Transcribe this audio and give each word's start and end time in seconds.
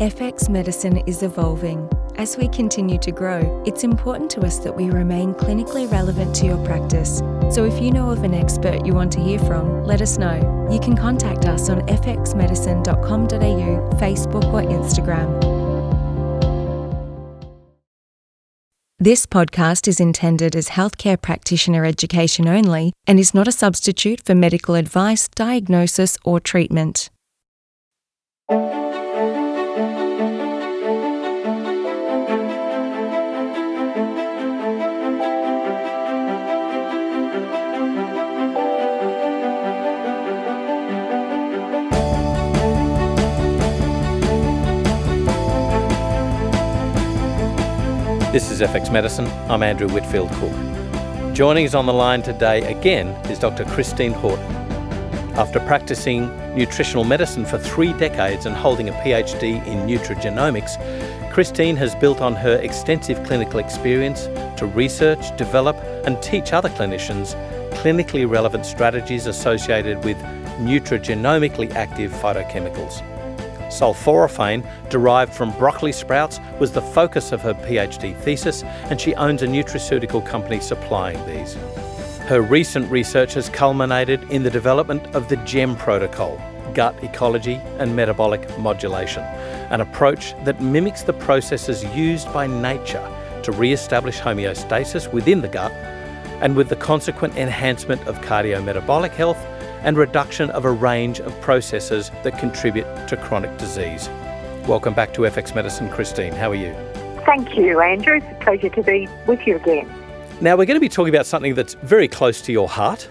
FX 0.00 0.48
Medicine 0.48 0.96
is 1.06 1.22
evolving. 1.22 1.86
As 2.16 2.38
we 2.38 2.48
continue 2.48 2.96
to 3.00 3.12
grow, 3.12 3.62
it's 3.66 3.84
important 3.84 4.30
to 4.30 4.40
us 4.40 4.58
that 4.60 4.74
we 4.74 4.88
remain 4.88 5.34
clinically 5.34 5.92
relevant 5.92 6.34
to 6.36 6.46
your 6.46 6.56
practice. 6.64 7.18
So 7.50 7.66
if 7.66 7.82
you 7.82 7.90
know 7.90 8.08
of 8.08 8.24
an 8.24 8.32
expert 8.32 8.86
you 8.86 8.94
want 8.94 9.12
to 9.12 9.20
hear 9.20 9.38
from, 9.40 9.84
let 9.84 10.00
us 10.00 10.16
know. 10.16 10.68
You 10.72 10.80
can 10.80 10.96
contact 10.96 11.44
us 11.44 11.68
on 11.68 11.82
fxmedicine.com.au, 11.82 13.98
Facebook, 13.98 14.44
or 14.54 14.62
Instagram. 14.62 15.28
This 18.98 19.26
podcast 19.26 19.86
is 19.86 20.00
intended 20.00 20.56
as 20.56 20.70
healthcare 20.70 21.20
practitioner 21.20 21.84
education 21.84 22.48
only 22.48 22.94
and 23.06 23.20
is 23.20 23.34
not 23.34 23.46
a 23.46 23.52
substitute 23.52 24.22
for 24.24 24.34
medical 24.34 24.76
advice, 24.76 25.28
diagnosis, 25.28 26.16
or 26.24 26.40
treatment. 26.40 27.10
This 48.32 48.52
is 48.52 48.60
FX 48.60 48.92
Medicine. 48.92 49.26
I'm 49.50 49.64
Andrew 49.64 49.88
Whitfield 49.88 50.30
Cook. 50.34 51.34
Joining 51.34 51.66
us 51.66 51.74
on 51.74 51.86
the 51.86 51.92
line 51.92 52.22
today 52.22 52.62
again 52.72 53.08
is 53.28 53.40
Dr. 53.40 53.64
Christine 53.64 54.12
Houghton. 54.12 54.44
After 55.36 55.58
practicing 55.58 56.28
nutritional 56.54 57.02
medicine 57.02 57.44
for 57.44 57.58
three 57.58 57.92
decades 57.94 58.46
and 58.46 58.54
holding 58.54 58.88
a 58.88 58.92
PhD 58.92 59.66
in 59.66 59.78
nutrigenomics, 59.84 60.78
Christine 61.32 61.74
has 61.74 61.96
built 61.96 62.20
on 62.20 62.36
her 62.36 62.54
extensive 62.58 63.20
clinical 63.26 63.58
experience 63.58 64.26
to 64.60 64.66
research, 64.76 65.36
develop, 65.36 65.74
and 66.06 66.22
teach 66.22 66.52
other 66.52 66.68
clinicians 66.68 67.34
clinically 67.82 68.30
relevant 68.30 68.64
strategies 68.64 69.26
associated 69.26 70.04
with 70.04 70.16
nutrigenomically 70.60 71.74
active 71.74 72.12
phytochemicals. 72.12 73.02
Sulforaphane, 73.70 74.62
derived 74.90 75.32
from 75.32 75.56
broccoli 75.58 75.92
sprouts, 75.92 76.38
was 76.58 76.72
the 76.72 76.82
focus 76.82 77.32
of 77.32 77.40
her 77.40 77.54
PhD 77.54 78.16
thesis, 78.16 78.62
and 78.62 79.00
she 79.00 79.14
owns 79.14 79.42
a 79.42 79.46
nutraceutical 79.46 80.24
company 80.24 80.60
supplying 80.60 81.24
these. 81.26 81.54
Her 82.26 82.42
recent 82.42 82.90
research 82.90 83.34
has 83.34 83.48
culminated 83.48 84.22
in 84.30 84.42
the 84.42 84.50
development 84.50 85.14
of 85.14 85.28
the 85.28 85.36
GEM 85.38 85.76
protocol, 85.76 86.40
gut 86.74 86.94
ecology 87.02 87.60
and 87.78 87.96
metabolic 87.96 88.58
modulation, 88.58 89.22
an 89.70 89.80
approach 89.80 90.34
that 90.44 90.60
mimics 90.60 91.02
the 91.02 91.12
processes 91.12 91.84
used 91.96 92.32
by 92.32 92.46
nature 92.46 93.04
to 93.42 93.52
re 93.52 93.72
establish 93.72 94.20
homeostasis 94.20 95.12
within 95.12 95.40
the 95.40 95.48
gut 95.48 95.72
and 96.40 96.56
with 96.56 96.68
the 96.68 96.76
consequent 96.76 97.36
enhancement 97.36 98.06
of 98.06 98.20
cardiometabolic 98.20 99.10
health 99.10 99.44
and 99.82 99.96
reduction 99.96 100.50
of 100.50 100.64
a 100.64 100.70
range 100.70 101.20
of 101.20 101.38
processes 101.40 102.10
that 102.22 102.38
contribute 102.38 102.86
to 103.08 103.16
chronic 103.16 103.56
disease. 103.58 104.08
Welcome 104.66 104.94
back 104.94 105.14
to 105.14 105.22
FX 105.22 105.54
Medicine, 105.54 105.88
Christine. 105.90 106.32
How 106.32 106.50
are 106.50 106.54
you? 106.54 106.74
Thank 107.24 107.56
you, 107.56 107.80
Andrew. 107.80 108.16
It's 108.16 108.26
a 108.26 108.44
pleasure 108.44 108.68
to 108.68 108.82
be 108.82 109.08
with 109.26 109.46
you 109.46 109.56
again. 109.56 109.88
Now, 110.40 110.56
we're 110.56 110.66
going 110.66 110.76
to 110.76 110.80
be 110.80 110.88
talking 110.88 111.14
about 111.14 111.26
something 111.26 111.54
that's 111.54 111.74
very 111.74 112.08
close 112.08 112.40
to 112.42 112.52
your 112.52 112.68
heart, 112.68 113.08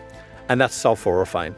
and 0.47 0.59
that's 0.59 0.77
sulforaphane. 0.77 1.53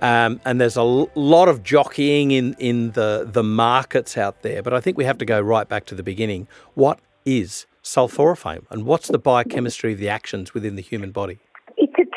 Um, 0.00 0.40
and 0.44 0.60
there's 0.60 0.76
a 0.76 0.82
lot 0.82 1.48
of 1.48 1.62
jockeying 1.62 2.32
in, 2.32 2.54
in 2.58 2.90
the, 2.90 3.28
the 3.30 3.44
markets 3.44 4.18
out 4.18 4.42
there, 4.42 4.60
but 4.60 4.74
I 4.74 4.80
think 4.80 4.98
we 4.98 5.04
have 5.04 5.18
to 5.18 5.24
go 5.24 5.40
right 5.40 5.68
back 5.68 5.86
to 5.86 5.94
the 5.94 6.02
beginning. 6.02 6.48
What 6.74 6.98
is 7.24 7.66
sulforaphane, 7.84 8.64
and 8.70 8.84
what's 8.84 9.08
the 9.08 9.18
biochemistry 9.18 9.92
of 9.92 10.00
the 10.00 10.08
actions 10.08 10.54
within 10.54 10.74
the 10.74 10.82
human 10.82 11.12
body? 11.12 11.38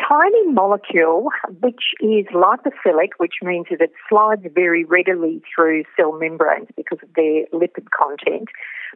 Tiny 0.07 0.51
molecule 0.51 1.29
which 1.61 1.93
is 1.99 2.25
lipophilic, 2.33 3.09
which 3.17 3.35
means 3.41 3.67
that 3.69 3.81
it 3.81 3.91
slides 4.09 4.43
very 4.53 4.83
readily 4.83 5.41
through 5.53 5.83
cell 5.95 6.17
membranes 6.17 6.67
because 6.75 6.99
of 7.01 7.09
their 7.15 7.45
lipid 7.53 7.87
content. 7.97 8.49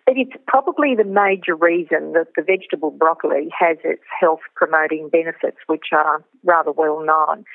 But 0.05 0.15
it's 0.17 0.33
probably 0.47 0.95
the 0.95 1.03
major 1.03 1.55
reason 1.55 2.13
that 2.13 2.27
the 2.35 2.41
vegetable 2.41 2.91
broccoli 2.91 3.49
has 3.57 3.77
its 3.83 4.03
health 4.19 4.41
promoting 4.55 5.09
benefits, 5.09 5.57
which 5.67 5.87
are 5.91 6.23
rather 6.43 6.71
well 6.71 7.03
known. 7.03 7.45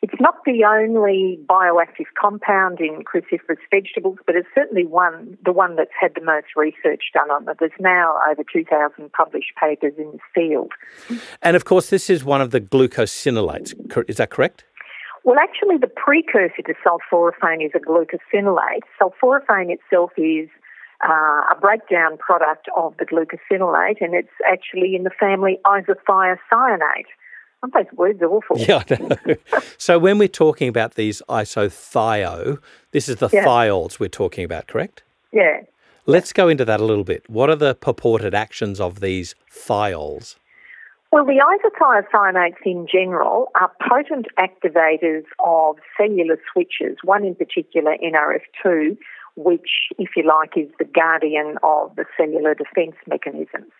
It's 0.00 0.20
not 0.20 0.36
the 0.46 0.64
only 0.64 1.40
bioactive 1.48 2.06
compound 2.20 2.78
in 2.80 3.02
cruciferous 3.02 3.58
vegetables, 3.68 4.18
but 4.26 4.36
it's 4.36 4.46
certainly 4.54 4.86
one, 4.86 5.36
the 5.44 5.52
one 5.52 5.74
that's 5.74 5.90
had 6.00 6.12
the 6.14 6.24
most 6.24 6.46
research 6.54 7.10
done 7.12 7.30
on 7.30 7.48
it. 7.48 7.56
There's 7.58 7.72
now 7.80 8.14
over 8.30 8.44
2,000 8.44 9.12
published 9.12 9.52
papers 9.60 9.94
in 9.98 10.12
this 10.12 10.20
field. 10.32 10.72
And 11.42 11.56
of 11.56 11.64
course, 11.64 11.90
this 11.90 12.08
is 12.08 12.22
one 12.22 12.40
of 12.40 12.52
the 12.52 12.60
glucosinolates. 12.60 13.74
Is 14.08 14.18
that 14.18 14.30
correct? 14.30 14.64
Well, 15.24 15.38
actually, 15.40 15.78
the 15.78 15.88
precursor 15.88 16.62
to 16.62 16.74
sulforaphane 16.86 17.64
is 17.64 17.72
a 17.74 17.80
glucosinolate. 17.80 18.82
Sulforaphane 19.02 19.70
itself 19.70 20.12
is 20.16 20.48
uh, 21.04 21.42
a 21.50 21.56
breakdown 21.60 22.16
product 22.18 22.68
of 22.76 22.96
the 22.98 23.04
glucosinolate, 23.04 24.00
and 24.00 24.14
it's 24.14 24.32
actually 24.48 24.94
in 24.94 25.02
the 25.02 25.10
family 25.10 25.58
isothiocyanate. 25.66 27.10
Sometimes 27.60 27.88
words 27.94 28.22
are 28.22 28.30
awful. 28.30 28.58
Yeah, 28.58 28.82
I 28.88 28.96
know. 29.00 29.36
so 29.78 29.98
when 29.98 30.18
we're 30.18 30.28
talking 30.28 30.68
about 30.68 30.94
these 30.94 31.22
isothio, 31.28 32.58
this 32.92 33.08
is 33.08 33.16
the 33.16 33.28
yeah. 33.32 33.44
thiols 33.44 33.98
we're 33.98 34.08
talking 34.08 34.44
about, 34.44 34.68
correct? 34.68 35.02
Yeah. 35.32 35.62
Let's 36.06 36.32
go 36.32 36.48
into 36.48 36.64
that 36.64 36.80
a 36.80 36.84
little 36.84 37.04
bit. 37.04 37.28
What 37.28 37.50
are 37.50 37.56
the 37.56 37.74
purported 37.74 38.34
actions 38.34 38.80
of 38.80 39.00
these 39.00 39.34
thiols? 39.52 40.36
Well, 41.10 41.24
the 41.24 41.42
isothiocyanates 41.42 42.64
in 42.64 42.86
general 42.90 43.50
are 43.54 43.72
potent 43.88 44.26
activators 44.38 45.24
of 45.44 45.76
cellular 45.96 46.38
switches, 46.52 46.98
one 47.02 47.24
in 47.24 47.34
particular, 47.34 47.96
NRF2, 48.02 48.96
which, 49.36 49.88
if 49.98 50.10
you 50.16 50.24
like, 50.26 50.56
is 50.56 50.68
the 50.78 50.84
guardian 50.84 51.56
of 51.62 51.96
the 51.96 52.04
cellular 52.16 52.54
defense 52.54 52.96
mechanisms. 53.06 53.72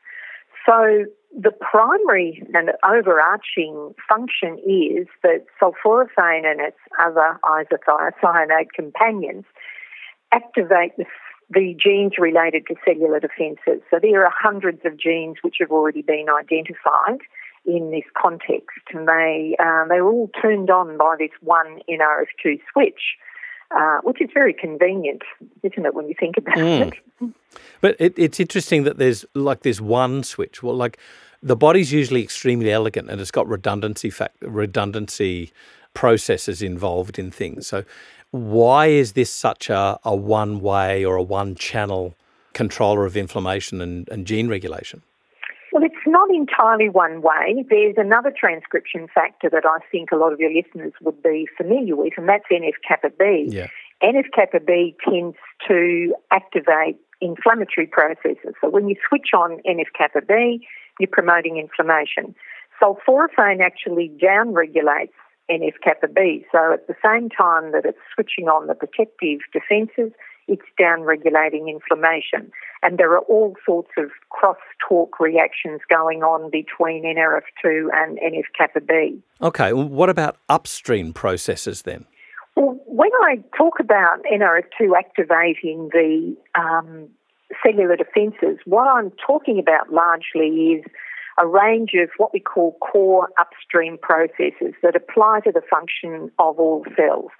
So 0.68 1.06
the 1.34 1.50
primary 1.50 2.46
and 2.52 2.72
overarching 2.84 3.94
function 4.06 4.58
is 4.58 5.06
that 5.22 5.46
sulforaphane 5.60 6.44
and 6.44 6.60
its 6.60 6.76
other 7.02 7.38
isothiocyanate 7.42 8.72
companions 8.74 9.44
activate 10.30 10.94
the, 10.98 11.06
the, 11.48 11.74
genes 11.82 12.12
related 12.18 12.66
to 12.66 12.74
cellular 12.84 13.18
defences. 13.18 13.82
So 13.90 13.98
there 14.02 14.26
are 14.26 14.32
hundreds 14.36 14.80
of 14.84 14.98
genes 14.98 15.38
which 15.40 15.56
have 15.60 15.70
already 15.70 16.02
been 16.02 16.26
identified 16.28 17.20
in 17.64 17.90
this 17.90 18.04
context, 18.20 18.84
and 18.92 19.08
they 19.08 19.56
uh, 19.58 19.84
they 19.88 19.96
are 19.96 20.06
all 20.06 20.30
turned 20.40 20.70
on 20.70 20.98
by 20.98 21.16
this 21.18 21.30
one 21.40 21.80
NRF2 21.88 22.60
switch. 22.72 23.16
Uh, 23.70 23.98
which 24.02 24.18
is 24.22 24.30
very 24.32 24.54
convenient, 24.54 25.20
isn't 25.62 25.84
it, 25.84 25.94
when 25.94 26.08
you 26.08 26.14
think 26.18 26.38
about 26.38 26.56
mm. 26.56 26.88
it? 27.20 27.34
But 27.82 27.96
it, 27.98 28.14
it's 28.16 28.40
interesting 28.40 28.84
that 28.84 28.96
there's 28.96 29.26
like 29.34 29.60
this 29.60 29.78
one 29.78 30.24
switch. 30.24 30.62
Well, 30.62 30.74
like 30.74 30.98
the 31.42 31.54
body's 31.54 31.92
usually 31.92 32.22
extremely 32.22 32.72
elegant 32.72 33.10
and 33.10 33.20
it's 33.20 33.30
got 33.30 33.46
redundancy 33.46 34.08
fact, 34.08 34.36
redundancy 34.40 35.52
processes 35.92 36.62
involved 36.62 37.18
in 37.18 37.30
things. 37.30 37.66
So, 37.66 37.84
why 38.30 38.86
is 38.86 39.12
this 39.12 39.30
such 39.30 39.70
a, 39.70 39.98
a 40.04 40.14
one 40.14 40.60
way 40.60 41.04
or 41.04 41.16
a 41.16 41.22
one 41.22 41.54
channel 41.54 42.14
controller 42.52 43.04
of 43.04 43.16
inflammation 43.16 43.80
and, 43.80 44.08
and 44.08 44.26
gene 44.26 44.48
regulation? 44.48 45.02
Well, 45.72 45.84
it's 45.84 46.06
not 46.06 46.30
entirely 46.30 46.88
one 46.88 47.20
way. 47.20 47.64
There's 47.68 47.96
another 47.98 48.32
transcription 48.36 49.06
factor 49.14 49.50
that 49.50 49.64
I 49.66 49.78
think 49.92 50.10
a 50.12 50.16
lot 50.16 50.32
of 50.32 50.40
your 50.40 50.52
listeners 50.52 50.92
would 51.02 51.22
be 51.22 51.46
familiar 51.56 51.94
with, 51.94 52.14
and 52.16 52.28
that's 52.28 52.44
NF 52.50 52.80
kappa 52.86 53.10
B. 53.18 53.46
Yeah. 53.48 53.68
NF 54.02 54.32
kappa 54.34 54.60
B 54.60 54.96
tends 55.04 55.36
to 55.66 56.14
activate 56.30 56.98
inflammatory 57.20 57.86
processes. 57.86 58.54
So 58.60 58.70
when 58.70 58.88
you 58.88 58.96
switch 59.08 59.30
on 59.36 59.60
NF 59.66 59.92
kappa 59.96 60.22
B, 60.26 60.66
you're 60.98 61.08
promoting 61.10 61.58
inflammation. 61.58 62.34
Sulforaphane 62.80 63.60
actually 63.60 64.10
downregulates 64.22 65.12
NF 65.50 65.74
kappa 65.82 66.08
B. 66.08 66.46
So 66.52 66.72
at 66.72 66.86
the 66.86 66.94
same 67.04 67.28
time 67.28 67.72
that 67.72 67.84
it's 67.84 67.98
switching 68.14 68.48
on 68.48 68.68
the 68.68 68.74
protective 68.74 69.40
defences, 69.52 70.12
it's 70.48 70.64
downregulating 70.80 71.68
inflammation. 71.68 72.50
And 72.82 72.98
there 72.98 73.12
are 73.12 73.20
all 73.20 73.54
sorts 73.64 73.90
of 73.96 74.10
cross-talk 74.30 75.20
reactions 75.20 75.80
going 75.88 76.22
on 76.22 76.50
between 76.50 77.04
NRF2 77.04 77.88
and 77.92 78.18
NF 78.18 78.44
kappa 78.56 78.80
B. 78.80 79.20
Okay, 79.42 79.72
well, 79.72 79.88
what 79.88 80.08
about 80.08 80.36
upstream 80.48 81.12
processes 81.12 81.82
then? 81.82 82.06
Well, 82.56 82.78
when 82.86 83.10
I 83.22 83.36
talk 83.56 83.74
about 83.78 84.22
NRF2 84.32 84.96
activating 84.96 85.90
the 85.92 86.36
um, 86.54 87.08
cellular 87.62 87.96
defences, 87.96 88.58
what 88.64 88.88
I'm 88.88 89.12
talking 89.24 89.58
about 89.58 89.92
largely 89.92 90.74
is 90.74 90.84
a 91.38 91.46
range 91.46 91.92
of 91.94 92.10
what 92.16 92.32
we 92.32 92.40
call 92.40 92.76
core 92.80 93.28
upstream 93.38 93.96
processes 94.00 94.74
that 94.82 94.96
apply 94.96 95.40
to 95.44 95.52
the 95.52 95.62
function 95.70 96.30
of 96.38 96.58
all 96.58 96.84
cells. 96.96 97.30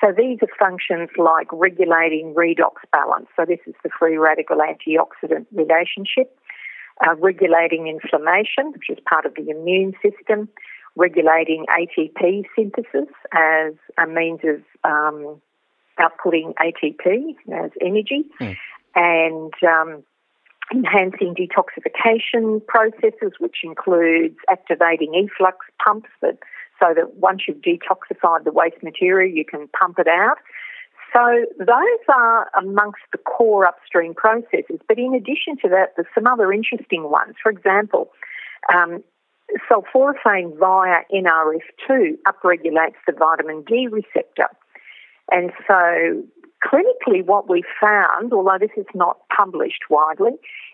So 0.00 0.12
these 0.16 0.38
are 0.42 0.48
functions 0.58 1.10
like 1.16 1.48
regulating 1.52 2.34
redox 2.34 2.74
balance. 2.92 3.26
So 3.36 3.44
this 3.44 3.58
is 3.66 3.74
the 3.82 3.90
free 3.98 4.16
radical 4.16 4.58
antioxidant 4.58 5.46
relationship. 5.52 6.36
Uh, 7.06 7.14
regulating 7.14 7.86
inflammation, 7.86 8.72
which 8.72 8.90
is 8.90 8.98
part 9.08 9.24
of 9.24 9.32
the 9.36 9.48
immune 9.50 9.92
system, 10.02 10.48
regulating 10.96 11.64
ATP 11.70 12.42
synthesis 12.56 13.08
as 13.32 13.74
a 13.96 14.04
means 14.04 14.40
of 14.42 14.60
um, 14.82 15.40
outputting 16.00 16.54
ATP 16.54 17.36
as 17.52 17.70
energy, 17.80 18.24
mm. 18.40 18.56
and 18.96 19.52
um, 19.62 20.02
enhancing 20.72 21.36
detoxification 21.36 22.66
processes, 22.66 23.32
which 23.38 23.58
includes 23.62 24.36
activating 24.50 25.14
efflux 25.14 25.66
pumps 25.84 26.10
that 26.20 26.38
so 26.80 26.94
that 26.94 27.16
once 27.16 27.42
you've 27.46 27.58
detoxified 27.58 28.44
the 28.44 28.52
waste 28.52 28.82
material, 28.82 29.30
you 29.30 29.44
can 29.44 29.68
pump 29.68 29.98
it 29.98 30.08
out. 30.08 30.38
So 31.12 31.46
those 31.58 32.04
are 32.08 32.50
amongst 32.58 33.00
the 33.12 33.18
core 33.18 33.66
upstream 33.66 34.14
processes. 34.14 34.80
But 34.86 34.98
in 34.98 35.14
addition 35.14 35.56
to 35.62 35.68
that, 35.70 35.94
there's 35.96 36.08
some 36.14 36.26
other 36.26 36.52
interesting 36.52 37.10
ones. 37.10 37.34
For 37.42 37.50
example, 37.50 38.10
um, 38.72 39.02
sulforaphane 39.70 40.58
via 40.58 41.02
NRF2 41.12 42.18
upregulates 42.26 43.00
the 43.06 43.12
vitamin 43.18 43.62
D 43.66 43.88
receptor. 43.90 44.48
And 45.30 45.50
so 45.66 46.22
clinically 46.64 47.24
what 47.24 47.48
we 47.48 47.62
found, 47.80 48.32
although 48.32 48.58
this 48.58 48.70
is 48.76 48.86
not 48.94 49.18
published 49.34 49.82
widely, 49.90 50.32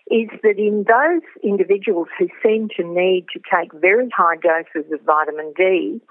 is 0.09 0.29
that 0.43 0.57
in 0.57 0.85
those 0.87 1.23
individuals 1.43 2.07
who 2.17 2.27
seem 2.43 2.69
to 2.77 2.83
need 2.83 3.25
to 3.33 3.39
take 3.39 3.73
very 3.73 4.09
high 4.15 4.35
doses 4.35 4.91
of 4.91 5.01
vitamin 5.01 5.53
D, 5.57 6.01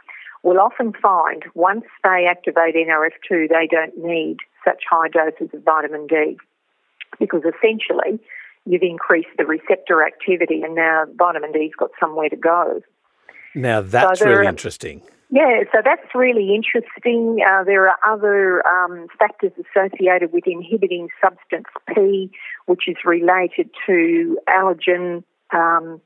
we'll 0.42 0.60
often 0.60 0.92
find 1.00 1.44
once 1.54 1.84
they 2.02 2.26
activate 2.28 2.74
NRF2, 2.74 3.48
they 3.48 3.68
don't 3.70 3.96
need 3.98 4.38
such 4.64 4.82
high 4.90 5.08
doses 5.08 5.48
of 5.52 5.62
vitamin 5.62 6.06
D 6.06 6.36
because 7.18 7.42
essentially 7.42 8.18
you've 8.66 8.82
increased 8.82 9.28
the 9.38 9.44
receptor 9.44 10.04
activity 10.04 10.62
and 10.62 10.74
now 10.74 11.04
vitamin 11.16 11.52
D's 11.52 11.72
got 11.78 11.90
somewhere 12.00 12.28
to 12.28 12.36
go. 12.36 12.80
Now 13.54 13.82
that's 13.82 14.20
so 14.20 14.26
really 14.26 14.46
interesting. 14.46 15.02
Yeah, 15.30 15.64
so 15.72 15.80
that's 15.84 16.14
really 16.14 16.54
interesting. 16.54 17.38
Uh, 17.46 17.64
there 17.64 17.88
are 17.88 17.98
other 18.06 18.62
um, 18.66 19.08
factors 19.18 19.52
associated 19.58 20.32
with 20.32 20.44
inhibiting 20.46 21.08
substance 21.20 21.66
P, 21.92 22.30
which 22.66 22.88
is 22.88 22.96
related 23.04 23.70
to 23.86 24.38
allergen 24.48 25.24
um, 25.52 26.00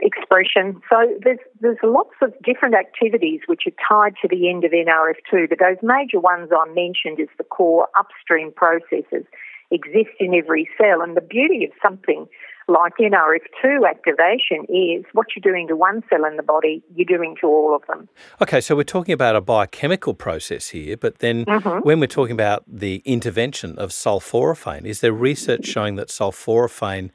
expression. 0.00 0.80
So 0.88 0.96
there's 1.22 1.38
there's 1.60 1.78
lots 1.82 2.14
of 2.22 2.32
different 2.44 2.74
activities 2.74 3.40
which 3.46 3.62
are 3.66 3.76
tied 3.88 4.14
to 4.22 4.28
the 4.28 4.48
end 4.48 4.64
of 4.64 4.72
NRF2, 4.72 5.48
but 5.48 5.58
those 5.58 5.78
major 5.82 6.20
ones 6.20 6.50
I 6.52 6.66
mentioned 6.68 7.18
is 7.18 7.28
the 7.36 7.44
core 7.44 7.88
upstream 7.98 8.52
processes 8.52 9.26
exist 9.70 10.14
in 10.20 10.34
every 10.34 10.68
cell. 10.78 11.02
And 11.02 11.16
the 11.16 11.20
beauty 11.20 11.64
of 11.64 11.70
something 11.82 12.26
like 12.68 12.92
NRF2 13.00 13.88
activation 13.88 14.64
is 14.68 15.04
what 15.12 15.28
you're 15.34 15.52
doing 15.52 15.66
to 15.68 15.76
one 15.76 16.02
cell 16.10 16.24
in 16.24 16.36
the 16.36 16.42
body, 16.42 16.82
you're 16.94 17.06
doing 17.06 17.34
to 17.40 17.46
all 17.46 17.74
of 17.74 17.82
them. 17.86 18.08
Okay, 18.42 18.60
so 18.60 18.76
we're 18.76 18.84
talking 18.84 19.14
about 19.14 19.34
a 19.34 19.40
biochemical 19.40 20.14
process 20.14 20.68
here, 20.68 20.96
but 20.96 21.18
then 21.18 21.46
mm-hmm. 21.46 21.78
when 21.78 21.98
we're 21.98 22.06
talking 22.06 22.34
about 22.34 22.62
the 22.66 23.02
intervention 23.04 23.78
of 23.78 23.90
sulforaphane, 23.90 24.84
is 24.84 25.00
there 25.00 25.12
research 25.12 25.64
showing 25.64 25.96
that 25.96 26.08
sulforaphane 26.08 27.10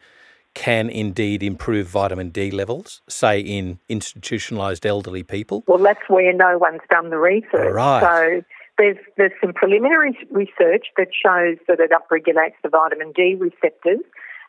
can 0.54 0.90
indeed 0.90 1.42
improve 1.42 1.88
vitamin 1.88 2.30
D 2.30 2.52
levels, 2.52 3.02
say 3.08 3.40
in 3.40 3.80
institutionalised 3.90 4.86
elderly 4.86 5.24
people? 5.24 5.64
Well, 5.68 5.80
that's 5.80 6.08
where 6.08 6.34
no 6.34 6.58
one's 6.58 6.82
done 6.90 7.10
the 7.10 7.18
research. 7.18 7.74
Right. 7.74 8.02
So 8.02 8.44
there's, 8.78 8.98
there's 9.18 9.32
some 9.42 9.54
preliminary 9.54 10.18
research 10.32 10.88
that 10.98 11.08
shows 11.14 11.58
that 11.68 11.80
it 11.80 11.92
upregulates 11.92 12.56
the 12.64 12.70
vitamin 12.70 13.12
D 13.16 13.36
receptors, 13.36 14.02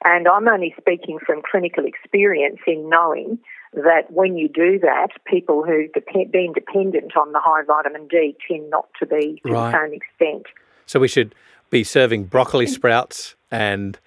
and 0.05 0.27
I'm 0.29 0.49
only 0.49 0.75
speaking 0.79 1.19
from 1.25 1.43
clinical 1.51 1.85
experience 1.85 2.61
in 2.67 2.89
knowing 2.89 3.39
that 3.75 4.11
when 4.11 4.37
you 4.37 4.49
do 4.49 4.79
that, 4.81 5.09
people 5.27 5.65
who've 5.65 5.91
been 6.31 6.53
dependent 6.53 7.17
on 7.17 7.33
the 7.33 7.41
high 7.41 7.63
vitamin 7.67 8.07
D 8.09 8.37
tend 8.49 8.71
not 8.71 8.89
to 9.01 9.07
be 9.07 9.41
to 9.47 9.53
right. 9.53 9.73
the 9.73 9.79
same 9.79 9.95
extent. 9.95 10.47
So 10.87 11.01
we 11.01 11.09
should 11.09 11.35
be 11.71 11.83
serving 11.83 12.25
broccoli 12.25 12.67
sprouts 12.67 13.35
and 13.51 13.99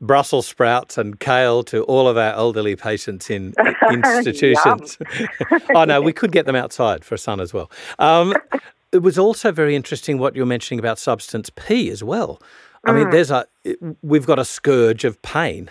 Brussels 0.00 0.46
sprouts 0.46 0.98
and 0.98 1.18
kale 1.18 1.62
to 1.64 1.82
all 1.84 2.08
of 2.08 2.16
our 2.16 2.32
elderly 2.34 2.76
patients 2.76 3.30
in 3.30 3.54
institutions. 3.90 4.98
oh 5.74 5.84
no, 5.84 6.00
we 6.00 6.12
could 6.12 6.32
get 6.32 6.46
them 6.46 6.56
outside 6.56 7.04
for 7.04 7.16
sun 7.16 7.40
as 7.40 7.54
well. 7.54 7.70
Um, 7.98 8.34
it 8.92 8.98
was 8.98 9.18
also 9.18 9.52
very 9.52 9.74
interesting 9.74 10.18
what 10.18 10.36
you're 10.36 10.46
mentioning 10.46 10.78
about 10.78 10.98
substance 10.98 11.50
P 11.50 11.90
as 11.90 12.04
well. 12.04 12.40
I 12.86 12.92
mean, 12.92 13.10
there's 13.10 13.30
a 13.30 13.46
we've 14.02 14.26
got 14.26 14.38
a 14.38 14.44
scourge 14.44 15.04
of 15.04 15.20
pain. 15.22 15.70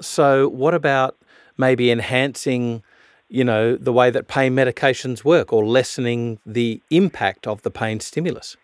So 0.00 0.48
what 0.48 0.74
about 0.74 1.16
maybe 1.56 1.90
enhancing, 1.90 2.82
you 3.28 3.44
know, 3.44 3.76
the 3.76 3.92
way 3.92 4.10
that 4.10 4.28
pain 4.28 4.54
medications 4.54 5.24
work 5.24 5.52
or 5.52 5.64
lessening 5.64 6.38
the 6.46 6.82
impact 6.90 7.46
of 7.46 7.62
the 7.62 7.70
pain 7.70 8.00
stimulus? 8.00 8.56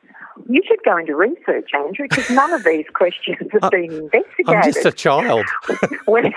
You 0.49 0.63
should 0.67 0.83
go 0.85 0.97
into 0.97 1.15
research, 1.15 1.71
Andrew, 1.75 2.07
because 2.09 2.31
none 2.31 2.53
of 2.53 2.65
these 2.65 2.87
questions 2.93 3.49
have 3.53 3.63
uh, 3.65 3.71
been 3.71 3.93
investigated. 3.93 4.49
I'm 4.49 4.63
just 4.63 4.87
a 4.87 4.93
child. 4.93 5.45
we're, 6.07 6.31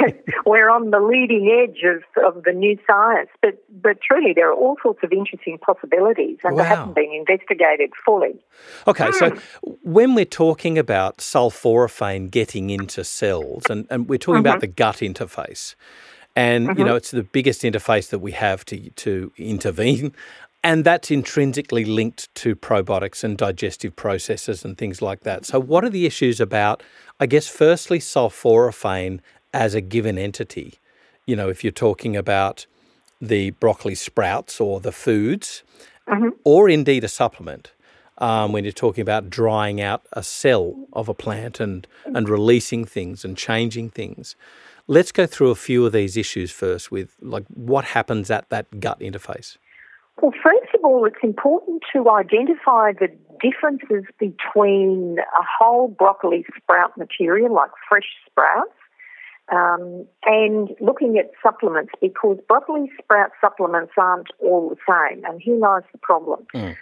we're 0.46 0.70
on 0.70 0.92
the 0.92 1.00
leading 1.00 1.50
edge 1.64 1.84
of, 1.84 2.04
of 2.24 2.44
the 2.44 2.52
new 2.52 2.78
science, 2.88 3.30
but, 3.42 3.64
but 3.82 4.00
truly 4.02 4.34
there 4.34 4.50
are 4.50 4.56
all 4.56 4.78
sorts 4.82 5.00
of 5.04 5.12
interesting 5.12 5.58
possibilities 5.58 6.38
and 6.44 6.56
wow. 6.56 6.64
they 6.64 6.68
haven't 6.68 6.96
been 6.96 7.12
investigated 7.12 7.92
fully. 8.06 8.40
Okay, 8.88 9.08
mm. 9.08 9.14
so 9.14 9.30
hmm. 9.30 9.72
when 9.84 10.16
we're 10.16 10.26
talking 10.26 10.78
about 10.78 11.18
sulforaphane 11.18 12.32
getting 12.32 12.70
into 12.70 13.04
cells, 13.04 13.64
and, 13.70 13.88
and 13.90 14.10
we're 14.10 14.18
talking 14.18 14.44
mm-hmm. 14.44 14.48
about 14.48 14.62
the 14.62 14.68
gut 14.68 14.98
interface, 14.98 15.76
and 16.36 16.68
mm-hmm. 16.68 16.80
you 16.80 16.86
know 16.86 16.96
it's 16.96 17.12
the 17.12 17.24
biggest 17.24 17.64
interface 17.64 18.10
that 18.10 18.20
we 18.20 18.32
have 18.32 18.66
to 18.66 18.90
to 18.92 19.32
intervene 19.38 20.14
and 20.64 20.84
that's 20.84 21.10
intrinsically 21.10 21.86
linked 21.86 22.34
to 22.36 22.56
probiotics 22.56 23.24
and 23.24 23.38
digestive 23.38 23.96
processes 23.96 24.66
and 24.66 24.78
things 24.78 25.02
like 25.02 25.22
that. 25.22 25.46
So, 25.46 25.60
what 25.60 25.84
are 25.84 25.90
the 25.90 26.06
issues 26.06 26.42
about, 26.42 26.84
I 27.20 27.26
guess, 27.26 27.48
firstly, 27.48 28.00
sulforaphane 28.00 29.20
as 29.54 29.74
a 29.74 29.82
given 29.82 30.18
entity? 30.18 30.76
You 31.26 31.36
know, 31.36 31.50
if 31.50 31.64
you're 31.64 31.72
talking 31.72 32.18
about 32.18 32.66
the 33.22 33.52
broccoli 33.52 33.96
sprouts 33.96 34.60
or 34.60 34.80
the 34.80 34.92
foods, 34.92 35.64
mm-hmm. 36.08 36.30
or 36.44 36.70
indeed 36.70 37.04
a 37.04 37.10
supplement, 37.10 37.72
um, 38.18 38.52
when 38.52 38.66
you're 38.66 38.74
talking 38.74 39.02
about 39.02 39.30
drying 39.30 39.80
out 39.80 40.06
a 40.12 40.24
cell 40.24 40.88
of 40.92 41.08
a 41.08 41.14
plant 41.14 41.60
and, 41.60 41.88
and 42.06 42.28
releasing 42.28 42.84
things 42.84 43.24
and 43.24 43.38
changing 43.38 43.90
things. 43.90 44.36
Let's 44.88 45.12
go 45.12 45.26
through 45.26 45.52
a 45.52 45.56
few 45.56 45.86
of 45.86 45.94
these 45.94 46.18
issues 46.18 46.52
first 46.52 46.92
with 46.92 47.16
like 47.22 47.46
what 47.48 47.86
happens 47.86 48.30
at 48.30 48.50
that 48.50 48.80
gut 48.80 49.00
interface. 49.00 49.58
Well, 50.22 50.34
first 50.44 50.74
of 50.76 50.82
all, 50.84 51.06
it's 51.06 51.24
important 51.24 51.84
to 51.94 52.10
identify 52.10 52.92
the 52.92 53.10
differences 53.42 54.04
between 54.20 55.18
a 55.20 55.44
whole 55.60 55.88
broccoli 55.88 56.46
sprout 56.58 56.98
material, 56.98 57.54
like 57.54 57.72
fresh 57.88 58.08
sprouts, 58.26 58.74
um, 59.52 60.06
and 60.26 60.70
looking 60.80 61.18
at 61.18 61.32
supplements 61.42 61.92
because 62.02 62.38
broccoli 62.48 62.92
sprout 63.02 63.32
supplements 63.42 63.94
aren't 63.98 64.28
all 64.40 64.70
the 64.70 64.76
same. 64.88 65.24
And 65.26 65.42
here 65.42 65.58
lies 65.58 65.84
the 65.92 65.98
problem. 66.00 66.46
Mm. 66.54 66.76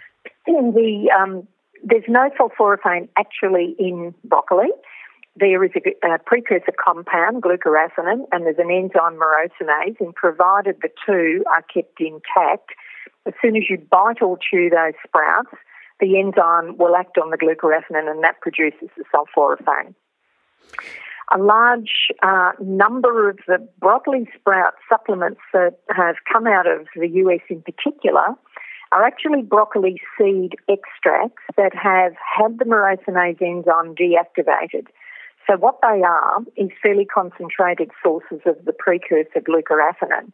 The, 0.46 1.10
um, 1.16 1.46
there's 1.84 2.04
no 2.08 2.30
sulforaphane 2.38 3.08
actually 3.16 3.76
in 3.78 4.14
broccoli. 4.24 4.68
There 5.36 5.62
is 5.62 5.70
a, 5.76 6.14
a 6.14 6.18
precursor 6.18 6.72
compound, 6.84 7.42
glucoraphanin, 7.42 8.24
and 8.32 8.44
there's 8.44 8.58
an 8.58 8.70
enzyme 8.70 9.20
myrosinase, 9.20 10.00
and 10.00 10.14
provided 10.14 10.78
the 10.82 10.88
two 11.06 11.44
are 11.48 11.62
kept 11.62 12.00
intact, 12.00 12.70
as 13.26 13.34
soon 13.42 13.56
as 13.56 13.64
you 13.68 13.78
bite 13.90 14.22
or 14.22 14.38
chew 14.38 14.70
those 14.70 14.94
sprouts, 15.06 15.54
the 16.00 16.18
enzyme 16.18 16.76
will 16.78 16.96
act 16.96 17.18
on 17.18 17.30
the 17.30 17.36
glucoraphanin 17.36 18.10
and 18.10 18.22
that 18.22 18.40
produces 18.40 18.88
the 18.96 19.04
sulforaphane. 19.12 19.94
A 21.34 21.38
large 21.38 22.08
uh, 22.22 22.52
number 22.60 23.28
of 23.28 23.38
the 23.46 23.58
broccoli 23.78 24.26
sprout 24.38 24.74
supplements 24.88 25.40
that 25.52 25.78
have 25.94 26.16
come 26.32 26.46
out 26.46 26.66
of 26.66 26.86
the 26.96 27.08
US 27.08 27.40
in 27.50 27.62
particular 27.62 28.34
are 28.92 29.04
actually 29.04 29.42
broccoli 29.42 30.00
seed 30.16 30.54
extracts 30.68 31.42
that 31.56 31.74
have 31.74 32.14
had 32.16 32.58
the 32.58 32.64
myrosinase 32.64 33.42
enzyme 33.42 33.94
deactivated. 33.94 34.86
So 35.46 35.56
what 35.56 35.78
they 35.82 36.02
are 36.02 36.40
is 36.56 36.70
fairly 36.82 37.04
concentrated 37.04 37.90
sources 38.02 38.40
of 38.46 38.56
the 38.64 38.72
precursor 38.72 39.40
glucoraphanin. 39.40 40.32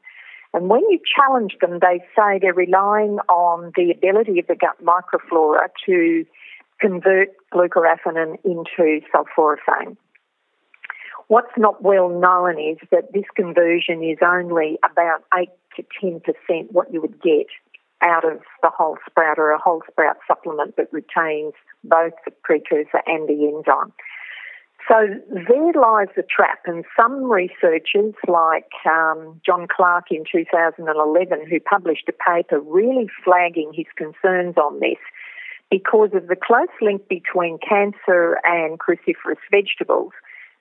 And 0.55 0.69
when 0.69 0.83
you 0.89 1.01
challenge 1.17 1.57
them, 1.61 1.81
they 1.81 1.99
say 2.17 2.39
they're 2.41 2.55
relying 2.55 3.19
on 3.29 3.73
the 3.77 3.91
ability 3.91 4.39
of 4.39 4.47
the 4.47 4.55
gut 4.55 4.77
microflora 4.83 5.67
to 5.87 6.25
convert 6.81 7.31
glucoraphanin 7.53 8.37
into 8.45 9.01
sulforaphane. 9.13 9.97
What's 11.27 11.57
not 11.57 11.83
well 11.83 12.09
known 12.09 12.61
is 12.61 12.79
that 12.93 13.13
this 13.13 13.25
conversion 13.35 14.05
is 14.05 14.19
only 14.25 14.79
about 14.89 15.25
8 15.37 15.49
to 15.77 15.85
10% 16.01 16.71
what 16.71 16.93
you 16.93 17.01
would 17.01 17.21
get 17.21 17.47
out 18.01 18.25
of 18.25 18.41
the 18.63 18.71
whole 18.71 18.99
sprout 19.09 19.39
or 19.39 19.51
a 19.51 19.59
whole 19.59 19.83
sprout 19.91 20.19
supplement 20.29 20.77
that 20.77 20.93
retains 20.93 21.55
both 21.83 22.13
the 22.25 22.31
precursor 22.43 23.03
and 23.07 23.29
the 23.29 23.49
enzyme. 23.49 23.93
So 24.87 25.07
there 25.31 25.73
lies 25.81 26.09
the 26.15 26.23
trap, 26.23 26.61
and 26.67 26.85
some 26.95 27.31
researchers, 27.31 28.15
like 28.29 28.71
um, 28.85 29.41
John 29.45 29.67
Clarke 29.67 30.11
in 30.11 30.25
2011, 30.31 31.47
who 31.49 31.61
published 31.61 32.09
a 32.09 32.13
paper 32.13 32.61
really 32.61 33.09
flagging 33.25 33.73
his 33.75 33.87
concerns 33.97 34.59
on 34.59 34.81
this 34.81 34.99
because 35.71 36.11
of 36.13 36.29
the 36.29 36.37
close 36.37 36.69
link 36.83 37.09
between 37.09 37.59
cancer 37.67 38.39
and 38.45 38.79
cruciferous 38.79 39.41
vegetables. 39.51 40.13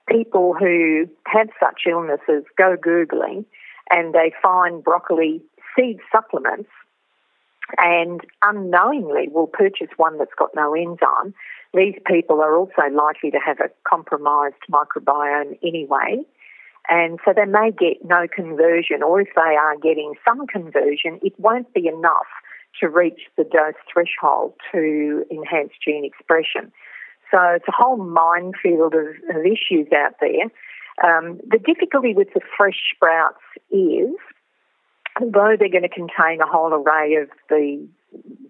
People 0.07 0.55
who 0.57 1.05
have 1.27 1.49
such 1.59 1.81
illnesses 1.89 2.45
go 2.57 2.77
Googling 2.77 3.45
and 3.91 4.13
they 4.13 4.31
find 4.41 4.83
broccoli 4.83 5.41
seed 5.75 5.99
supplements 6.11 6.69
and 7.77 8.21
unknowingly 8.43 9.27
will 9.29 9.47
purchase 9.47 9.89
one 9.97 10.17
that's 10.17 10.33
got 10.37 10.49
no 10.55 10.73
enzyme. 10.73 11.33
These 11.73 11.95
people 12.05 12.41
are 12.41 12.55
also 12.55 12.83
likely 12.93 13.31
to 13.31 13.39
have 13.39 13.59
a 13.59 13.69
compromised 13.87 14.55
microbiome 14.71 15.57
anyway. 15.63 16.23
And 16.89 17.19
so 17.23 17.33
they 17.33 17.45
may 17.45 17.71
get 17.71 18.03
no 18.03 18.27
conversion, 18.33 19.01
or 19.03 19.21
if 19.21 19.29
they 19.35 19.55
are 19.55 19.77
getting 19.77 20.13
some 20.27 20.45
conversion, 20.47 21.19
it 21.23 21.33
won't 21.39 21.73
be 21.73 21.87
enough 21.87 22.27
to 22.81 22.89
reach 22.89 23.21
the 23.37 23.43
dose 23.43 23.75
threshold 23.91 24.53
to 24.71 25.25
enhance 25.31 25.71
gene 25.83 26.03
expression. 26.03 26.71
So 27.31 27.39
it's 27.55 27.67
a 27.67 27.71
whole 27.71 27.97
minefield 27.97 28.93
of, 28.93 29.07
of 29.35 29.45
issues 29.45 29.87
out 29.95 30.15
there. 30.19 30.51
Um, 31.03 31.39
the 31.47 31.57
difficulty 31.57 32.13
with 32.13 32.27
the 32.33 32.41
fresh 32.55 32.79
sprouts 32.93 33.41
is, 33.71 34.15
although 35.19 35.55
they're 35.57 35.69
going 35.69 35.83
to 35.83 35.89
contain 35.89 36.41
a 36.41 36.47
whole 36.47 36.73
array 36.73 37.15
of 37.15 37.29
the 37.49 37.85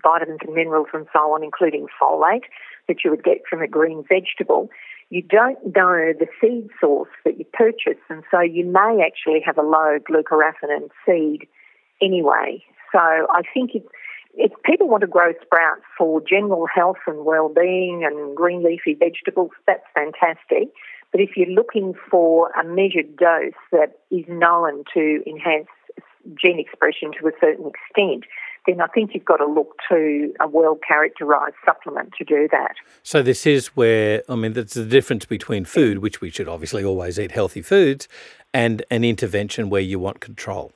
vitamins 0.01 0.39
and 0.45 0.53
minerals 0.53 0.87
and 0.93 1.07
so 1.13 1.19
on, 1.19 1.43
including 1.43 1.87
folate 2.01 2.43
that 2.87 2.97
you 3.03 3.11
would 3.11 3.23
get 3.23 3.39
from 3.49 3.61
a 3.61 3.67
green 3.67 4.03
vegetable, 4.07 4.69
you 5.09 5.21
don't 5.21 5.63
know 5.75 6.13
the 6.17 6.27
seed 6.41 6.69
source 6.81 7.09
that 7.23 7.37
you 7.37 7.45
purchase, 7.53 8.01
and 8.09 8.23
so 8.31 8.41
you 8.41 8.65
may 8.65 9.03
actually 9.05 9.41
have 9.45 9.57
a 9.57 9.61
low 9.61 9.97
glucoraphanin 9.99 10.89
seed 11.05 11.47
anyway. 12.01 12.63
So 12.91 12.99
I 12.99 13.41
think 13.53 13.71
it's 13.75 13.87
if 14.35 14.51
people 14.65 14.87
want 14.87 15.01
to 15.01 15.07
grow 15.07 15.33
sprouts 15.43 15.83
for 15.97 16.21
general 16.21 16.65
health 16.73 16.97
and 17.05 17.23
well-being 17.23 18.03
and 18.03 18.35
green 18.35 18.63
leafy 18.63 18.95
vegetables, 18.95 19.51
that's 19.67 19.83
fantastic. 19.93 20.69
But 21.11 21.21
if 21.21 21.37
you're 21.37 21.47
looking 21.49 21.93
for 22.09 22.49
a 22.59 22.63
measured 22.63 23.15
dose 23.15 23.53
that 23.71 23.99
is 24.09 24.25
known 24.27 24.83
to 24.95 25.23
enhance 25.27 25.67
gene 26.41 26.59
expression 26.59 27.11
to 27.19 27.27
a 27.27 27.31
certain 27.39 27.67
extent, 27.67 28.25
then 28.65 28.81
I 28.81 28.87
think 28.87 29.11
you've 29.13 29.25
got 29.25 29.37
to 29.37 29.45
look 29.45 29.75
to 29.89 30.33
a 30.39 30.47
well 30.47 30.77
characterised 30.87 31.55
supplement 31.65 32.13
to 32.17 32.23
do 32.23 32.47
that. 32.51 32.75
So, 33.03 33.21
this 33.21 33.45
is 33.45 33.67
where, 33.67 34.23
I 34.29 34.35
mean, 34.35 34.53
there's 34.53 34.73
the 34.73 34.85
difference 34.85 35.25
between 35.25 35.65
food, 35.65 35.99
which 35.99 36.21
we 36.21 36.29
should 36.29 36.47
obviously 36.47 36.83
always 36.83 37.19
eat 37.19 37.31
healthy 37.31 37.61
foods, 37.61 38.07
and 38.53 38.83
an 38.89 39.03
intervention 39.03 39.69
where 39.69 39.81
you 39.81 39.99
want 39.99 40.19
control. 40.19 40.71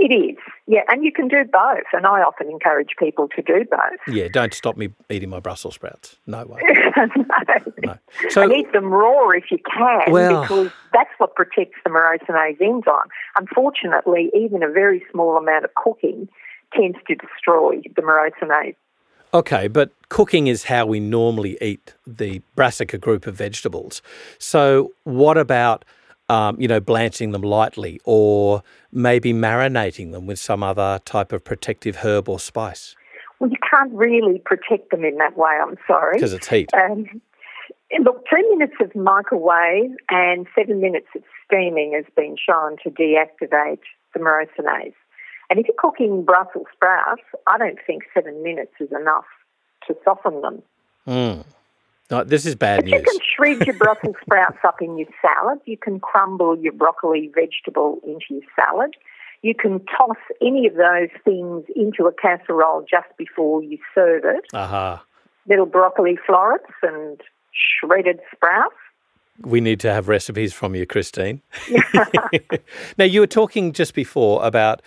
It 0.00 0.14
is, 0.14 0.38
yeah, 0.66 0.80
and 0.88 1.04
you 1.04 1.12
can 1.12 1.28
do 1.28 1.44
both, 1.44 1.84
and 1.92 2.06
I 2.06 2.22
often 2.22 2.48
encourage 2.48 2.94
people 2.98 3.28
to 3.36 3.42
do 3.42 3.66
both. 3.70 4.00
Yeah, 4.08 4.28
don't 4.28 4.54
stop 4.54 4.78
me 4.78 4.88
eating 5.10 5.28
my 5.28 5.40
Brussels 5.40 5.74
sprouts. 5.74 6.16
No 6.26 6.46
way. 6.46 6.62
no. 6.96 7.72
no. 7.84 7.98
So, 8.30 8.40
and 8.40 8.50
eat 8.50 8.72
them 8.72 8.86
raw 8.86 9.28
if 9.28 9.50
you 9.50 9.58
can, 9.58 10.10
well, 10.10 10.40
because 10.40 10.70
that's 10.94 11.10
what 11.18 11.34
protects 11.34 11.76
the 11.84 11.90
myrosinase 11.90 12.58
enzyme. 12.62 13.08
Unfortunately, 13.36 14.30
even 14.34 14.62
a 14.62 14.70
very 14.70 15.04
small 15.12 15.36
amount 15.36 15.66
of 15.66 15.74
cooking 15.74 16.30
tends 16.72 16.96
to 17.06 17.14
destroy 17.16 17.82
the 17.94 18.00
myrosinase. 18.00 18.76
Okay, 19.34 19.68
but 19.68 19.92
cooking 20.08 20.46
is 20.46 20.64
how 20.64 20.86
we 20.86 20.98
normally 20.98 21.58
eat 21.60 21.92
the 22.06 22.40
brassica 22.54 22.96
group 22.96 23.26
of 23.26 23.34
vegetables. 23.34 24.00
So, 24.38 24.94
what 25.04 25.36
about 25.36 25.84
um, 26.30 26.60
you 26.60 26.68
know, 26.68 26.78
blanching 26.78 27.32
them 27.32 27.42
lightly 27.42 28.00
or 28.04 28.62
maybe 28.92 29.32
marinating 29.32 30.12
them 30.12 30.26
with 30.26 30.38
some 30.38 30.62
other 30.62 31.00
type 31.04 31.32
of 31.32 31.42
protective 31.42 31.96
herb 31.96 32.28
or 32.28 32.38
spice? 32.38 32.94
Well, 33.40 33.50
you 33.50 33.56
can't 33.68 33.92
really 33.92 34.40
protect 34.44 34.90
them 34.92 35.04
in 35.04 35.16
that 35.16 35.36
way, 35.36 35.58
I'm 35.60 35.76
sorry. 35.88 36.16
Because 36.16 36.32
it's 36.32 36.46
heat. 36.46 36.70
Um, 36.72 37.20
look, 38.04 38.24
two 38.30 38.48
minutes 38.56 38.74
of 38.80 38.94
microwave 38.94 39.90
and 40.08 40.46
seven 40.54 40.80
minutes 40.80 41.08
of 41.16 41.22
steaming 41.44 41.94
has 41.96 42.04
been 42.14 42.36
shown 42.36 42.76
to 42.84 42.90
deactivate 42.90 43.80
the 44.14 44.20
myrosinase. 44.20 44.94
And 45.48 45.58
if 45.58 45.66
you're 45.66 45.74
cooking 45.76 46.24
Brussels 46.24 46.66
sprouts, 46.72 47.22
I 47.48 47.58
don't 47.58 47.78
think 47.84 48.04
seven 48.14 48.40
minutes 48.44 48.72
is 48.78 48.90
enough 48.92 49.24
to 49.88 49.96
soften 50.04 50.42
them. 50.42 50.62
Mm. 51.08 51.44
No, 52.10 52.24
this 52.24 52.44
is 52.44 52.54
bad 52.54 52.78
but 52.78 52.84
news. 52.86 52.94
You 52.94 53.02
can 53.02 53.18
shred 53.36 53.66
your 53.66 53.76
Brussels 53.76 54.16
sprouts 54.22 54.58
up 54.64 54.82
in 54.82 54.98
your 54.98 55.08
salad. 55.22 55.60
You 55.64 55.76
can 55.76 56.00
crumble 56.00 56.58
your 56.58 56.72
broccoli 56.72 57.30
vegetable 57.34 58.00
into 58.04 58.24
your 58.30 58.42
salad. 58.56 58.96
You 59.42 59.54
can 59.54 59.80
toss 59.86 60.16
any 60.42 60.66
of 60.66 60.74
those 60.74 61.08
things 61.24 61.64
into 61.74 62.06
a 62.06 62.12
casserole 62.12 62.84
just 62.90 63.16
before 63.16 63.62
you 63.62 63.78
serve 63.94 64.24
it. 64.24 64.44
Uh-huh. 64.52 64.98
Little 65.48 65.66
broccoli 65.66 66.18
florets 66.26 66.70
and 66.82 67.20
shredded 67.52 68.20
sprouts. 68.34 68.74
We 69.42 69.60
need 69.62 69.80
to 69.80 69.92
have 69.92 70.08
recipes 70.08 70.52
from 70.52 70.74
you, 70.74 70.84
Christine. 70.84 71.40
now, 72.98 73.04
you 73.04 73.20
were 73.20 73.26
talking 73.26 73.72
just 73.72 73.94
before 73.94 74.44
about 74.44 74.82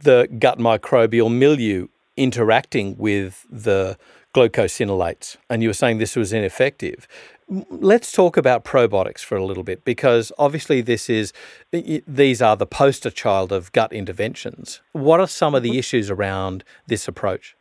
the 0.00 0.28
gut 0.38 0.58
microbial 0.58 1.30
milieu 1.30 1.88
interacting 2.16 2.96
with 2.96 3.46
the 3.50 3.98
glucosinolates, 4.34 5.36
and 5.48 5.62
you 5.62 5.68
were 5.68 5.74
saying 5.74 5.98
this 5.98 6.16
was 6.16 6.32
ineffective. 6.32 7.08
Let's 7.48 8.12
talk 8.12 8.36
about 8.36 8.64
probiotics 8.64 9.20
for 9.20 9.36
a 9.36 9.44
little 9.44 9.62
bit 9.62 9.84
because 9.84 10.30
obviously 10.38 10.82
this 10.82 11.08
is 11.08 11.32
these 11.72 12.42
are 12.42 12.56
the 12.56 12.66
poster 12.66 13.10
child 13.10 13.52
of 13.52 13.72
gut 13.72 13.92
interventions. 13.92 14.82
What 14.92 15.18
are 15.20 15.26
some 15.26 15.54
of 15.54 15.62
the 15.62 15.70
mm-hmm. 15.70 15.78
issues 15.78 16.10
around 16.10 16.62
this 16.86 17.08
approach? 17.08 17.56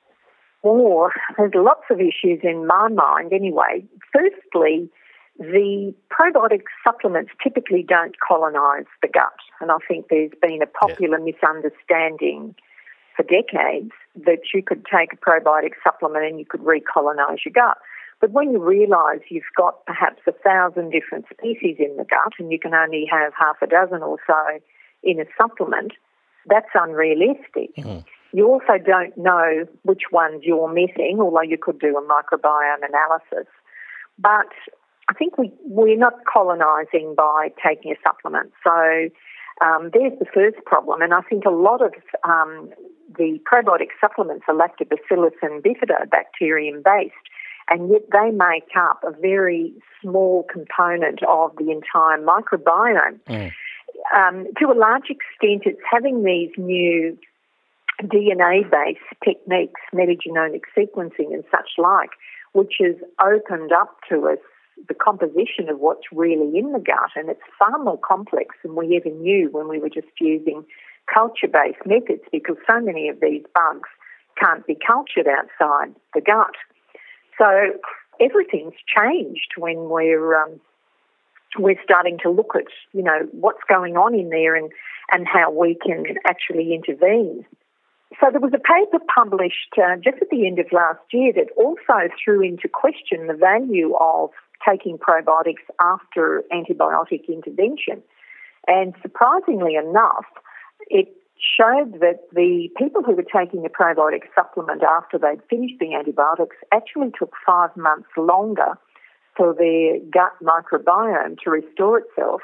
Oh, 0.63 1.09
there's 1.37 1.53
lots 1.55 1.83
of 1.89 2.01
issues 2.01 2.39
in 2.43 2.67
my 2.67 2.89
mind 2.89 3.31
anyway. 3.31 3.85
Firstly, 4.11 4.89
the 5.39 5.93
probiotic 6.11 6.63
supplements 6.83 7.31
typically 7.41 7.85
don't 7.87 8.15
colonize 8.27 8.85
the 9.01 9.07
gut, 9.07 9.37
and 9.61 9.71
I 9.71 9.77
think 9.87 10.07
there's 10.09 10.31
been 10.41 10.61
a 10.61 10.67
popular 10.67 11.19
yeah. 11.19 11.31
misunderstanding 11.31 12.55
for 13.17 13.23
decades 13.23 13.91
that 14.15 14.53
you 14.53 14.61
could 14.63 14.85
take 14.85 15.11
a 15.11 15.17
probiotic 15.17 15.73
supplement 15.83 16.23
and 16.23 16.39
you 16.39 16.45
could 16.45 16.61
recolonize 16.61 17.43
your 17.43 17.53
gut. 17.53 17.77
But 18.21 18.31
when 18.31 18.51
you 18.51 18.63
realise 18.63 19.21
you've 19.29 19.43
got 19.55 19.85
perhaps 19.85 20.21
a 20.27 20.31
thousand 20.31 20.91
different 20.91 21.25
species 21.31 21.77
in 21.79 21.97
the 21.97 22.05
gut 22.05 22.33
and 22.39 22.51
you 22.51 22.59
can 22.59 22.73
only 22.73 23.05
have 23.11 23.33
half 23.37 23.57
a 23.61 23.67
dozen 23.67 24.01
or 24.01 24.17
so 24.25 24.59
in 25.03 25.19
a 25.19 25.25
supplement, 25.37 25.93
that's 26.47 26.69
unrealistic. 26.73 27.75
Mm-hmm. 27.75 27.99
You 28.33 28.47
also 28.47 28.77
don't 28.83 29.17
know 29.17 29.65
which 29.83 30.03
ones 30.11 30.41
you're 30.43 30.71
missing, 30.71 31.17
although 31.19 31.41
you 31.41 31.57
could 31.57 31.79
do 31.79 31.97
a 31.97 32.01
microbiome 32.01 32.87
analysis. 32.87 33.51
But 34.19 34.51
I 35.09 35.13
think 35.13 35.37
we, 35.37 35.51
we're 35.63 35.97
not 35.97 36.13
colonising 36.31 37.15
by 37.15 37.49
taking 37.65 37.91
a 37.91 37.95
supplement. 38.03 38.51
So 38.63 39.09
um, 39.61 39.91
there's 39.93 40.17
the 40.19 40.25
first 40.33 40.57
problem. 40.65 41.01
And 41.01 41.13
I 41.13 41.21
think 41.21 41.45
a 41.45 41.51
lot 41.51 41.81
of 41.81 41.93
um, 42.23 42.69
the 43.15 43.39
probiotic 43.51 43.89
supplements 43.99 44.45
are 44.47 44.55
lactobacillus 44.55 45.33
and 45.41 45.63
bifidobacterium 45.63 46.83
based, 46.83 47.13
and 47.69 47.89
yet 47.89 48.03
they 48.11 48.31
make 48.31 48.69
up 48.77 49.01
a 49.03 49.11
very 49.11 49.73
small 50.01 50.45
component 50.51 51.21
of 51.27 51.55
the 51.57 51.71
entire 51.71 52.19
microbiome. 52.19 53.19
Mm. 53.27 53.51
Um, 54.15 54.47
to 54.59 54.65
a 54.67 54.77
large 54.77 55.09
extent, 55.09 55.63
it's 55.65 55.81
having 55.89 56.23
these 56.23 56.51
new 56.57 57.17
DNA 58.03 58.69
based 58.69 58.99
techniques, 59.23 59.81
metagenomic 59.93 60.61
sequencing 60.77 61.33
and 61.33 61.43
such 61.49 61.71
like, 61.77 62.11
which 62.53 62.75
has 62.79 62.95
opened 63.19 63.71
up 63.71 63.97
to 64.09 64.27
us 64.27 64.39
the 64.87 64.93
composition 64.93 65.69
of 65.69 65.79
what's 65.79 66.05
really 66.11 66.57
in 66.57 66.71
the 66.71 66.79
gut, 66.79 67.09
and 67.15 67.29
it's 67.29 67.41
far 67.57 67.83
more 67.83 67.97
complex 67.97 68.55
than 68.63 68.75
we 68.75 68.95
ever 68.95 69.13
knew 69.15 69.49
when 69.51 69.67
we 69.67 69.79
were 69.79 69.89
just 69.89 70.07
using 70.19 70.63
culture 71.11 71.47
based 71.47 71.85
methods 71.85 72.23
because 72.31 72.57
so 72.69 72.79
many 72.79 73.09
of 73.09 73.19
these 73.21 73.43
bugs 73.53 73.89
can't 74.41 74.65
be 74.67 74.75
cultured 74.75 75.27
outside 75.27 75.95
the 76.13 76.21
gut. 76.21 76.53
So 77.37 77.73
everything's 78.19 78.73
changed 78.87 79.53
when 79.57 79.89
we're 79.89 80.35
um, 80.41 80.59
we're 81.57 81.81
starting 81.83 82.17
to 82.23 82.29
look 82.29 82.53
at 82.55 82.65
you 82.93 83.03
know 83.03 83.27
what's 83.31 83.63
going 83.67 83.95
on 83.95 84.13
in 84.13 84.29
there 84.29 84.55
and 84.55 84.71
and 85.11 85.27
how 85.27 85.51
we 85.51 85.75
can 85.75 86.03
actually 86.25 86.73
intervene. 86.73 87.45
So 88.19 88.27
there 88.31 88.39
was 88.39 88.53
a 88.53 88.59
paper 88.59 89.03
published 89.13 89.75
uh, 89.77 89.97
just 89.97 90.21
at 90.21 90.29
the 90.29 90.47
end 90.47 90.59
of 90.59 90.67
last 90.71 91.01
year 91.11 91.33
that 91.33 91.51
also 91.57 92.09
threw 92.23 92.41
into 92.41 92.67
question 92.67 93.27
the 93.27 93.33
value 93.33 93.95
of 93.95 94.31
taking 94.67 94.97
probiotics 94.97 95.63
after 95.79 96.43
antibiotic 96.51 97.27
intervention. 97.27 98.01
And 98.65 98.95
surprisingly 99.01 99.75
enough, 99.75 100.25
it 100.89 101.07
showed 101.37 101.99
that 101.99 102.27
the 102.33 102.69
people 102.77 103.03
who 103.03 103.13
were 103.13 103.23
taking 103.23 103.61
the 103.61 103.69
probiotic 103.69 104.23
supplement 104.33 104.81
after 104.83 105.17
they'd 105.17 105.41
finished 105.49 105.75
the 105.79 105.93
antibiotics 105.93 106.55
actually 106.73 107.11
took 107.17 107.33
five 107.45 107.75
months 107.77 108.09
longer 108.17 108.77
for 109.35 109.53
their 109.53 109.99
gut 110.11 110.33
microbiome 110.41 111.37
to 111.43 111.51
restore 111.51 111.99
itself 111.99 112.41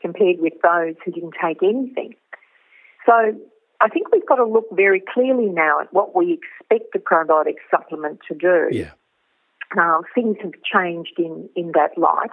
compared 0.00 0.40
with 0.40 0.54
those 0.62 0.94
who 1.04 1.12
didn't 1.12 1.34
take 1.42 1.62
anything. 1.62 2.14
So 3.04 3.12
I 3.80 3.88
think 3.88 4.10
we've 4.12 4.26
got 4.26 4.36
to 4.36 4.46
look 4.46 4.66
very 4.72 5.02
clearly 5.12 5.46
now 5.46 5.80
at 5.80 5.92
what 5.92 6.16
we 6.16 6.38
expect 6.40 6.92
the 6.92 6.98
probiotic 6.98 7.56
supplement 7.70 8.20
to 8.28 8.34
do. 8.34 8.68
Yeah. 8.70 8.92
Uh, 9.78 10.00
things 10.14 10.36
have 10.42 10.52
changed 10.64 11.14
in, 11.18 11.48
in 11.54 11.72
that 11.72 11.96
light. 11.96 12.30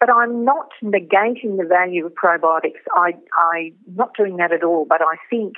But 0.00 0.10
I'm 0.10 0.44
not 0.44 0.70
negating 0.82 1.56
the 1.56 1.66
value 1.68 2.06
of 2.06 2.12
probiotics. 2.14 2.82
I, 2.92 3.14
I'm 3.38 3.74
not 3.94 4.14
doing 4.16 4.36
that 4.36 4.52
at 4.52 4.62
all. 4.62 4.86
But 4.88 5.00
I 5.00 5.16
think 5.30 5.54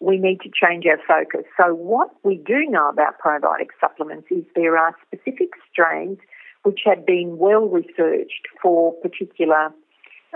we 0.00 0.18
need 0.18 0.40
to 0.42 0.50
change 0.50 0.84
our 0.86 0.98
focus. 1.06 1.46
So, 1.56 1.74
what 1.74 2.10
we 2.22 2.36
do 2.36 2.66
know 2.68 2.88
about 2.88 3.18
probiotic 3.24 3.68
supplements 3.80 4.28
is 4.30 4.44
there 4.54 4.76
are 4.76 4.94
specific 5.06 5.50
strains 5.70 6.18
which 6.62 6.80
have 6.84 7.06
been 7.06 7.38
well 7.38 7.66
researched 7.66 8.46
for 8.62 8.92
particular 8.94 9.72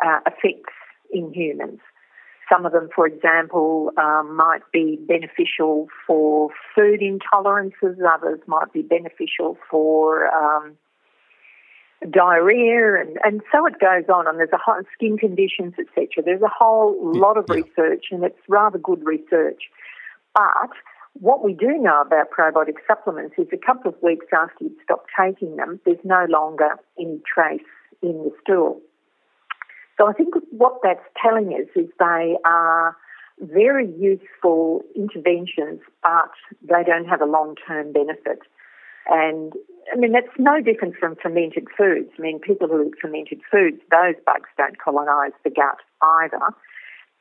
uh, 0.04 0.20
effects 0.26 0.74
in 1.12 1.32
humans. 1.32 1.80
Some 2.50 2.66
of 2.66 2.72
them, 2.72 2.88
for 2.94 3.06
example, 3.06 3.92
um, 3.96 4.36
might 4.36 4.62
be 4.72 4.98
beneficial 5.06 5.88
for 6.06 6.50
food 6.74 7.00
intolerances, 7.00 7.96
others 8.06 8.40
might 8.46 8.72
be 8.72 8.82
beneficial 8.82 9.56
for 9.70 10.26
um, 10.28 10.76
diarrhea, 12.10 13.00
and, 13.00 13.18
and 13.24 13.42
so 13.52 13.66
it 13.66 13.78
goes 13.80 14.08
on. 14.12 14.26
And 14.26 14.38
there's 14.38 14.52
a 14.52 14.58
whole 14.58 14.82
skin 14.94 15.18
conditions, 15.18 15.74
etc. 15.78 16.22
There's 16.24 16.42
a 16.42 16.52
whole 16.52 16.96
lot 17.00 17.36
of 17.36 17.46
yeah. 17.48 17.56
research, 17.56 18.06
and 18.10 18.24
it's 18.24 18.38
rather 18.48 18.78
good 18.78 19.04
research. 19.04 19.62
But 20.34 20.70
what 21.14 21.44
we 21.44 21.52
do 21.52 21.78
know 21.78 22.00
about 22.00 22.30
probiotic 22.30 22.76
supplements 22.86 23.34
is 23.38 23.46
a 23.52 23.56
couple 23.56 23.90
of 23.90 24.02
weeks 24.02 24.26
after 24.32 24.64
you 24.64 24.72
stop 24.82 25.06
taking 25.18 25.56
them, 25.56 25.80
there's 25.84 25.98
no 26.04 26.26
longer 26.28 26.78
any 26.98 27.20
trace 27.32 27.60
in 28.02 28.24
the 28.24 28.30
stool. 28.42 28.80
So 29.98 30.08
I 30.08 30.12
think 30.14 30.34
what 30.50 30.78
that's 30.82 31.04
telling 31.22 31.48
us 31.48 31.68
is 31.76 31.88
they 31.98 32.36
are 32.44 32.96
very 33.40 33.88
useful 33.98 34.82
interventions, 34.96 35.80
but 36.02 36.30
they 36.62 36.82
don't 36.84 37.06
have 37.06 37.20
a 37.20 37.26
long 37.26 37.56
term 37.66 37.92
benefit. 37.92 38.40
And 39.08 39.52
I 39.92 39.96
mean, 39.96 40.12
that's 40.12 40.32
no 40.38 40.60
different 40.60 40.94
from 40.96 41.16
fermented 41.16 41.66
foods. 41.76 42.10
I 42.18 42.22
mean, 42.22 42.38
people 42.38 42.68
who 42.68 42.86
eat 42.86 42.94
fermented 43.00 43.40
foods, 43.50 43.78
those 43.90 44.14
bugs 44.24 44.48
don't 44.56 44.78
colonise 44.78 45.32
the 45.44 45.50
gut 45.50 45.78
either 46.00 46.54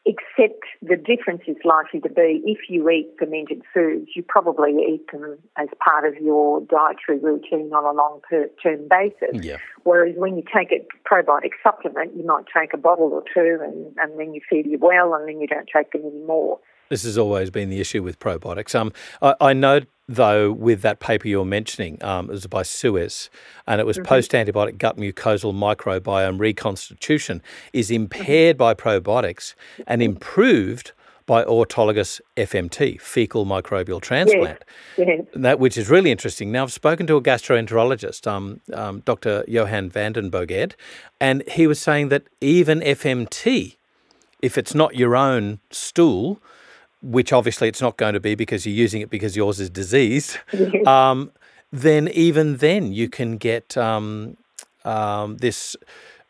except 0.06 0.64
the 0.82 0.96
difference 0.96 1.44
is 1.48 1.58
likely 1.64 2.00
to 2.00 2.10
be 2.10 2.42
if 2.46 2.70
you 2.70 2.90
eat 2.90 3.10
fermented 3.20 3.62
foods, 3.74 4.08
you 4.16 4.24
probably 4.28 4.72
eat 4.72 5.06
them 5.12 5.38
as 5.58 5.68
part 5.84 6.06
of 6.08 6.16
your 6.22 6.62
dietary 6.62 7.20
routine 7.20 7.72
on 7.74 7.86
a 7.86 7.96
long 7.96 8.20
term 8.32 8.88
basis. 8.90 9.46
Yeah. 9.46 9.58
Whereas 9.84 10.16
when 10.18 10.38
you 10.38 10.44
take 10.44 10.72
a 10.72 10.82
probiotic 11.08 11.52
supplement, 11.62 12.16
you 12.16 12.26
might 12.26 12.46
take 12.56 12.74
a 12.74 12.78
bottle 12.78 13.12
or 13.14 13.24
two 13.34 13.60
and, 13.64 13.96
and 13.98 14.20
then 14.20 14.34
you 14.34 14.42
feel 14.50 14.66
you 14.66 14.80
well 14.80 15.14
and 15.14 15.28
then 15.28 15.40
you 15.40 15.48
don't 15.48 15.70
take 15.74 15.92
them 15.92 16.02
anymore. 16.02 16.60
This 16.92 17.04
has 17.04 17.18
always 17.18 17.50
been 17.50 17.70
the 17.70 17.80
issue 17.80 18.04
with 18.04 18.20
probiotics. 18.20 18.76
Um, 18.76 18.92
I, 19.22 19.34
I 19.40 19.54
know 19.54 19.80
though 20.10 20.52
with 20.52 20.82
that 20.82 21.00
paper 21.00 21.26
you're 21.26 21.46
mentioning, 21.46 21.98
um, 22.04 22.26
it 22.26 22.34
was 22.34 22.48
by 22.48 22.64
Suez, 22.64 23.30
and 23.66 23.80
it 23.80 23.86
was 23.86 23.96
mm-hmm. 23.96 24.08
post-antibiotic 24.08 24.78
gut 24.78 24.98
mucosal 24.98 25.54
microbiome 25.54 26.38
reconstitution 26.38 27.42
is 27.72 27.90
impaired 27.90 28.58
by 28.58 28.74
probiotics 28.74 29.54
and 29.88 30.04
improved 30.04 30.92
by 31.26 31.46
autologous 31.46 32.20
FMT, 32.36 33.00
fecal 33.00 33.46
microbial 33.46 34.02
transplant. 34.02 34.66
Yes. 34.98 35.08
Yes. 35.08 35.26
That 35.34 35.60
which 35.60 35.78
is 35.78 35.90
really 35.90 36.12
interesting. 36.12 36.52
Now 36.52 36.64
I've 36.64 36.74
spoken 36.74 37.08
to 37.08 37.16
a 37.16 37.22
gastroenterologist, 37.22 38.28
um, 38.28 38.60
um, 38.74 39.00
Dr. 39.06 39.46
Johan 39.48 39.90
van 39.90 40.12
den 40.12 40.30
Bogaert, 40.30 40.74
and 41.22 41.42
he 41.48 41.68
was 41.68 41.80
saying 41.80 42.10
that 42.10 42.24
even 42.42 42.82
FMT, 42.82 43.78
if 44.42 44.58
it's 44.58 44.76
not 44.76 44.98
your 44.98 45.16
own 45.16 45.62
stool, 45.70 46.42
which 47.02 47.34
obviously 47.34 47.68
it's 47.68 47.82
not 47.82 47.98
going 47.98 48.14
to 48.14 48.20
be 48.20 48.36
because 48.36 48.66
you're 48.66 48.76
using 48.76 49.02
it 49.02 49.10
because 49.10 49.36
yours 49.36 49.60
is 49.60 49.70
diseased, 49.70 50.38
um, 50.88 51.32
then 51.72 52.08
even 52.10 52.58
then 52.58 52.92
you 52.92 53.10
can 53.10 53.38
get 53.38 53.78
um, 53.78 54.38
um, 54.86 55.38
this 55.38 55.76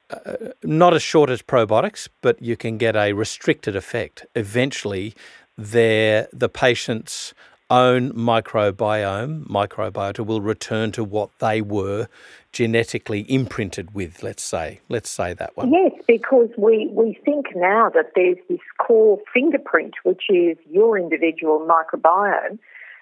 uh, 0.09 0.35
not 0.63 0.93
as 0.93 1.01
short 1.01 1.29
as 1.29 1.41
probiotics, 1.41 2.07
but 2.21 2.41
you 2.41 2.57
can 2.57 2.77
get 2.77 2.95
a 2.95 3.13
restricted 3.13 3.75
effect. 3.75 4.25
Eventually, 4.35 5.15
there 5.57 6.27
the 6.33 6.49
patient's 6.49 7.33
own 7.71 8.11
microbiome, 8.11 9.47
microbiota 9.47 10.25
will 10.25 10.41
return 10.41 10.91
to 10.91 11.03
what 11.03 11.29
they 11.39 11.61
were 11.61 12.07
genetically 12.51 13.21
imprinted 13.31 13.95
with, 13.95 14.21
let's 14.21 14.43
say. 14.43 14.81
Let's 14.89 15.09
say 15.09 15.33
that 15.33 15.55
one. 15.55 15.71
Yes, 15.71 15.93
because 16.07 16.49
we, 16.57 16.89
we 16.91 17.17
think 17.25 17.47
now 17.55 17.89
that 17.93 18.11
there's 18.15 18.37
this 18.49 18.59
core 18.77 19.19
fingerprint, 19.33 19.95
which 20.03 20.23
is 20.29 20.57
your 20.69 20.99
individual 20.99 21.65
microbiome, 21.65 22.59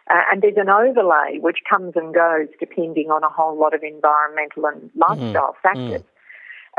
uh, 0.10 0.21
and 0.32 0.41
there's 0.41 0.58
an 0.58 0.69
overlay 0.69 1.39
which 1.39 1.60
comes 1.69 1.93
and 1.95 2.13
goes 2.13 2.47
depending 2.60 3.12
on 3.12 3.23
a 3.23 3.29
whole 3.29 3.58
lot 3.58 3.73
of 3.73 3.84
environmental 3.84 4.65
and 4.65 4.89
lifestyle 4.95 5.55
mm, 5.55 5.62
factors. 5.62 6.01
Mm. 6.01 6.05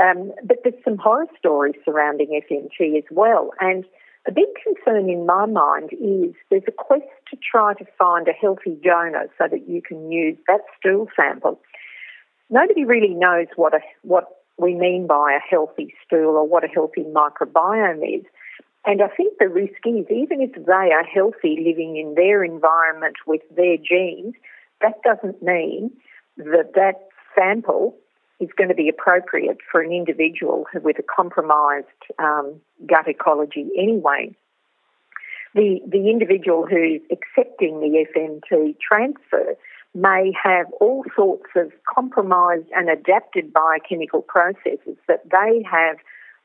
Um, 0.00 0.33
but 0.44 0.59
there's 0.62 0.83
some 0.85 0.96
horror 0.96 1.26
stories 1.38 1.74
surrounding 1.85 2.40
FMT 2.50 2.96
as 2.96 3.05
well. 3.11 3.50
And 3.61 3.85
a 4.26 4.33
big 4.33 4.48
concern 4.62 5.09
in 5.09 5.24
my 5.24 5.46
mind 5.46 5.90
is 5.92 6.35
there's 6.50 6.62
a 6.68 6.72
quest 6.72 7.09
to 7.30 7.38
try 7.38 7.74
to 7.74 7.85
find 7.98 8.28
a 8.28 8.33
healthy 8.33 8.76
donor 8.83 9.28
so 9.38 9.48
that 9.50 9.68
you 9.68 9.80
can 9.80 10.12
use 10.12 10.37
that 10.46 10.61
stool 10.78 11.09
sample. 11.16 11.61
Nobody 12.50 12.85
really 12.85 13.14
knows 13.14 13.46
what 13.56 13.74
a, 13.74 13.80
what 14.02 14.26
we 14.59 14.74
mean 14.74 15.06
by 15.06 15.33
a 15.33 15.40
healthy 15.40 15.94
stool 16.04 16.37
or 16.37 16.46
what 16.46 16.64
a 16.64 16.68
healthy 16.68 17.04
microbiome 17.04 18.18
is. 18.20 18.24
And 18.85 19.02
I 19.02 19.09
think 19.09 19.35
the 19.38 19.48
risk 19.48 19.80
is 19.87 20.06
even 20.11 20.40
if 20.40 20.52
they 20.54 20.72
are 20.92 21.04
healthy 21.04 21.56
living 21.64 21.96
in 21.96 22.14
their 22.14 22.44
environment 22.44 23.16
with 23.26 23.42
their 23.54 23.76
genes, 23.76 24.35
that 24.80 25.02
doesn't 25.02 25.42
mean 25.42 25.92
that 26.37 26.72
that 26.74 27.09
sample 27.35 27.96
is 28.40 28.48
going 28.57 28.68
to 28.68 28.74
be 28.74 28.88
appropriate 28.88 29.59
for 29.70 29.81
an 29.81 29.92
individual 29.92 30.66
with 30.83 30.98
a 30.98 31.03
compromised 31.03 31.87
um, 32.18 32.61
gut 32.87 33.07
ecology 33.07 33.66
anyway. 33.79 34.35
The, 35.55 35.81
the 35.87 36.09
individual 36.09 36.66
who's 36.66 37.03
accepting 37.11 37.81
the 37.81 38.07
FMT 38.14 38.76
transfer 38.81 39.57
may 39.94 40.33
have 40.42 40.66
all 40.81 41.05
sorts 41.16 41.50
of 41.57 41.72
compromised 41.92 42.66
and 42.74 42.88
adapted 42.88 43.53
biochemical 43.53 44.22
processes 44.22 44.96
that 45.09 45.29
they 45.31 45.64
have 45.70 45.96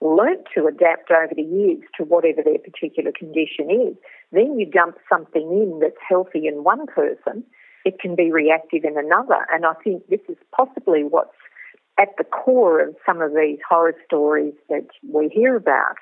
learnt 0.02 0.42
to 0.56 0.68
adapt 0.68 1.12
over 1.12 1.34
the 1.36 1.44
years 1.44 1.84
to 1.98 2.04
whatever 2.04 2.42
their 2.44 2.58
particular 2.58 3.12
condition 3.12 3.70
is. 3.70 3.96
Then 4.32 4.60
you 4.60 4.66
dump 4.66 4.98
something 5.08 5.44
in 5.44 5.80
that's 5.82 6.02
healthy 6.08 6.48
in 6.48 6.64
one 6.64 6.88
person, 6.88 7.44
it 7.86 8.00
can 8.00 8.16
be 8.16 8.32
reactive 8.32 8.84
in 8.84 8.98
another. 8.98 9.46
And 9.54 9.66
I 9.66 9.74
think 9.84 10.08
this 10.08 10.20
is 10.28 10.38
possibly 10.52 11.04
what's 11.04 11.38
at 11.98 12.10
the 12.18 12.24
core 12.24 12.82
of 12.82 12.96
some 13.06 13.22
of 13.22 13.32
these 13.34 13.60
horror 13.68 13.96
stories 14.06 14.54
that 14.70 14.88
we 15.12 15.30
hear 15.30 15.56
about. 15.56 15.96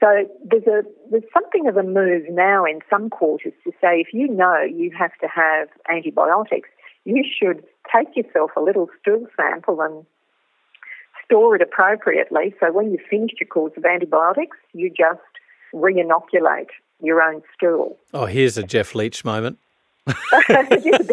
So 0.00 0.26
there's 0.44 0.66
a 0.66 0.82
there's 1.10 1.22
something 1.32 1.68
of 1.68 1.76
a 1.76 1.82
move 1.82 2.24
now 2.30 2.64
in 2.64 2.80
some 2.90 3.08
quarters 3.08 3.52
to 3.64 3.70
say 3.80 4.00
if 4.00 4.12
you 4.12 4.26
know 4.26 4.62
you 4.62 4.90
have 4.98 5.12
to 5.20 5.28
have 5.28 5.68
antibiotics, 5.88 6.68
you 7.04 7.24
should 7.24 7.62
take 7.94 8.16
yourself 8.16 8.50
a 8.56 8.60
little 8.60 8.88
stool 9.00 9.26
sample 9.36 9.80
and 9.80 10.04
store 11.24 11.54
it 11.54 11.62
appropriately. 11.62 12.54
So 12.58 12.72
when 12.72 12.90
you've 12.90 13.06
finished 13.08 13.36
your 13.40 13.48
course 13.48 13.72
of 13.76 13.84
antibiotics, 13.84 14.56
you 14.72 14.90
just 14.90 15.20
re-inoculate 15.72 16.70
your 17.00 17.22
own 17.22 17.42
stool. 17.54 17.96
Oh, 18.12 18.26
here's 18.26 18.58
a 18.58 18.62
Jeff 18.62 18.94
Leach 18.94 19.24
moment. 19.24 19.58
Isn't 20.48 21.06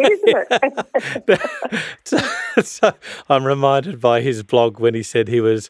so, 2.04 2.18
I'm 3.30 3.46
reminded 3.46 4.00
by 4.02 4.22
his 4.22 4.44
blog 4.44 4.80
when 4.80 4.94
he 4.94 5.04
said 5.04 5.28
he 5.28 5.42
was 5.42 5.70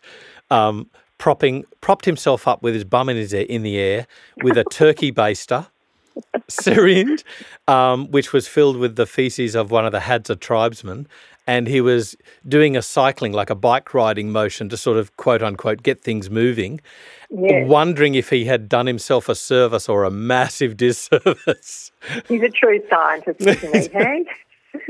um, 0.50 0.90
propping 1.18 1.66
propped 1.82 2.06
himself 2.06 2.48
up 2.48 2.64
with 2.64 2.74
his 2.74 2.84
bum 2.84 3.10
in 3.10 3.18
his 3.18 3.34
in 3.34 3.62
the 3.62 3.78
air 3.78 4.08
with 4.42 4.58
a 4.58 4.64
turkey 4.64 5.12
baster 5.12 5.68
syringe, 6.48 7.24
um, 7.68 8.10
which 8.12 8.34
was 8.34 8.48
filled 8.48 8.78
with 8.78 8.96
the 8.96 9.06
feces 9.06 9.56
of 9.56 9.72
one 9.72 9.86
of 9.86 9.92
the 9.92 10.00
Hadza 10.00 10.40
tribesmen, 10.40 11.08
and 11.48 11.68
he 11.68 11.82
was 11.82 12.16
doing 12.48 12.76
a 12.76 12.82
cycling, 12.82 13.34
like 13.34 13.50
a 13.50 13.56
bike 13.56 13.94
riding 13.94 14.32
motion 14.32 14.70
to 14.70 14.78
sort 14.78 14.98
of 14.98 15.16
quote 15.18 15.42
unquote 15.42 15.84
get 15.84 16.02
things 16.02 16.30
moving, 16.30 16.82
yes. 17.30 17.68
wondering 17.68 18.16
if 18.16 18.30
he 18.30 18.46
had 18.46 18.70
done 18.70 18.88
himself 18.88 19.30
a 19.30 19.36
service 19.36 19.90
or 19.90 20.04
a 20.04 20.12
massive 20.12 20.78
disservice. 20.86 21.92
He's 22.28 22.42
a 22.42 22.50
true 22.50 22.82
scientist, 22.90 23.42
isn't 23.42 23.76
he, 23.76 23.90
Hank? 23.98 24.28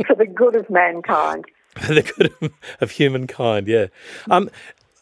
For 0.06 0.16
the 0.16 0.26
good 0.26 0.56
of 0.56 0.70
mankind. 0.70 1.46
For 1.86 1.94
the 1.94 2.02
good 2.02 2.34
of, 2.42 2.54
of 2.82 2.92
humankind, 2.92 3.68
yeah. 3.68 3.88
Um, 4.30 4.50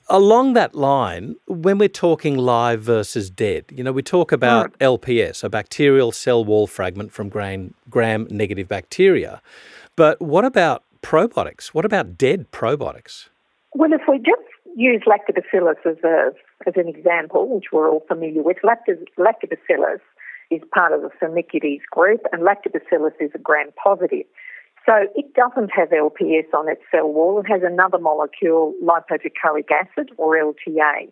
along 0.10 0.54
that 0.54 0.76
line, 0.76 1.36
when 1.48 1.78
we're 1.78 1.88
talking 1.88 2.38
live 2.38 2.82
versus 2.82 3.30
dead, 3.30 3.66
you 3.70 3.84
know, 3.84 3.92
we 3.92 4.02
talk 4.02 4.32
about 4.32 4.78
mm. 4.80 5.00
LPS, 5.00 5.44
a 5.44 5.50
bacterial 5.50 6.12
cell 6.12 6.44
wall 6.44 6.68
fragment 6.68 7.12
from 7.12 7.30
gram, 7.30 7.74
gram 7.90 8.28
negative 8.30 8.68
bacteria. 8.68 9.42
But 9.96 10.22
what 10.22 10.46
about 10.46 10.84
probiotics? 11.02 11.68
What 11.68 11.86
about 11.86 12.18
dead 12.18 12.52
probiotics? 12.52 13.30
Well, 13.74 13.94
if 13.94 14.02
we 14.08 14.18
just 14.18 14.42
use 14.76 15.02
lactobacillus 15.08 15.86
as, 15.86 15.98
a, 16.04 16.32
as 16.66 16.74
an 16.76 16.88
example, 16.88 17.48
which 17.50 17.66
we're 17.72 17.90
all 17.90 18.04
familiar 18.08 18.44
with, 18.44 18.58
lactobacillus 18.64 20.00
is 20.50 20.62
part 20.74 20.94
of 20.94 21.02
the 21.02 21.10
Firmicutes 21.22 21.82
group, 21.92 22.22
and 22.32 22.42
lactobacillus 22.42 23.14
is 23.20 23.32
a 23.36 23.40
gram 23.40 23.70
positive. 23.82 24.26
So 24.88 24.94
it 25.16 25.34
doesn't 25.34 25.70
have 25.76 25.90
LPS 25.90 26.54
on 26.54 26.70
its 26.70 26.82
cell 26.90 27.12
wall. 27.12 27.42
It 27.42 27.52
has 27.52 27.62
another 27.64 28.00
molecule, 28.00 28.74
lipoteichoic 28.82 29.70
acid, 29.70 30.12
or 30.18 30.38
LTA. 30.38 31.12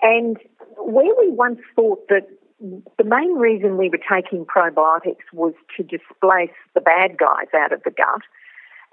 And 0.00 0.38
where 0.78 1.14
we 1.18 1.30
once 1.30 1.58
thought 1.76 2.08
that 2.08 2.26
the 2.60 3.04
main 3.04 3.34
reason 3.34 3.76
we 3.76 3.90
were 3.90 3.98
taking 3.98 4.46
probiotics 4.46 5.26
was 5.34 5.52
to 5.76 5.82
displace 5.82 6.56
the 6.74 6.80
bad 6.80 7.18
guys 7.18 7.48
out 7.54 7.72
of 7.72 7.82
the 7.84 7.90
gut, 7.90 8.22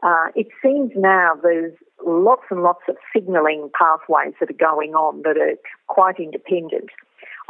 uh, 0.03 0.27
it 0.35 0.47
seems 0.61 0.91
now 0.95 1.31
there's 1.41 1.73
lots 2.05 2.43
and 2.49 2.63
lots 2.63 2.81
of 2.89 2.97
signalling 3.13 3.69
pathways 3.79 4.33
that 4.41 4.49
are 4.49 4.73
going 4.73 4.93
on 4.93 5.21
that 5.21 5.37
are 5.37 5.55
quite 5.87 6.19
independent 6.19 6.89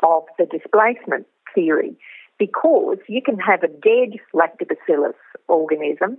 of 0.03 0.23
the 0.37 0.45
displacement 0.45 1.25
theory 1.55 1.97
because 2.37 2.97
you 3.07 3.21
can 3.21 3.39
have 3.39 3.63
a 3.63 3.67
dead 3.67 4.19
lactobacillus 4.33 5.15
organism 5.47 6.17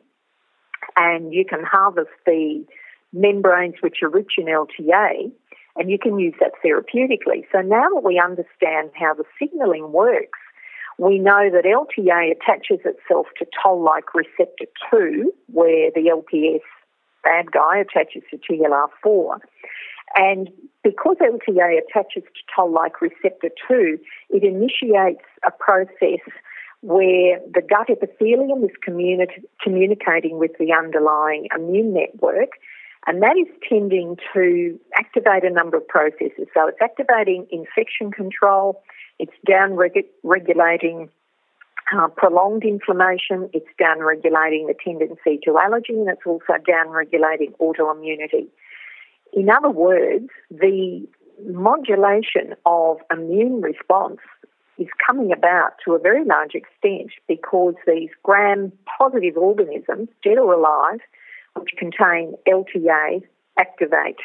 and 0.97 1.33
you 1.33 1.45
can 1.45 1.65
harvest 1.65 2.11
the 2.25 2.65
membranes 3.13 3.77
which 3.81 3.99
are 4.03 4.09
rich 4.09 4.33
in 4.39 4.47
LTA 4.47 5.31
and 5.77 5.91
you 5.91 5.99
can 5.99 6.19
use 6.19 6.35
that 6.41 6.53
therapeutically. 6.65 7.45
So 7.53 7.61
now 7.61 7.89
that 7.95 8.03
we 8.03 8.21
understand 8.23 8.91
how 8.95 9.15
the 9.15 9.25
signalling 9.39 9.93
works, 9.93 10.39
we 10.99 11.19
know 11.19 11.51
that 11.53 11.65
LTA 11.65 12.33
attaches 12.33 12.81
itself 12.85 13.27
to 13.39 13.47
toll-like 13.63 14.15
receptor 14.15 14.65
2, 14.91 15.33
where 15.53 15.91
the 15.95 16.11
LPS 16.11 16.61
bad 17.23 17.53
guy 17.53 17.79
attaches 17.79 18.23
to 18.31 18.39
TLR4. 18.39 19.41
And 20.15 20.49
because 20.83 21.17
LTA 21.21 21.81
attaches 21.83 22.23
to 22.23 22.43
toll-like 22.55 23.03
receptor 23.03 23.51
2, 23.69 23.99
it 24.31 24.43
initiates 24.43 25.25
a 25.47 25.51
process 25.51 26.25
where 26.87 27.41
the 27.53 27.63
gut 27.63 27.91
epithelium 27.91 28.63
is 28.63 28.71
communi- 28.87 29.43
communicating 29.61 30.39
with 30.39 30.53
the 30.61 30.73
underlying 30.73 31.49
immune 31.53 31.93
network, 31.93 32.51
and 33.09 33.23
that 33.23 33.37
is 33.37 33.49
tending 33.69 34.17
to 34.33 34.79
activate 34.97 35.43
a 35.43 35.51
number 35.51 35.77
of 35.79 35.89
processes. 35.89 36.47
So 36.55 36.69
it's 36.69 36.79
activating 36.81 37.49
infection 37.51 38.13
control, 38.13 38.85
it's 39.19 39.33
down 39.45 39.75
regulating 40.23 41.11
uh, 41.93 42.07
prolonged 42.17 42.63
inflammation, 42.63 43.51
it's 43.53 43.73
down 43.81 43.99
regulating 43.99 44.69
the 44.69 44.75
tendency 44.75 45.41
to 45.45 45.59
allergy, 45.59 45.95
and 45.95 46.09
it's 46.09 46.25
also 46.25 46.55
down 46.65 46.91
regulating 46.91 47.53
autoimmunity. 47.61 48.47
In 49.33 49.51
other 49.51 49.71
words, 49.71 50.29
the 50.53 51.05
modulation 51.45 52.55
of 52.65 52.99
immune 53.11 53.61
response 53.61 54.21
is 54.79 54.89
coming 55.07 55.33
about 55.33 55.73
to 55.85 55.95
a 55.95 55.99
very 55.99 56.25
large 56.25 56.55
extent 56.55 57.11
because 57.29 57.75
these 57.87 58.11
gram 58.23 58.73
positive 58.99 59.37
organisms, 59.37 60.09
dead 60.23 60.39
or 60.39 60.53
alive, 60.53 61.01
which 61.55 61.71
contain 61.79 62.35
LTA, 62.47 63.23
activate 63.59 64.19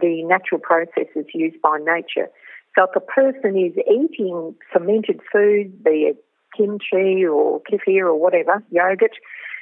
the 0.00 0.22
natural 0.24 0.60
processes 0.60 1.26
used 1.32 1.60
by 1.62 1.78
nature. 1.78 2.28
So 2.76 2.84
if 2.84 2.96
a 2.96 3.00
person 3.00 3.56
is 3.56 3.72
eating 3.88 4.54
fermented 4.72 5.20
food, 5.32 5.84
be 5.84 6.10
it 6.10 6.24
kimchi 6.56 7.24
or 7.24 7.60
kefir 7.62 8.06
or 8.06 8.18
whatever, 8.20 8.62
yogurt, 8.70 9.12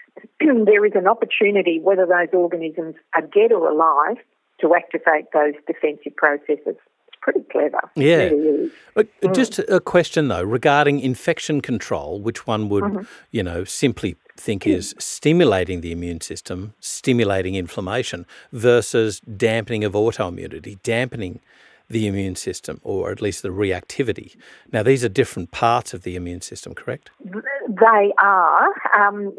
there 0.40 0.86
is 0.86 0.92
an 0.94 1.06
opportunity, 1.06 1.78
whether 1.80 2.06
those 2.06 2.28
organisms 2.32 2.94
are 3.14 3.22
dead 3.22 3.52
or 3.52 3.68
alive, 3.68 4.16
to 4.60 4.74
activate 4.74 5.26
those 5.34 5.54
defensive 5.66 6.16
processes 6.16 6.76
pretty 7.22 7.40
clever. 7.50 7.80
Yeah. 7.94 8.24
Really 8.24 8.70
mm. 8.96 9.34
Just 9.34 9.58
a 9.60 9.80
question 9.80 10.28
though 10.28 10.42
regarding 10.42 11.00
infection 11.00 11.60
control, 11.60 12.20
which 12.20 12.46
one 12.46 12.68
would, 12.68 12.84
mm-hmm. 12.84 13.02
you 13.30 13.42
know, 13.42 13.64
simply 13.64 14.16
think 14.36 14.66
is 14.66 14.94
stimulating 14.98 15.80
the 15.80 15.92
immune 15.92 16.20
system, 16.20 16.74
stimulating 16.80 17.54
inflammation, 17.54 18.26
versus 18.52 19.20
dampening 19.20 19.84
of 19.84 19.92
autoimmunity, 19.92 20.82
dampening 20.82 21.40
the 21.88 22.06
immune 22.06 22.34
system, 22.34 22.80
or 22.82 23.10
at 23.10 23.20
least 23.20 23.42
the 23.42 23.50
reactivity. 23.50 24.34
Now, 24.72 24.82
these 24.82 25.04
are 25.04 25.08
different 25.08 25.50
parts 25.50 25.92
of 25.92 26.02
the 26.02 26.16
immune 26.16 26.40
system, 26.40 26.74
correct? 26.74 27.10
They 27.22 28.12
are. 28.22 28.68
Um, 28.98 29.36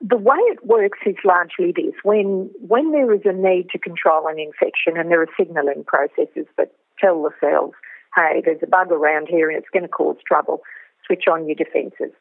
the 0.00 0.16
way 0.16 0.36
it 0.36 0.64
works 0.64 0.98
is 1.04 1.16
largely 1.24 1.72
this: 1.72 1.94
when 2.04 2.50
when 2.60 2.92
there 2.92 3.12
is 3.12 3.22
a 3.24 3.32
need 3.32 3.70
to 3.70 3.78
control 3.78 4.28
an 4.28 4.38
infection, 4.38 4.96
and 4.96 5.10
there 5.10 5.20
are 5.20 5.28
signalling 5.36 5.84
processes 5.84 6.46
that 6.56 6.70
tell 7.00 7.22
the 7.22 7.30
cells, 7.40 7.72
hey, 8.16 8.42
there's 8.44 8.62
a 8.62 8.66
bug 8.66 8.90
around 8.90 9.28
here 9.28 9.48
and 9.48 9.58
it's 9.58 9.68
going 9.72 9.82
to 9.82 9.88
cause 9.88 10.16
trouble, 10.26 10.62
switch 11.06 11.24
on 11.30 11.46
your 11.46 11.56
defences. 11.56 12.12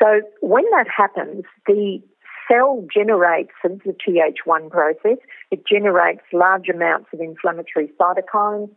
So 0.00 0.20
when 0.40 0.64
that 0.72 0.86
happens, 0.94 1.44
the 1.66 2.02
cell 2.50 2.84
generates, 2.92 3.52
the 3.62 3.94
Th1 4.08 4.70
process, 4.70 5.18
it 5.50 5.66
generates 5.66 6.22
large 6.32 6.68
amounts 6.68 7.08
of 7.12 7.20
inflammatory 7.20 7.90
cytokines 8.00 8.70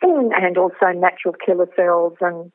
and 0.00 0.58
also 0.58 0.86
natural 0.94 1.34
killer 1.44 1.68
cells 1.76 2.14
and 2.20 2.50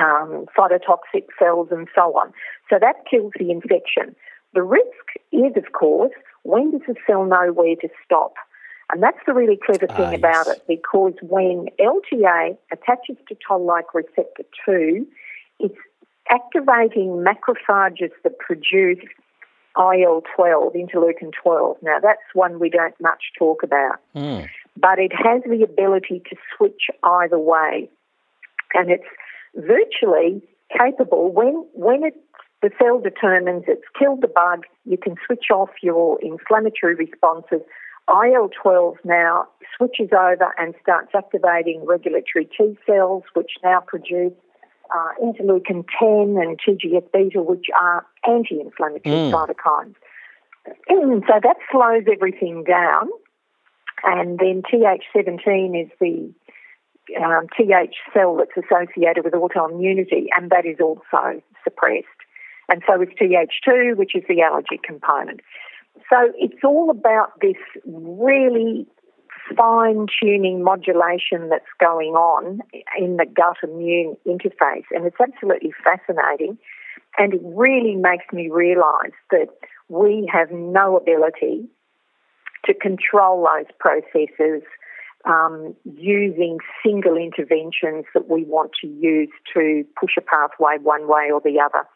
um, 0.00 0.46
cytotoxic 0.58 1.26
cells 1.38 1.68
and 1.70 1.88
so 1.94 2.16
on. 2.18 2.32
So 2.68 2.78
that 2.80 2.96
kills 3.10 3.32
the 3.38 3.50
infection. 3.50 4.14
The 4.54 4.62
risk 4.62 5.18
is, 5.32 5.56
of 5.56 5.72
course, 5.72 6.12
when 6.42 6.72
does 6.72 6.82
the 6.86 6.94
cell 7.06 7.24
know 7.24 7.52
where 7.52 7.76
to 7.76 7.88
stop? 8.04 8.34
And 8.92 9.02
that's 9.02 9.18
the 9.26 9.32
really 9.32 9.58
clever 9.64 9.86
thing 9.86 10.12
ah, 10.12 10.14
about 10.14 10.46
yes. 10.46 10.56
it 10.56 10.64
because 10.68 11.14
when 11.22 11.66
LTA 11.80 12.56
attaches 12.70 13.16
to 13.28 13.36
toll 13.46 13.64
like 13.64 13.94
receptor 13.94 14.44
2, 14.66 15.06
it's 15.60 15.78
activating 16.30 17.24
macrophages 17.24 18.10
that 18.22 18.38
produce 18.38 19.04
IL 19.76 20.22
12, 20.36 20.74
interleukin 20.74 21.32
12. 21.42 21.76
Now, 21.82 21.98
that's 22.00 22.22
one 22.32 22.60
we 22.60 22.70
don't 22.70 22.98
much 23.00 23.24
talk 23.38 23.62
about, 23.62 23.96
mm. 24.14 24.48
but 24.76 24.98
it 24.98 25.12
has 25.12 25.42
the 25.44 25.64
ability 25.64 26.22
to 26.30 26.36
switch 26.56 26.88
either 27.02 27.38
way. 27.38 27.90
And 28.74 28.90
it's 28.90 29.04
virtually 29.56 30.42
capable 30.76 31.32
when, 31.32 31.64
when 31.72 32.04
it, 32.04 32.14
the 32.62 32.70
cell 32.80 33.00
determines 33.00 33.64
it's 33.66 33.84
killed 33.98 34.22
the 34.22 34.28
bug, 34.28 34.64
you 34.84 34.96
can 34.96 35.16
switch 35.26 35.46
off 35.52 35.70
your 35.82 36.20
inflammatory 36.22 36.94
responses 36.94 37.60
IL 38.08 38.50
12 38.62 38.96
now 39.04 39.46
switches 39.76 40.10
over 40.12 40.54
and 40.58 40.74
starts 40.82 41.12
activating 41.14 41.84
regulatory 41.86 42.46
T 42.56 42.76
cells, 42.86 43.22
which 43.34 43.52
now 43.62 43.80
produce 43.80 44.32
uh, 44.94 45.08
interleukin 45.22 45.84
10 45.98 46.36
and 46.42 46.60
TGF 46.60 47.10
beta, 47.12 47.42
which 47.42 47.66
are 47.80 48.04
anti 48.28 48.60
inflammatory 48.60 49.16
mm. 49.16 49.32
cytokines. 49.32 49.94
And 50.88 51.22
so 51.26 51.40
that 51.42 51.56
slows 51.70 52.04
everything 52.12 52.64
down. 52.64 53.08
And 54.02 54.38
then 54.38 54.62
TH17 54.62 55.82
is 55.82 55.90
the 56.00 56.32
um, 57.22 57.46
TH 57.56 57.94
cell 58.12 58.36
that's 58.36 58.56
associated 58.56 59.24
with 59.24 59.34
autoimmunity, 59.34 60.26
and 60.36 60.50
that 60.50 60.66
is 60.66 60.78
also 60.80 61.40
suppressed. 61.62 62.06
And 62.68 62.82
so 62.86 63.00
is 63.00 63.08
TH2, 63.20 63.96
which 63.96 64.14
is 64.14 64.24
the 64.28 64.42
allergy 64.42 64.80
component. 64.82 65.40
So 66.10 66.32
it's 66.36 66.62
all 66.64 66.90
about 66.90 67.32
this 67.40 67.56
really 67.86 68.86
fine 69.56 70.06
tuning 70.20 70.62
modulation 70.62 71.48
that's 71.50 71.64
going 71.78 72.14
on 72.14 72.60
in 72.98 73.16
the 73.16 73.26
gut 73.26 73.56
immune 73.62 74.16
interface. 74.26 74.84
And 74.90 75.06
it's 75.06 75.16
absolutely 75.20 75.72
fascinating. 75.84 76.58
And 77.18 77.34
it 77.34 77.40
really 77.44 77.94
makes 77.94 78.24
me 78.32 78.48
realize 78.50 79.12
that 79.30 79.48
we 79.88 80.28
have 80.32 80.50
no 80.50 80.96
ability 80.96 81.68
to 82.64 82.74
control 82.74 83.46
those 83.46 83.70
processes 83.78 84.62
um, 85.26 85.74
using 85.84 86.58
single 86.84 87.16
interventions 87.16 88.04
that 88.14 88.28
we 88.28 88.44
want 88.44 88.72
to 88.82 88.86
use 88.86 89.30
to 89.54 89.84
push 89.98 90.12
a 90.18 90.20
pathway 90.20 90.76
one 90.82 91.08
way 91.08 91.30
or 91.32 91.40
the 91.40 91.60
other. 91.60 91.86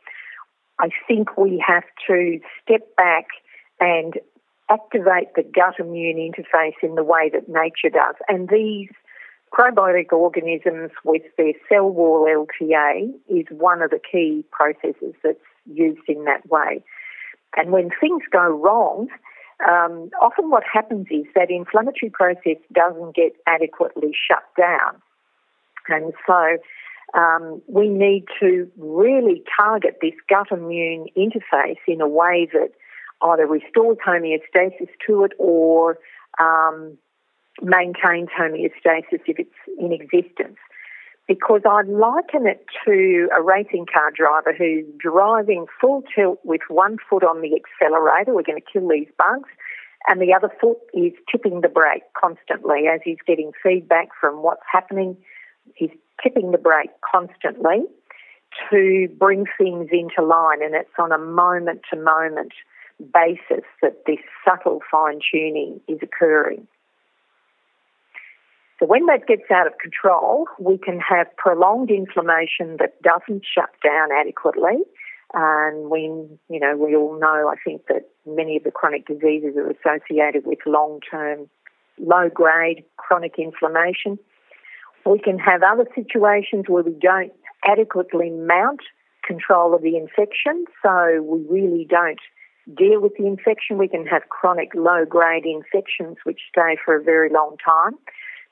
I 0.79 0.89
think 1.07 1.37
we 1.37 1.63
have 1.67 1.85
to 2.07 2.39
step 2.63 2.97
back 2.97 3.27
and 3.81 4.15
activate 4.71 5.35
the 5.35 5.43
gut 5.43 5.75
immune 5.79 6.17
interface 6.17 6.77
in 6.83 6.95
the 6.95 7.05
way 7.05 7.31
that 7.33 7.49
nature 7.49 7.91
does. 7.91 8.17
And 8.29 8.49
these 8.49 8.91
probiotic 9.53 10.13
organisms 10.13 10.91
with 11.05 11.23
their 11.37 11.53
cell 11.69 11.89
wall 11.89 12.27
LTA 12.27 13.11
is 13.29 13.47
one 13.51 13.83
of 13.83 13.91
the 13.91 14.01
key 14.01 14.45
processes 14.51 15.15
that's 15.23 15.39
used 15.67 16.03
in 16.07 16.25
that 16.25 16.49
way. 16.51 16.83
And 17.57 17.73
when 17.73 17.91
things 18.01 18.23
go 18.31 18.47
wrong, 18.47 19.09
um, 19.67 20.11
often 20.21 20.51
what 20.51 20.63
happens 20.71 21.07
is 21.11 21.25
that 21.35 21.51
inflammatory 21.51 22.11
process 22.11 22.63
doesn't 22.73 23.17
get 23.17 23.33
adequately 23.47 24.13
shut 24.13 24.45
down. 24.57 25.01
And 25.89 26.13
so 26.27 26.59
um, 27.19 27.63
we 27.67 27.89
need 27.89 28.27
to 28.41 28.71
really 28.77 29.43
target 29.57 29.99
this 30.03 30.13
gut 30.29 30.49
immune 30.53 31.07
interface 31.17 31.79
in 31.87 32.01
a 32.01 32.09
way 32.09 32.49
that 32.53 32.71
either 33.23 33.47
restores 33.47 33.99
homeostasis 34.07 34.89
to 35.07 35.25
it 35.25 35.33
or 35.39 35.99
um, 36.41 36.97
maintains 37.63 38.29
homeostasis 38.39 39.21
if 39.27 39.39
it's 39.39 39.51
in 39.79 39.93
existence. 39.93 40.57
Because 41.27 41.61
I 41.69 41.83
liken 41.83 42.47
it 42.47 42.65
to 42.87 43.29
a 43.37 43.43
racing 43.43 43.85
car 43.93 44.11
driver 44.11 44.55
who's 44.57 44.87
driving 44.99 45.67
full 45.79 46.03
tilt 46.15 46.39
with 46.43 46.63
one 46.69 46.97
foot 47.09 47.23
on 47.23 47.43
the 47.43 47.51
accelerator, 47.55 48.35
we're 48.35 48.43
going 48.43 48.61
to 48.61 48.73
kill 48.73 48.89
these 48.89 49.09
bugs, 49.19 49.49
and 50.07 50.23
the 50.23 50.33
other 50.33 50.51
foot 50.59 50.79
is 50.95 51.13
tipping 51.31 51.61
the 51.61 51.69
brake 51.69 52.05
constantly 52.19 52.87
as 52.93 53.01
he's 53.05 53.19
getting 53.27 53.53
feedback 53.63 54.09
from 54.19 54.43
what's 54.43 54.63
happening. 54.71 55.19
He's 55.75 55.91
tipping 56.23 56.51
the 56.51 56.59
brake 56.59 56.93
constantly 57.13 57.85
to 58.71 59.09
bring 59.19 59.45
things 59.59 59.89
into 59.93 60.23
line, 60.23 60.63
and 60.63 60.75
it's 60.75 60.89
on 60.99 61.13
a 61.13 61.19
moment 61.19 61.83
to 61.93 62.01
moment 62.01 62.53
basis 63.01 63.65
that 63.83 64.05
this 64.07 64.19
subtle 64.45 64.81
fine 64.91 65.21
tuning 65.33 65.81
is 65.89 65.99
occurring. 66.03 66.67
So 68.79 68.87
when 68.87 69.07
that 69.07 69.27
gets 69.27 69.51
out 69.53 69.67
of 69.67 69.73
control, 69.79 70.47
we 70.61 70.79
can 70.79 71.01
have 71.01 71.27
prolonged 71.37 71.91
inflammation 71.91 72.77
that 72.79 73.01
doesn't 73.03 73.45
shut 73.45 73.71
down 73.83 74.09
adequately. 74.13 74.85
And 75.35 75.91
we, 75.91 76.03
you 76.49 76.61
know, 76.61 76.77
we 76.77 76.95
all 76.95 77.19
know, 77.19 77.53
I 77.53 77.57
think, 77.63 77.87
that 77.89 78.09
many 78.25 78.57
of 78.57 78.65
the 78.65 78.71
chronic 78.71 79.07
diseases 79.07 79.57
are 79.57 79.71
associated 79.71 80.47
with 80.47 80.59
long-term, 80.65 81.51
low-grade 81.99 82.85
chronic 82.97 83.35
inflammation. 83.37 84.19
We 85.05 85.19
can 85.19 85.39
have 85.39 85.63
other 85.63 85.87
situations 85.95 86.67
where 86.69 86.83
we 86.83 86.93
don't 86.93 87.33
adequately 87.65 88.31
mount 88.31 88.81
control 89.27 89.75
of 89.75 89.83
the 89.83 89.97
infection, 89.97 90.65
so 90.83 91.21
we 91.23 91.45
really 91.51 91.85
don't 91.89 92.21
deal 92.77 93.01
with 93.01 93.17
the 93.17 93.27
infection. 93.27 93.79
We 93.79 93.89
can 93.89 94.07
have 94.07 94.29
chronic 94.29 94.75
low 94.75 95.05
grade 95.05 95.47
infections 95.47 96.19
which 96.25 96.41
stay 96.51 96.77
for 96.85 96.97
a 96.97 97.03
very 97.03 97.31
long 97.31 97.57
time. 97.65 97.95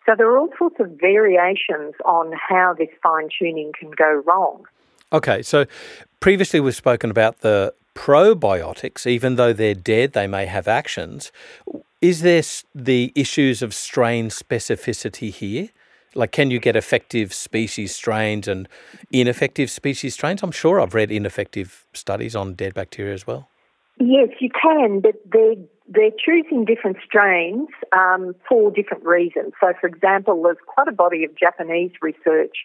So 0.07 0.15
there 0.17 0.29
are 0.29 0.39
all 0.39 0.51
sorts 0.57 0.77
of 0.79 0.91
variations 1.01 1.95
on 2.05 2.33
how 2.33 2.75
this 2.79 2.89
fine 3.03 3.29
tuning 3.37 3.73
can 3.79 3.91
go 3.91 4.23
wrong. 4.25 4.65
Okay, 5.13 5.43
so 5.43 5.67
previously 6.21 6.61
we've 6.61 6.77
spoken 6.77 7.11
about 7.11 7.41
the 7.41 7.75
probiotics, 7.95 9.07
even 9.07 9.37
though 9.37 9.53
they're 9.53 9.75
dead, 9.75 10.13
they 10.13 10.27
may 10.27 10.47
have 10.47 10.69
actions. 10.69 11.33
Is 12.01 12.21
there 12.23 12.43
the 12.75 13.13
issues 13.15 13.63
of 13.63 13.75
strain 13.75 14.29
specificity 14.29 15.33
here? 15.33 15.71
Like, 16.15 16.33
can 16.33 16.51
you 16.51 16.61
get 16.61 16.77
effective 16.77 17.35
species 17.35 17.95
strains 17.95 18.49
and 18.49 18.69
ineffective 19.11 19.71
species 19.71 20.15
strains? 20.15 20.43
I'm 20.43 20.53
sure 20.53 20.81
I've 20.81 20.95
read 20.95 21.11
ineffective 21.11 21.85
studies 21.93 22.37
on 22.37 22.55
dead 22.55 22.75
bacteria 22.75 23.13
as 23.13 23.27
well. 23.27 23.49
Yes, 23.99 24.29
you 24.41 24.51
can, 24.51 25.01
but 25.01 25.15
they're, 25.25 25.55
they're 25.89 26.11
choosing 26.11 26.65
different 26.67 26.99
strains 27.05 27.69
um, 27.93 28.35
for 28.49 28.71
different 28.71 29.05
reasons. 29.05 29.55
So, 29.61 29.73
for 29.81 29.87
example, 29.87 30.43
there's 30.43 30.59
quite 30.67 30.89
a 30.89 30.93
body 30.93 31.25
of 31.25 31.35
Japanese 31.37 31.93
research 32.03 32.57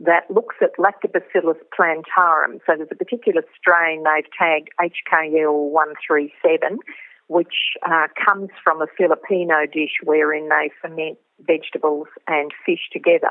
that 0.00 0.30
looks 0.30 0.56
at 0.62 0.70
Lactobacillus 0.78 1.58
plantarum. 1.76 2.60
So, 2.66 2.76
there's 2.76 2.88
a 2.90 2.96
particular 2.96 3.42
strain 3.58 4.04
they've 4.04 4.30
tagged 4.38 4.70
HKL137, 4.80 6.78
which 7.26 7.76
uh, 7.86 8.06
comes 8.24 8.48
from 8.64 8.80
a 8.80 8.86
Filipino 8.96 9.66
dish 9.70 10.00
wherein 10.04 10.48
they 10.48 10.70
ferment 10.80 11.18
vegetables 11.40 12.08
and 12.26 12.50
fish 12.64 12.88
together. 12.90 13.30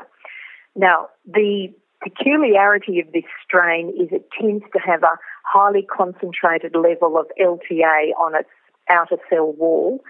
Now, 0.76 1.08
the 1.26 1.72
peculiarity 2.02 3.00
of 3.00 3.12
this 3.12 3.24
strain 3.44 3.90
is 3.90 4.08
it 4.12 4.28
tends 4.38 4.64
to 4.72 4.78
have 4.78 5.02
a 5.02 5.18
highly 5.44 5.82
concentrated 5.82 6.74
level 6.74 7.18
of 7.18 7.26
LTA 7.40 8.12
on 8.18 8.34
its 8.34 8.50
outer 8.88 9.16
cell 9.30 9.52
wall. 9.52 10.00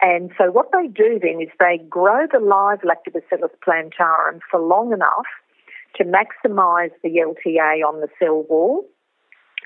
And 0.00 0.30
so 0.38 0.50
what 0.50 0.70
they 0.72 0.86
do 0.86 1.18
then 1.20 1.40
is 1.40 1.48
they 1.58 1.78
grow 1.88 2.26
the 2.30 2.38
live 2.38 2.80
Lactobacillus 2.80 3.50
plantarum 3.64 4.40
for 4.50 4.60
long 4.60 4.92
enough 4.92 5.26
to 5.96 6.04
maximise 6.04 6.92
the 7.02 7.10
LTA 7.10 7.82
on 7.86 8.00
the 8.00 8.08
cell 8.18 8.44
wall 8.48 8.84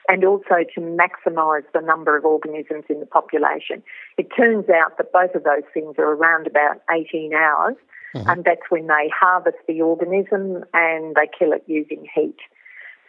and 0.09 0.25
also 0.25 0.65
to 0.75 0.81
maximise 0.81 1.65
the 1.75 1.81
number 1.81 2.17
of 2.17 2.25
organisms 2.25 2.85
in 2.89 3.01
the 3.01 3.07
population. 3.07 3.83
It 4.19 4.29
turns 4.37 4.69
out 4.69 4.97
that 4.99 5.13
both 5.13 5.35
of 5.35 5.45
those 5.45 5.63
things 5.73 5.95
are 5.99 6.13
around 6.13 6.47
about 6.47 6.81
18 6.91 7.33
hours, 7.35 7.77
mm-hmm. 8.15 8.29
and 8.29 8.45
that's 8.45 8.63
when 8.71 8.87
they 8.87 9.11
harvest 9.19 9.59
the 9.67 9.81
organism 9.81 10.65
and 10.73 11.15
they 11.15 11.29
kill 11.39 11.53
it 11.53 11.65
using 11.67 12.07
heat. 12.15 12.37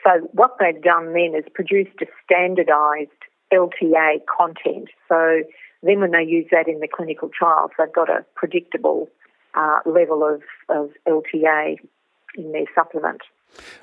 So 0.03 0.27
what 0.33 0.57
they've 0.59 0.81
done 0.81 1.13
then 1.13 1.33
is 1.35 1.45
produced 1.53 2.01
a 2.01 2.05
standardised 2.25 3.11
LTA 3.53 4.19
content. 4.25 4.89
So 5.07 5.43
then 5.81 5.99
when 5.99 6.11
they 6.11 6.23
use 6.23 6.47
that 6.51 6.67
in 6.67 6.79
the 6.79 6.87
clinical 6.87 7.29
trials, 7.29 7.71
they've 7.77 7.93
got 7.93 8.09
a 8.09 8.25
predictable 8.35 9.09
uh, 9.53 9.79
level 9.85 10.23
of, 10.23 10.41
of 10.69 10.91
LTA 11.07 11.77
in 12.35 12.51
their 12.51 12.65
supplement. 12.75 13.21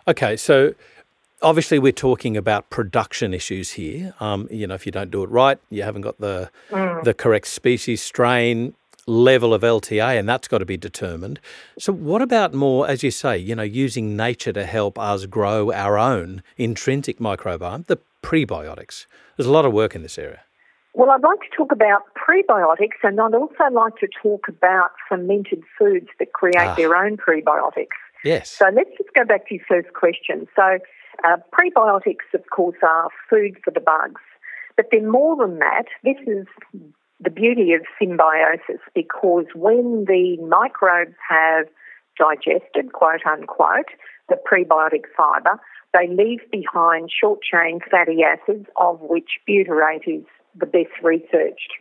Okay, 0.09 0.37
so 0.37 0.74
obviously 1.42 1.78
we're 1.78 1.92
talking 1.92 2.37
about 2.37 2.70
production 2.70 3.33
issues 3.33 3.72
here. 3.72 4.14
Um, 4.20 4.48
you 4.50 4.66
know, 4.66 4.74
if 4.74 4.87
you 4.87 4.92
don't 4.92 5.11
do 5.11 5.22
it 5.22 5.30
right, 5.30 5.59
you 5.70 5.83
haven't 5.83 6.02
got 6.02 6.18
the 6.18 6.50
mm. 6.70 7.04
the 7.04 7.14
correct 7.14 7.46
species 7.46 8.02
strain 8.02 8.74
level 9.11 9.53
of 9.53 9.62
LTA, 9.62 10.18
and 10.18 10.29
that's 10.29 10.49
got 10.49 10.59
to 10.59 10.64
be 10.64 10.77
determined. 10.77 11.40
So, 11.79 11.92
what 11.92 12.23
about 12.23 12.55
more, 12.55 12.88
as 12.88 13.03
you 13.03 13.11
say, 13.11 13.37
you 13.37 13.55
know, 13.55 13.62
using 13.62 14.16
nature 14.16 14.53
to 14.53 14.64
help 14.64 14.99
us 14.99 15.27
grow 15.27 15.73
our 15.73 15.99
own 15.99 16.42
intrinsic 16.57 17.18
microbiome, 17.18 17.87
the 17.87 17.99
prebiotics? 18.23 19.07
There's 19.37 19.49
a 19.49 19.53
lot 19.53 19.64
of 19.64 19.73
work 19.73 19.94
in 19.94 20.03
this 20.03 20.18
area. 20.18 20.40
Well, 20.94 21.11
I'd 21.11 21.23
like 21.23 21.40
to 21.40 21.57
talk 21.57 21.73
about 21.73 22.03
prebiotics, 22.14 22.99
and 23.03 23.20
I'd 23.20 23.35
also 23.35 23.64
like 23.73 23.96
to 23.96 24.09
talk 24.23 24.49
about 24.49 24.90
fermented 25.09 25.62
foods 25.79 26.09
that 26.18 26.33
create 26.33 26.57
ah. 26.57 26.75
their 26.75 26.96
own 26.96 27.16
prebiotics. 27.16 27.99
Yes. 28.25 28.51
So 28.51 28.66
let's 28.75 28.90
just 28.99 29.12
go 29.14 29.25
back 29.25 29.49
to 29.49 29.55
your 29.55 29.64
first 29.68 29.92
question. 29.94 30.46
So, 30.57 30.79
uh, 31.25 31.37
prebiotics, 31.53 32.35
of 32.35 32.42
course, 32.55 32.77
are 32.83 33.09
food 33.29 33.57
for 33.64 33.70
the 33.70 33.81
bugs. 33.81 34.20
But 34.77 34.87
they're 34.90 35.11
more 35.11 35.37
than 35.37 35.59
that. 35.59 35.85
This 36.05 36.16
is 36.27 36.46
the 37.22 37.30
beauty 37.30 37.72
of 37.74 37.83
symbiosis 37.98 38.80
because 38.94 39.46
when 39.54 40.04
the 40.06 40.37
microbes 40.48 41.16
have 41.28 41.66
digested, 42.18 42.92
quote 42.92 43.24
unquote, 43.26 43.90
the 44.28 44.37
prebiotic 44.50 45.04
fibre, 45.16 45.61
they 45.92 46.06
leave 46.09 46.40
behind 46.50 47.11
short 47.11 47.40
chain 47.42 47.80
fatty 47.90 48.20
acids, 48.22 48.66
of 48.76 49.00
which 49.00 49.38
butyrate 49.48 50.06
is 50.06 50.24
the 50.59 50.66
best 50.66 50.92
researched. 51.02 51.72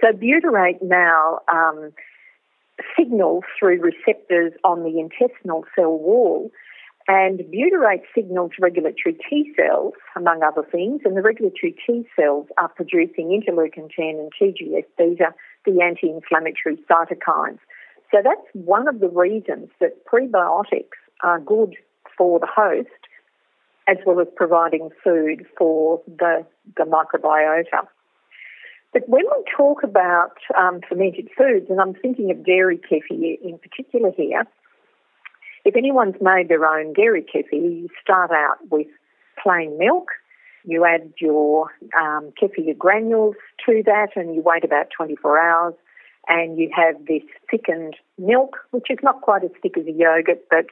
So, 0.00 0.12
butyrate 0.12 0.80
now 0.80 1.40
um, 1.52 1.92
signals 2.96 3.44
through 3.58 3.80
receptors 3.80 4.52
on 4.62 4.84
the 4.84 5.00
intestinal 5.00 5.64
cell 5.74 5.98
wall 5.98 6.50
and 7.08 7.40
butyrate 7.40 8.02
signals 8.14 8.52
regulatory 8.60 9.16
T 9.28 9.52
cells, 9.56 9.94
among 10.14 10.42
other 10.42 10.62
things, 10.62 11.00
and 11.04 11.16
the 11.16 11.22
regulatory 11.22 11.74
T 11.86 12.06
cells 12.14 12.46
are 12.58 12.68
producing 12.68 13.28
interleukin 13.28 13.90
10 13.94 14.04
and 14.06 14.30
TGF 14.40 14.84
beta, 14.98 15.34
the 15.64 15.80
anti 15.80 16.10
inflammatory 16.10 16.76
cytokines. 16.88 17.58
So 18.10 18.18
that's 18.22 18.46
one 18.52 18.86
of 18.88 19.00
the 19.00 19.08
reasons 19.08 19.70
that 19.80 20.04
prebiotics 20.06 20.98
are 21.22 21.40
good 21.40 21.76
for 22.16 22.38
the 22.38 22.46
host 22.46 22.88
as 23.88 23.96
well 24.04 24.20
as 24.20 24.26
providing 24.36 24.90
food 25.02 25.46
for 25.56 26.02
the, 26.06 26.44
the 26.76 26.84
microbiota. 26.84 27.88
But 28.92 29.08
when 29.08 29.24
we 29.24 29.44
talk 29.56 29.82
about 29.82 30.36
um, 30.58 30.80
fermented 30.86 31.28
foods, 31.36 31.66
and 31.70 31.80
I'm 31.80 31.94
thinking 31.94 32.30
of 32.30 32.44
dairy 32.44 32.78
kefir 32.78 33.38
in 33.42 33.58
particular 33.58 34.10
here, 34.14 34.44
if 35.68 35.76
anyone's 35.76 36.14
made 36.22 36.48
their 36.48 36.64
own 36.64 36.94
dairy 36.94 37.22
kefir, 37.22 37.52
you 37.52 37.88
start 38.02 38.30
out 38.30 38.56
with 38.70 38.86
plain 39.42 39.76
milk. 39.76 40.08
You 40.64 40.86
add 40.86 41.12
your 41.20 41.70
um, 42.00 42.32
kefir 42.40 42.76
granules 42.76 43.36
to 43.66 43.82
that, 43.84 44.08
and 44.16 44.34
you 44.34 44.40
wait 44.40 44.64
about 44.64 44.86
24 44.96 45.38
hours, 45.38 45.74
and 46.26 46.56
you 46.56 46.70
have 46.74 46.94
this 47.06 47.22
thickened 47.50 47.96
milk, 48.16 48.56
which 48.70 48.86
is 48.88 48.96
not 49.02 49.20
quite 49.20 49.44
as 49.44 49.50
thick 49.60 49.76
as 49.76 49.86
a 49.86 49.92
yogurt, 49.92 50.40
but 50.50 50.66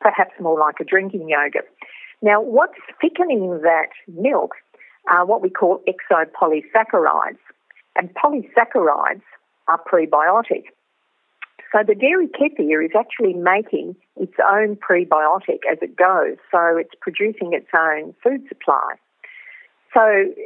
perhaps 0.00 0.32
more 0.40 0.58
like 0.58 0.80
a 0.80 0.84
drinking 0.84 1.28
yogurt. 1.28 1.68
Now, 2.20 2.42
what's 2.42 2.74
thickening 3.00 3.60
that 3.62 3.90
milk 4.08 4.56
are 5.08 5.24
what 5.24 5.42
we 5.42 5.50
call 5.50 5.80
exopolysaccharides, 5.86 7.38
and 7.94 8.10
polysaccharides 8.14 9.22
are 9.68 9.80
prebiotic. 9.88 10.64
So 11.72 11.78
the 11.86 11.94
dairy 11.94 12.26
kefir 12.28 12.84
is 12.84 12.90
actually 12.98 13.34
making 13.34 13.94
its 14.16 14.34
own 14.50 14.76
prebiotic 14.76 15.60
as 15.70 15.78
it 15.82 15.96
goes. 15.96 16.36
So 16.50 16.76
it's 16.76 16.94
producing 17.00 17.52
its 17.52 17.68
own 17.74 18.14
food 18.22 18.42
supply. 18.48 18.94
So, 19.92 20.02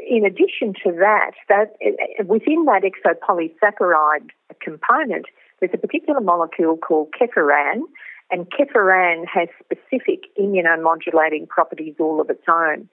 in 0.09 0.25
addition 0.25 0.73
to 0.85 0.93
that, 1.01 1.33
that 1.51 1.77
within 2.25 2.65
that 2.65 2.83
exopolysaccharide 2.83 4.31
component, 4.63 5.27
there's 5.61 5.73
a 5.75 5.79
particular 5.79 6.21
molecule 6.21 6.79
called 6.79 7.09
kefiran, 7.13 7.83
and 8.31 8.51
kefiran 8.51 9.25
has 9.33 9.49
specific 9.63 10.25
immunomodulating 10.41 11.47
properties 11.49 11.95
all 12.01 12.23
of 12.23 12.31
its 12.31 12.45
own. 12.49 12.89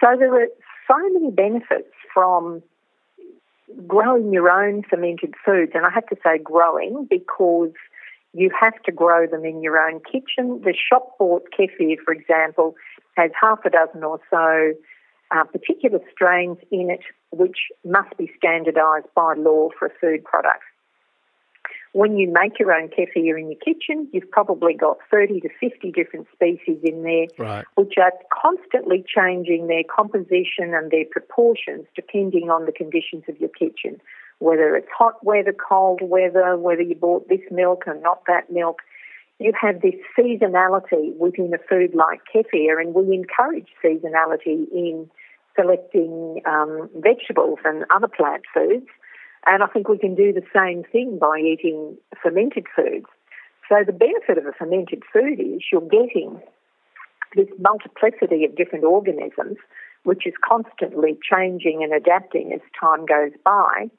So 0.00 0.16
there 0.16 0.32
are 0.42 0.48
so 0.86 0.96
many 1.12 1.32
benefits 1.32 1.92
from 2.14 2.62
growing 3.86 4.32
your 4.32 4.50
own 4.50 4.82
fermented 4.88 5.34
foods, 5.44 5.72
and 5.74 5.86
I 5.86 5.90
have 5.90 6.06
to 6.08 6.16
say 6.24 6.38
growing 6.38 7.06
because 7.08 7.72
you 8.32 8.50
have 8.58 8.80
to 8.84 8.92
grow 8.92 9.26
them 9.26 9.44
in 9.44 9.62
your 9.62 9.78
own 9.78 10.00
kitchen. 10.00 10.60
The 10.64 10.74
shop 10.74 11.18
bought 11.18 11.48
kefir, 11.58 11.96
for 12.04 12.12
example, 12.12 12.74
has 13.16 13.30
half 13.40 13.58
a 13.64 13.70
dozen 13.70 14.04
or 14.04 14.20
so 14.30 14.72
uh, 15.30 15.44
particular 15.44 16.00
strains 16.12 16.58
in 16.70 16.90
it 16.90 17.00
which 17.30 17.58
must 17.84 18.16
be 18.16 18.30
standardised 18.36 19.06
by 19.14 19.34
law 19.36 19.68
for 19.78 19.86
a 19.86 19.90
food 20.00 20.24
product. 20.24 20.62
When 21.92 22.16
you 22.16 22.32
make 22.32 22.58
your 22.60 22.72
own 22.72 22.88
kefir 22.88 23.38
in 23.38 23.50
your 23.50 23.58
kitchen, 23.58 24.08
you've 24.12 24.30
probably 24.30 24.74
got 24.74 24.98
30 25.10 25.40
to 25.40 25.48
50 25.60 25.90
different 25.90 26.28
species 26.32 26.78
in 26.84 27.02
there, 27.02 27.26
right. 27.36 27.64
which 27.74 27.94
are 28.00 28.12
constantly 28.32 29.04
changing 29.06 29.66
their 29.66 29.82
composition 29.84 30.72
and 30.72 30.90
their 30.90 31.04
proportions 31.10 31.86
depending 31.96 32.48
on 32.48 32.66
the 32.66 32.72
conditions 32.72 33.24
of 33.28 33.40
your 33.40 33.50
kitchen. 33.50 34.00
Whether 34.38 34.76
it's 34.76 34.88
hot 34.96 35.22
weather, 35.24 35.52
cold 35.52 36.00
weather, 36.00 36.56
whether 36.56 36.82
you 36.82 36.94
bought 36.94 37.28
this 37.28 37.40
milk 37.50 37.84
or 37.86 37.94
not 38.00 38.22
that 38.26 38.50
milk, 38.50 38.78
you 39.40 39.52
have 39.60 39.80
this 39.80 39.94
seasonality 40.16 41.16
within 41.16 41.52
a 41.54 41.58
food 41.68 41.94
like 41.94 42.20
kefir, 42.32 42.80
and 42.80 42.94
we 42.94 43.14
encourage 43.14 43.68
seasonality 43.84 44.70
in 44.70 45.10
selecting 45.58 46.40
um, 46.46 46.88
vegetables 46.96 47.58
and 47.64 47.84
other 47.90 48.08
plant 48.08 48.42
foods. 48.54 48.86
And 49.46 49.62
I 49.62 49.66
think 49.66 49.88
we 49.88 49.98
can 49.98 50.14
do 50.14 50.32
the 50.32 50.44
same 50.54 50.84
thing 50.90 51.18
by 51.18 51.38
eating 51.38 51.96
fermented 52.22 52.66
foods. 52.74 53.06
So 53.68 53.76
the 53.86 53.92
benefit 53.92 54.36
of 54.36 54.46
a 54.46 54.52
fermented 54.52 55.02
food 55.12 55.40
is 55.40 55.62
you're 55.72 55.80
getting 55.80 56.40
this 57.36 57.48
multiplicity 57.58 58.44
of 58.44 58.56
different 58.56 58.84
organisms, 58.84 59.56
which 60.02 60.26
is 60.26 60.34
constantly 60.46 61.18
changing 61.22 61.82
and 61.82 61.92
adapting 61.92 62.52
as 62.52 62.60
time 62.78 63.06
goes 63.06 63.32
by 63.44 63.90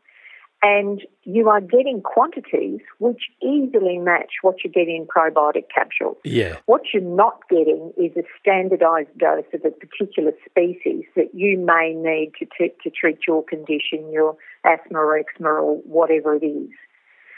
and 0.64 1.02
you 1.24 1.50
are 1.50 1.62
getting 1.62 2.02
quantities 2.02 2.80
which 3.00 3.24
easily 3.42 3.98
match 3.98 4.34
what 4.42 4.64
you 4.64 4.70
get 4.70 4.88
in 4.88 5.08
probiotic 5.08 5.66
capsules. 5.74 6.18
Yeah. 6.24 6.58
What 6.66 6.82
you're 6.94 7.04
not 7.04 7.48
getting 7.50 7.94
is 7.98 8.16
a 8.16 8.24
standardized 8.40 9.18
dose 9.18 9.46
of 9.54 9.66
a 9.66 9.72
particular 9.72 10.32
species 10.50 11.06
that 11.16 11.34
you 11.34 11.58
may 11.58 11.94
need 11.96 12.34
to, 12.40 12.46
t- 12.46 12.74
to 12.84 12.90
treat 12.90 13.20
your 13.28 13.44
condition, 13.44 14.12
your 14.12 14.38
asthma 14.64 15.00
or 15.00 15.18
eczema 15.18 15.50
or 15.50 15.78
whatever 15.78 16.36
it 16.36 16.46
is. 16.46 16.70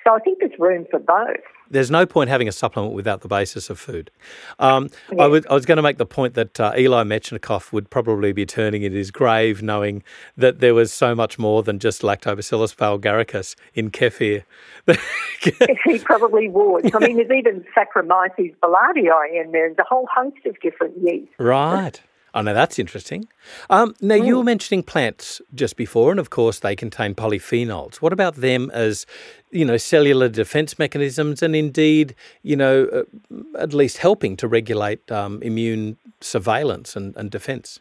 So 0.03 0.13
I 0.13 0.19
think 0.19 0.39
there's 0.39 0.57
room 0.59 0.85
for 0.89 0.99
both. 0.99 1.37
There's 1.69 1.89
no 1.89 2.05
point 2.05 2.29
having 2.29 2.47
a 2.47 2.51
supplement 2.51 2.93
without 2.93 3.21
the 3.21 3.27
basis 3.27 3.69
of 3.69 3.79
food. 3.79 4.11
Um, 4.59 4.89
I, 5.17 5.27
would, 5.27 5.47
I, 5.47 5.53
was 5.53 5.65
going 5.65 5.77
to 5.77 5.81
make 5.81 5.97
the 5.97 6.05
point 6.05 6.35
that 6.35 6.59
uh, 6.59 6.73
Eli 6.77 7.03
Metchnikoff 7.03 7.71
would 7.71 7.89
probably 7.89 8.31
be 8.31 8.45
turning 8.45 8.83
in 8.83 8.91
his 8.91 9.11
grave 9.11 9.63
knowing 9.63 10.03
that 10.37 10.59
there 10.59 10.75
was 10.75 10.91
so 10.93 11.15
much 11.15 11.39
more 11.39 11.63
than 11.63 11.79
just 11.79 12.01
Lactobacillus 12.01 12.75
bulgaricus 12.75 13.55
in 13.73 13.89
kefir. 13.89 14.43
he 15.85 15.99
probably 15.99 16.49
would. 16.49 16.93
I 16.95 16.99
mean, 16.99 17.15
there's 17.17 17.31
even 17.31 17.65
Saccharomyces 17.77 18.55
boulardii 18.61 19.41
in 19.41 19.51
there. 19.51 19.69
There's 19.69 19.79
a 19.79 19.83
whole 19.83 20.07
host 20.13 20.45
of 20.45 20.59
different 20.59 20.95
yeasts. 21.01 21.33
Right. 21.39 21.99
Oh, 22.35 22.41
now 22.41 22.53
that's 22.53 22.79
interesting. 22.79 23.27
Um, 23.69 23.93
now, 24.01 24.15
mm. 24.15 24.25
you 24.25 24.37
were 24.37 24.43
mentioning 24.43 24.81
plants 24.81 25.39
just 25.53 25.77
before, 25.77 26.09
and 26.09 26.19
of 26.19 26.31
course, 26.31 26.59
they 26.59 26.75
contain 26.75 27.13
polyphenols. 27.13 27.97
What 27.97 28.11
about 28.11 28.35
them 28.35 28.71
as, 28.73 29.05
you 29.51 29.63
know, 29.63 29.77
cellular 29.77 30.29
defense 30.29 30.79
mechanisms 30.79 31.43
and 31.43 31.55
indeed, 31.55 32.15
you 32.41 32.55
know, 32.55 32.85
uh, 32.85 33.59
at 33.59 33.73
least 33.73 33.97
helping 33.97 34.35
to 34.37 34.47
regulate 34.47 35.11
um, 35.11 35.43
immune 35.43 35.97
surveillance 36.21 36.95
and, 36.95 37.15
and 37.17 37.29
defense? 37.29 37.79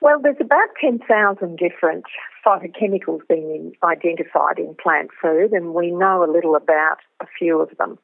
Well, 0.00 0.20
there's 0.20 0.36
about 0.40 0.68
10,000 0.80 1.58
different 1.58 2.04
phytochemicals 2.44 3.20
being 3.28 3.74
identified 3.82 4.58
in 4.58 4.74
plant 4.82 5.10
food, 5.20 5.52
and 5.52 5.74
we 5.74 5.90
know 5.90 6.24
a 6.24 6.30
little 6.30 6.56
about 6.56 6.98
a 7.20 7.26
few 7.38 7.60
of 7.60 7.76
them, 7.78 7.98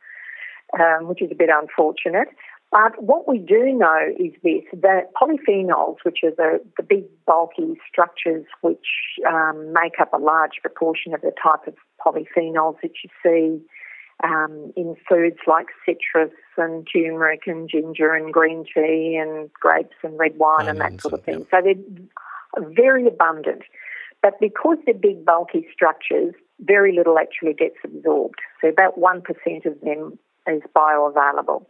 um, 0.79 1.09
which 1.09 1.23
is 1.23 1.31
a 1.31 1.35
bit 1.35 1.51
unfortunate. 1.53 2.29
But 2.71 3.03
what 3.03 3.27
we 3.27 3.39
do 3.39 3.73
know 3.73 3.99
is 4.17 4.33
this 4.45 4.63
that 4.81 5.13
polyphenols, 5.21 5.97
which 6.05 6.19
are 6.23 6.31
the, 6.31 6.61
the 6.77 6.85
big 6.85 7.05
bulky 7.27 7.75
structures 7.89 8.47
which 8.61 8.87
um, 9.29 9.73
make 9.73 9.95
up 10.01 10.13
a 10.13 10.19
large 10.19 10.61
proportion 10.63 11.13
of 11.13 11.21
the 11.21 11.33
type 11.43 11.67
of 11.67 11.75
polyphenols 12.05 12.77
that 12.83 12.93
you 13.03 13.11
see 13.25 13.61
um, 14.23 14.73
in 14.77 14.95
foods 15.09 15.39
like 15.49 15.67
citrus 15.85 16.33
and 16.57 16.87
turmeric 16.93 17.43
and 17.47 17.69
ginger 17.69 18.13
and 18.15 18.33
green 18.33 18.65
tea 18.65 19.19
and 19.21 19.53
grapes 19.53 19.97
and 20.05 20.17
red 20.17 20.37
wine 20.37 20.69
and 20.69 20.81
that 20.81 21.01
sort 21.01 21.15
of 21.15 21.25
thing. 21.25 21.47
So 21.51 21.61
they're 21.65 22.65
very 22.71 23.07
abundant. 23.07 23.63
But 24.23 24.39
because 24.39 24.77
they're 24.85 24.95
big 24.95 25.25
bulky 25.25 25.67
structures, 25.73 26.35
very 26.61 26.95
little 26.95 27.19
actually 27.19 27.55
gets 27.55 27.77
absorbed. 27.83 28.39
So 28.61 28.69
about 28.69 28.99
1% 28.99 29.23
of 29.67 29.81
them 29.81 30.19
is 30.47 30.63
bioavailable. 30.77 31.65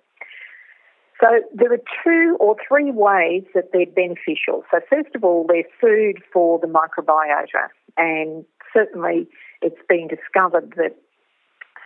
So 1.20 1.26
there 1.54 1.72
are 1.72 1.82
two 2.02 2.36
or 2.40 2.56
three 2.66 2.90
ways 2.90 3.44
that 3.54 3.72
they're 3.72 3.84
beneficial. 3.84 4.64
So 4.70 4.80
first 4.88 5.14
of 5.14 5.22
all, 5.22 5.46
they're 5.46 5.64
food 5.80 6.22
for 6.32 6.58
the 6.58 6.66
microbiota, 6.66 7.68
and 7.96 8.44
certainly 8.72 9.28
it's 9.60 9.82
been 9.86 10.08
discovered 10.08 10.72
that 10.76 10.96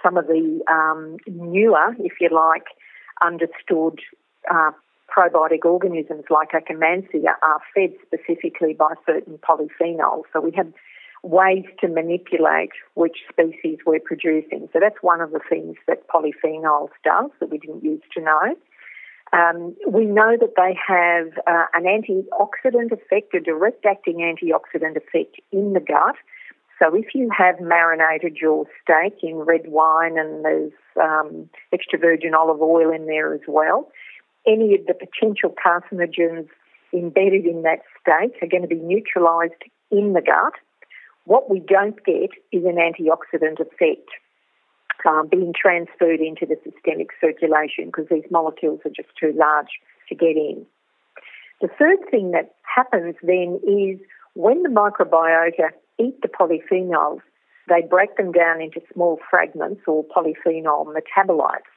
some 0.02 0.16
of 0.16 0.26
the 0.26 0.60
um, 0.70 1.16
newer, 1.26 1.96
if 1.98 2.12
you 2.20 2.28
like, 2.32 2.66
understood 3.24 3.98
uh, 4.50 4.70
probiotic 5.14 5.64
organisms 5.64 6.24
like 6.30 6.50
Akkermansia 6.52 7.34
are 7.42 7.60
fed 7.74 7.94
specifically 8.06 8.74
by 8.74 8.94
certain 9.06 9.38
polyphenols. 9.38 10.22
So 10.32 10.40
we 10.40 10.52
have 10.52 10.72
ways 11.22 11.64
to 11.80 11.88
manipulate 11.88 12.72
which 12.94 13.18
species 13.30 13.78
we're 13.86 13.98
producing. 13.98 14.68
So 14.72 14.78
that's 14.80 15.00
one 15.00 15.20
of 15.20 15.30
the 15.30 15.40
things 15.48 15.76
that 15.88 16.06
polyphenols 16.08 16.90
does 17.02 17.30
that 17.40 17.50
we 17.50 17.58
didn't 17.58 17.82
used 17.82 18.04
to 18.14 18.20
know. 18.20 18.54
Um, 19.34 19.74
we 19.88 20.04
know 20.04 20.36
that 20.38 20.54
they 20.56 20.76
have 20.86 21.26
uh, 21.46 21.66
an 21.74 21.84
antioxidant 21.84 22.92
effect, 22.92 23.34
a 23.34 23.40
direct 23.40 23.84
acting 23.84 24.18
antioxidant 24.18 24.96
effect 24.96 25.40
in 25.50 25.72
the 25.72 25.80
gut. 25.80 26.14
So 26.78 26.94
if 26.94 27.14
you 27.14 27.30
have 27.36 27.60
marinated 27.60 28.36
your 28.40 28.66
steak 28.82 29.18
in 29.22 29.36
red 29.38 29.66
wine 29.66 30.18
and 30.18 30.44
there's 30.44 30.72
um, 31.02 31.48
extra 31.72 31.98
virgin 31.98 32.34
olive 32.34 32.60
oil 32.62 32.92
in 32.92 33.06
there 33.06 33.34
as 33.34 33.40
well, 33.48 33.90
any 34.46 34.74
of 34.74 34.86
the 34.86 34.94
potential 34.94 35.52
carcinogens 35.52 36.48
embedded 36.92 37.44
in 37.44 37.62
that 37.62 37.80
steak 38.00 38.40
are 38.40 38.48
going 38.48 38.62
to 38.62 38.68
be 38.68 38.76
neutralised 38.76 39.62
in 39.90 40.12
the 40.12 40.20
gut. 40.20 40.54
What 41.24 41.50
we 41.50 41.58
don't 41.58 42.04
get 42.04 42.30
is 42.52 42.64
an 42.64 42.76
antioxidant 42.76 43.58
effect 43.58 44.10
um, 45.06 45.28
being 45.30 45.52
transferred 45.54 46.20
into 46.20 46.46
the 46.46 46.56
systemic 46.64 47.10
circulation 47.20 47.86
because 47.86 48.06
these 48.10 48.24
molecules 48.30 48.80
are 48.84 48.90
just 48.90 49.08
too 49.18 49.32
large 49.36 49.80
to 50.08 50.14
get 50.14 50.36
in. 50.36 50.66
The 51.60 51.68
third 51.78 51.98
thing 52.10 52.32
that 52.32 52.54
happens 52.62 53.14
then 53.22 53.60
is 53.66 53.98
when 54.34 54.62
the 54.62 54.68
microbiota 54.68 55.70
eat 55.98 56.20
the 56.22 56.28
polyphenols, 56.28 57.20
they 57.68 57.82
break 57.88 58.16
them 58.16 58.32
down 58.32 58.60
into 58.60 58.80
small 58.92 59.18
fragments 59.30 59.82
or 59.86 60.04
polyphenol 60.04 60.92
metabolites. 60.92 61.70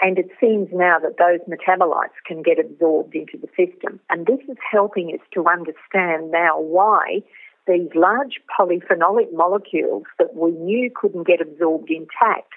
And 0.00 0.18
it 0.18 0.30
seems 0.40 0.68
now 0.72 0.98
that 0.98 1.18
those 1.18 1.38
metabolites 1.48 2.18
can 2.26 2.42
get 2.42 2.58
absorbed 2.58 3.14
into 3.14 3.38
the 3.38 3.46
system. 3.56 4.00
And 4.10 4.26
this 4.26 4.40
is 4.48 4.56
helping 4.68 5.10
us 5.14 5.24
to 5.34 5.46
understand 5.46 6.32
now 6.32 6.58
why 6.58 7.22
these 7.66 7.88
large 7.94 8.40
polyphenolic 8.58 9.32
molecules 9.32 10.04
that 10.18 10.34
we 10.34 10.50
knew 10.50 10.90
couldn't 10.94 11.26
get 11.26 11.40
absorbed 11.40 11.90
intact 11.90 12.52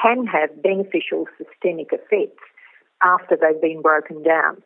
can 0.00 0.26
have 0.26 0.62
beneficial 0.62 1.26
systemic 1.38 1.88
effects 1.92 2.42
after 3.02 3.36
they've 3.36 3.60
been 3.60 3.82
broken 3.82 4.22
down. 4.22 4.62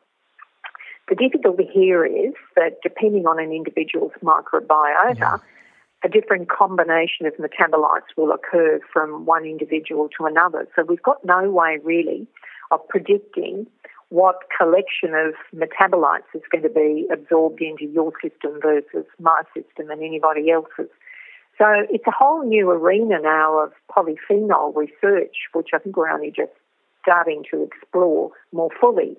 The 1.09 1.15
difficulty 1.15 1.69
here 1.73 2.05
is 2.05 2.35
that 2.55 2.79
depending 2.83 3.27
on 3.27 3.41
an 3.41 3.51
individual's 3.51 4.13
microbiota, 4.23 5.19
yeah. 5.19 5.39
a 6.05 6.09
different 6.09 6.51
combination 6.51 7.27
of 7.27 7.33
metabolites 7.35 8.13
will 8.17 8.31
occur 8.31 8.81
from 8.93 9.25
one 9.25 9.45
individual 9.45 10.11
to 10.19 10.27
another. 10.27 10.69
So 10.77 10.83
we've 10.83 11.03
got 11.03 11.25
no 11.25 11.51
way 11.51 11.79
really 11.83 12.27
of 12.71 12.87
predicting 12.89 13.67
what 14.11 14.37
collection 14.57 15.13
of 15.15 15.35
metabolites 15.55 16.29
is 16.35 16.43
going 16.51 16.63
to 16.63 16.71
be 16.71 17.07
absorbed 17.13 17.61
into 17.61 17.85
your 17.85 18.13
system 18.23 18.59
versus 18.63 19.05
my 19.21 19.43
system 19.55 19.91
and 19.91 20.03
anybody 20.03 20.51
else's. 20.51 20.91
So 21.59 21.67
it's 21.91 22.07
a 22.07 22.13
whole 22.13 22.45
new 22.45 22.71
arena 22.71 23.19
now 23.21 23.59
of 23.59 23.73
polyphenol 23.91 24.75
research, 24.75 25.35
which 25.53 25.69
I 25.75 25.79
think 25.79 25.97
we're 25.97 26.09
only 26.09 26.31
just 26.31 26.53
starting 27.03 27.43
to 27.51 27.65
explore 27.65 28.31
more 28.53 28.71
fully. 28.81 29.17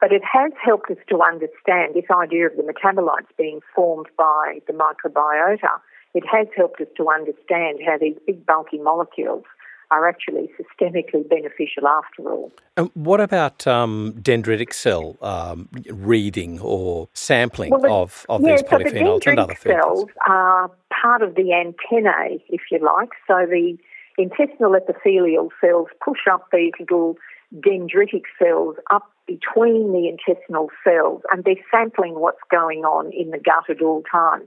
But 0.00 0.12
it 0.12 0.22
has 0.30 0.52
helped 0.62 0.90
us 0.90 0.98
to 1.08 1.20
understand 1.22 1.94
this 1.94 2.04
idea 2.10 2.46
of 2.46 2.56
the 2.56 2.62
metabolites 2.62 3.34
being 3.36 3.60
formed 3.74 4.06
by 4.16 4.60
the 4.66 4.72
microbiota. 4.72 5.80
It 6.14 6.24
has 6.30 6.46
helped 6.56 6.80
us 6.80 6.88
to 6.96 7.08
understand 7.10 7.80
how 7.84 7.98
these 7.98 8.16
big 8.26 8.46
bulky 8.46 8.78
molecules 8.78 9.44
are 9.90 10.08
actually 10.08 10.50
systemically 10.58 11.28
beneficial 11.28 11.86
after 11.86 12.30
all. 12.30 12.52
And 12.76 12.90
what 12.94 13.20
about 13.20 13.66
um, 13.66 14.14
dendritic 14.20 14.72
cell 14.72 15.16
um, 15.22 15.68
reading 15.90 16.60
or 16.60 17.08
sampling 17.14 17.70
well, 17.70 17.80
the, 17.80 17.90
of, 17.90 18.26
of 18.28 18.42
yeah, 18.42 18.56
these 18.56 18.62
polyphenols 18.62 19.24
so 19.24 19.30
and 19.30 19.40
other 19.40 19.54
food? 19.54 19.72
cells 19.72 20.04
are 20.26 20.70
part 20.90 21.22
of 21.22 21.34
the 21.34 21.52
antennae, 21.52 22.44
if 22.48 22.62
you 22.70 22.78
like. 22.78 23.10
So 23.26 23.46
the 23.48 23.76
intestinal 24.18 24.74
epithelial 24.74 25.50
cells 25.60 25.88
push 26.04 26.20
up 26.30 26.48
these 26.52 26.72
little 26.80 27.16
dendritic 27.54 28.22
cells 28.38 28.76
up 28.90 29.10
between 29.26 29.92
the 29.92 30.08
intestinal 30.08 30.70
cells 30.84 31.22
and 31.30 31.44
they're 31.44 31.54
sampling 31.70 32.14
what's 32.14 32.40
going 32.50 32.84
on 32.84 33.12
in 33.12 33.30
the 33.30 33.38
gut 33.38 33.68
at 33.68 33.82
all 33.82 34.02
times. 34.10 34.46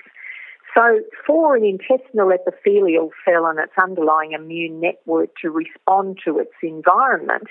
So, 0.76 1.00
for 1.26 1.56
an 1.56 1.66
intestinal 1.66 2.32
epithelial 2.32 3.12
cell 3.26 3.48
and 3.48 3.60
its 3.60 3.74
underlying 3.82 4.34
immune 4.34 4.80
network 4.80 5.30
to 5.42 5.50
respond 5.50 6.20
to 6.26 6.38
its 6.40 6.54
environment, 6.62 7.48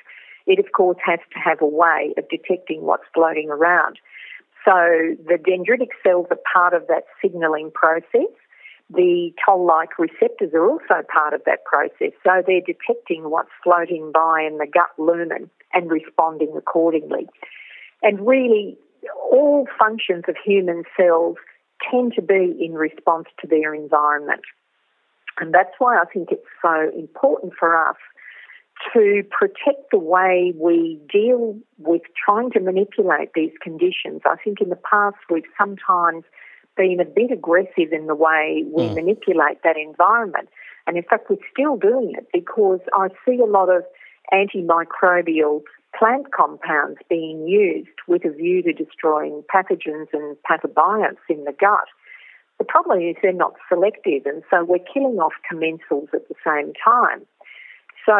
it 0.46 0.58
of 0.58 0.70
course 0.72 0.98
has 1.04 1.18
to 1.32 1.38
have 1.38 1.60
a 1.60 1.66
way 1.66 2.14
of 2.16 2.28
detecting 2.28 2.82
what's 2.82 3.04
floating 3.12 3.50
around. 3.50 3.98
So, 4.64 5.16
the 5.26 5.38
dendritic 5.38 5.90
cells 6.06 6.26
are 6.30 6.38
part 6.52 6.74
of 6.74 6.86
that 6.88 7.04
signalling 7.20 7.72
process. 7.72 8.30
The 8.90 9.32
toll 9.44 9.66
like 9.66 9.98
receptors 9.98 10.54
are 10.54 10.66
also 10.66 11.02
part 11.12 11.34
of 11.34 11.42
that 11.44 11.64
process. 11.64 12.12
So, 12.22 12.42
they're 12.46 12.60
detecting 12.60 13.30
what's 13.30 13.50
floating 13.64 14.12
by 14.12 14.46
in 14.48 14.58
the 14.58 14.66
gut 14.66 14.90
lumen 14.96 15.50
and 15.72 15.90
responding 15.90 16.54
accordingly. 16.56 17.26
And 18.02 18.24
really, 18.26 18.78
all 19.32 19.66
functions 19.76 20.24
of 20.28 20.36
human 20.44 20.84
cells 20.96 21.36
tend 21.90 22.14
to 22.14 22.22
be 22.22 22.56
in 22.60 22.74
response 22.74 23.26
to 23.40 23.46
their 23.46 23.74
environment. 23.74 24.42
And 25.40 25.54
that's 25.54 25.74
why 25.78 25.98
I 25.98 26.04
think 26.12 26.30
it's 26.32 26.46
so 26.60 26.90
important 26.96 27.52
for 27.58 27.76
us 27.76 27.96
to 28.92 29.22
protect 29.30 29.90
the 29.90 29.98
way 29.98 30.52
we 30.56 31.00
deal 31.12 31.58
with 31.78 32.02
trying 32.24 32.50
to 32.52 32.60
manipulate 32.60 33.30
these 33.34 33.52
conditions. 33.62 34.22
I 34.24 34.36
think 34.42 34.60
in 34.60 34.68
the 34.68 34.76
past 34.76 35.16
we've 35.30 35.42
sometimes 35.56 36.24
been 36.76 36.98
a 37.00 37.04
bit 37.04 37.32
aggressive 37.32 37.92
in 37.92 38.06
the 38.06 38.14
way 38.14 38.64
we 38.72 38.84
mm. 38.84 38.94
manipulate 38.94 39.62
that 39.64 39.76
environment. 39.76 40.48
And 40.86 40.96
in 40.96 41.02
fact, 41.02 41.28
we're 41.28 41.36
still 41.52 41.76
doing 41.76 42.14
it 42.16 42.28
because 42.32 42.80
I 42.94 43.08
see 43.26 43.38
a 43.40 43.44
lot 43.44 43.68
of 43.68 43.82
antimicrobial 44.32 45.62
plant 45.97 46.32
compounds 46.32 46.99
being 47.09 47.47
used 47.47 47.97
with 48.07 48.24
a 48.24 48.30
view 48.30 48.62
to 48.62 48.72
destroying 48.72 49.43
pathogens 49.55 50.09
and 50.12 50.36
pathobionts 50.49 51.22
in 51.28 51.45
the 51.45 51.53
gut. 51.53 51.89
The 52.59 52.64
problem 52.64 53.01
is 53.01 53.16
they're 53.22 53.32
not 53.32 53.55
selective, 53.68 54.26
and 54.26 54.43
so 54.51 54.64
we're 54.64 54.78
killing 54.93 55.18
off 55.18 55.32
commensals 55.51 56.12
at 56.12 56.28
the 56.28 56.34
same 56.45 56.72
time. 56.84 57.24
So 58.05 58.16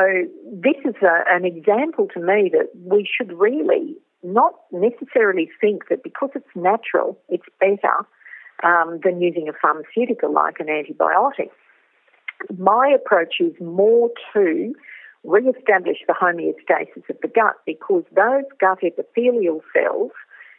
this 0.53 0.77
is 0.85 0.95
a, 1.03 1.25
an 1.31 1.45
example 1.45 2.09
to 2.15 2.21
me 2.21 2.51
that 2.53 2.69
we 2.85 3.09
should 3.09 3.33
really 3.33 3.97
not 4.23 4.55
necessarily 4.73 5.51
think 5.61 5.89
that 5.89 6.03
because 6.03 6.31
it's 6.35 6.55
natural, 6.55 7.19
it's 7.29 7.47
better 7.61 8.07
um, 8.63 9.01
than 9.03 9.21
using 9.21 9.49
a 9.49 9.53
pharmaceutical 9.61 10.33
like 10.33 10.57
an 10.61 10.67
antibiotic. 10.67 11.51
My 12.57 12.89
approach 12.95 13.37
is 13.41 13.55
more 13.61 14.11
to 14.35 14.75
re-establish 15.29 15.99
the 16.07 16.15
homeostasis 16.15 17.09
of 17.09 17.17
the 17.21 17.29
gut 17.29 17.57
because 17.67 18.05
those 18.15 18.45
gut 18.61 18.79
epithelial 18.83 19.61
cells, 19.75 20.13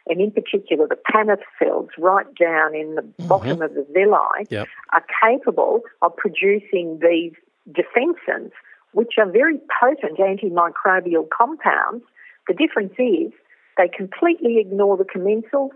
and 0.06 0.20
in 0.20 0.30
particular 0.30 0.86
the 0.86 0.98
Paneth 1.12 1.42
cells 1.58 1.88
right 1.98 2.26
down 2.36 2.74
in 2.74 2.94
the 2.94 3.02
mm-hmm. 3.02 3.28
bottom 3.28 3.62
of 3.62 3.74
the 3.74 3.86
villi, 3.92 4.46
yep. 4.48 4.68
are 4.92 5.04
capable 5.22 5.82
of 6.02 6.16
producing 6.16 7.00
these 7.02 7.32
defensins, 7.68 8.52
which 8.92 9.14
are 9.18 9.30
very 9.30 9.58
potent 9.80 10.18
antimicrobial 10.18 11.28
compounds. 11.36 12.04
The 12.48 12.54
difference 12.54 12.94
is 12.98 13.32
they 13.76 13.88
completely 13.88 14.58
ignore 14.58 14.96
the 14.96 15.04
commensals 15.04 15.70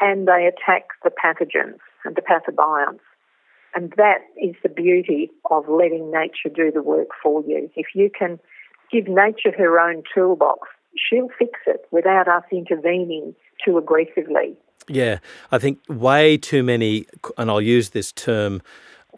and 0.00 0.26
they 0.26 0.46
attack 0.46 0.88
the 1.04 1.10
pathogens 1.10 1.78
and 2.04 2.16
the 2.16 2.22
pathobionts. 2.22 3.00
And 3.76 3.92
that 3.98 4.22
is 4.42 4.54
the 4.62 4.70
beauty 4.70 5.30
of 5.50 5.68
letting 5.68 6.10
nature 6.10 6.48
do 6.52 6.72
the 6.72 6.82
work 6.82 7.08
for 7.22 7.44
you. 7.46 7.70
If 7.76 7.88
you 7.94 8.10
can 8.10 8.40
give 8.90 9.06
nature 9.06 9.52
her 9.56 9.78
own 9.78 10.02
toolbox, 10.14 10.68
she'll 10.96 11.28
fix 11.38 11.60
it 11.66 11.86
without 11.90 12.26
us 12.26 12.42
intervening 12.50 13.34
too 13.62 13.76
aggressively. 13.76 14.56
Yeah, 14.88 15.18
I 15.52 15.58
think 15.58 15.78
way 15.88 16.38
too 16.38 16.62
many, 16.62 17.06
and 17.36 17.50
I'll 17.50 17.60
use 17.60 17.90
this 17.90 18.12
term 18.12 18.62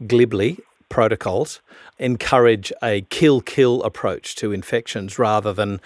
glibly, 0.07 0.59
protocols 0.89 1.61
encourage 2.01 2.73
a 2.83 3.03
kill 3.03 3.41
kill 3.41 3.83
approach 3.85 4.35
to 4.37 4.51
infections 4.53 5.21
rather 5.21 5.53
than 5.53 5.81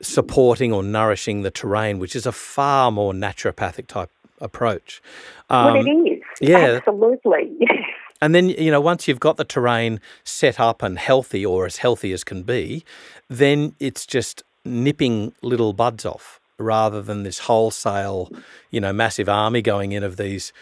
supporting 0.00 0.72
or 0.72 0.84
nourishing 0.84 1.42
the 1.42 1.50
terrain, 1.50 1.98
which 1.98 2.14
is 2.14 2.26
a 2.26 2.32
far 2.32 2.92
more 2.92 3.12
naturopathic 3.12 3.88
type 3.88 4.10
approach. 4.40 5.02
Um, 5.50 5.64
well, 5.64 5.76
it 5.76 5.90
um, 5.90 6.06
is. 6.06 6.22
Yeah. 6.40 6.80
Absolutely. 6.86 7.58
And 8.22 8.36
then, 8.36 8.50
you 8.50 8.70
know, 8.70 8.80
once 8.80 9.08
you've 9.08 9.20
got 9.20 9.36
the 9.36 9.44
terrain 9.44 10.00
set 10.22 10.60
up 10.60 10.80
and 10.80 10.96
healthy 10.96 11.44
or 11.44 11.66
as 11.66 11.78
healthy 11.78 12.12
as 12.12 12.22
can 12.22 12.44
be, 12.44 12.84
then 13.28 13.74
it's 13.80 14.06
just 14.06 14.44
nipping 14.64 15.34
little 15.42 15.72
buds 15.72 16.06
off 16.06 16.38
rather 16.56 17.02
than 17.02 17.24
this 17.24 17.40
wholesale, 17.40 18.30
you 18.70 18.80
know, 18.80 18.92
massive 18.92 19.28
army 19.28 19.60
going 19.60 19.90
in 19.90 20.04
of 20.04 20.16
these 20.18 20.52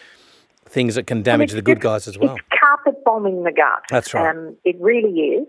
things 0.65 0.95
that 0.95 1.05
can 1.05 1.21
damage 1.21 1.51
the 1.51 1.61
good 1.61 1.79
guys 1.79 2.07
as 2.07 2.17
well. 2.17 2.35
It's 2.35 2.59
carpet 2.59 3.03
bombing 3.05 3.43
the 3.43 3.51
gut. 3.51 3.83
That's 3.91 4.11
right. 4.15 4.35
Um, 4.35 4.57
it 4.65 4.75
really 4.79 5.19
is. 5.19 5.47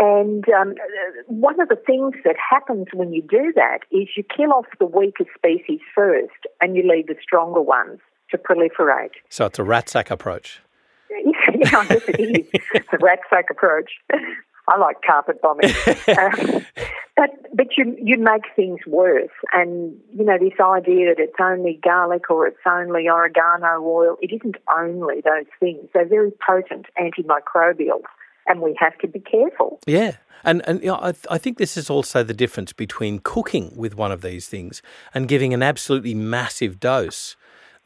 And 0.00 0.44
um, 0.48 0.74
one 1.28 1.60
of 1.60 1.68
the 1.68 1.76
things 1.76 2.14
that 2.24 2.34
happens 2.36 2.88
when 2.92 3.12
you 3.12 3.22
do 3.22 3.52
that 3.54 3.78
is 3.92 4.08
you 4.16 4.24
kill 4.24 4.52
off 4.52 4.66
the 4.80 4.86
weaker 4.86 5.24
species 5.36 5.80
first 5.94 6.46
and 6.60 6.74
you 6.74 6.82
leave 6.82 7.06
the 7.06 7.16
stronger 7.22 7.62
ones 7.62 8.00
to 8.32 8.38
proliferate. 8.38 9.12
So 9.28 9.46
it's 9.46 9.60
a 9.60 9.62
Ratsak 9.62 10.10
approach. 10.10 10.60
yeah, 11.54 11.78
I 11.78 11.86
guess 11.86 12.02
it 12.08 12.20
is. 12.20 12.60
the 12.90 12.98
rat 12.98 13.20
sack 13.30 13.46
approach. 13.50 13.90
I 14.68 14.76
like 14.76 14.98
carpet 15.04 15.40
bombing. 15.40 15.72
uh, 15.86 16.60
but 17.16 17.30
but 17.54 17.66
you 17.76 17.96
you 18.02 18.18
make 18.18 18.42
things 18.54 18.80
worse, 18.86 19.30
and 19.52 19.96
you 20.14 20.24
know 20.24 20.38
this 20.38 20.60
idea 20.60 21.14
that 21.14 21.22
it's 21.22 21.40
only 21.40 21.80
garlic 21.82 22.30
or 22.30 22.46
it's 22.46 22.58
only 22.66 23.08
oregano 23.08 23.82
oil. 23.82 24.16
It 24.20 24.32
isn't 24.32 24.56
only 24.76 25.22
those 25.22 25.46
things. 25.58 25.88
They're 25.94 26.06
very 26.06 26.32
potent 26.46 26.86
antimicrobials, 27.00 28.04
and 28.46 28.60
we 28.60 28.76
have 28.78 28.96
to 28.98 29.08
be 29.08 29.20
careful. 29.20 29.80
Yeah. 29.86 30.16
And, 30.44 30.62
and 30.68 30.80
you 30.80 30.86
know, 30.86 31.00
I, 31.02 31.10
th- 31.10 31.26
I 31.28 31.36
think 31.36 31.58
this 31.58 31.76
is 31.76 31.90
also 31.90 32.22
the 32.22 32.32
difference 32.32 32.72
between 32.72 33.18
cooking 33.18 33.72
with 33.74 33.96
one 33.96 34.12
of 34.12 34.22
these 34.22 34.46
things 34.46 34.82
and 35.12 35.26
giving 35.26 35.52
an 35.52 35.64
absolutely 35.64 36.14
massive 36.14 36.78
dose 36.78 37.34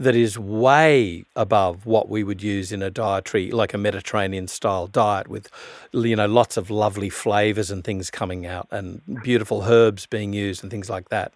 that 0.03 0.17
is 0.17 0.39
way 0.39 1.25
above 1.37 1.87
what 1.87 2.09
we 2.09 2.25
would 2.25 2.43
use 2.43 2.73
in 2.73 2.83
a 2.83 2.91
dietary, 2.91 3.51
like 3.51 3.73
a 3.73 3.79
Mediterranean 3.79 4.49
style 4.49 4.87
diet 4.87 5.29
with, 5.29 5.49
you 5.93 6.17
know, 6.17 6.27
lots 6.27 6.57
of 6.57 6.71
lovely 6.71 7.09
flavors 7.09 7.71
and 7.71 7.85
things 7.85 8.11
coming 8.11 8.45
out 8.45 8.67
and 8.71 9.01
beautiful 9.23 9.63
herbs 9.63 10.07
being 10.07 10.33
used 10.33 10.63
and 10.63 10.71
things 10.71 10.91
like 10.91 11.09
that. 11.11 11.33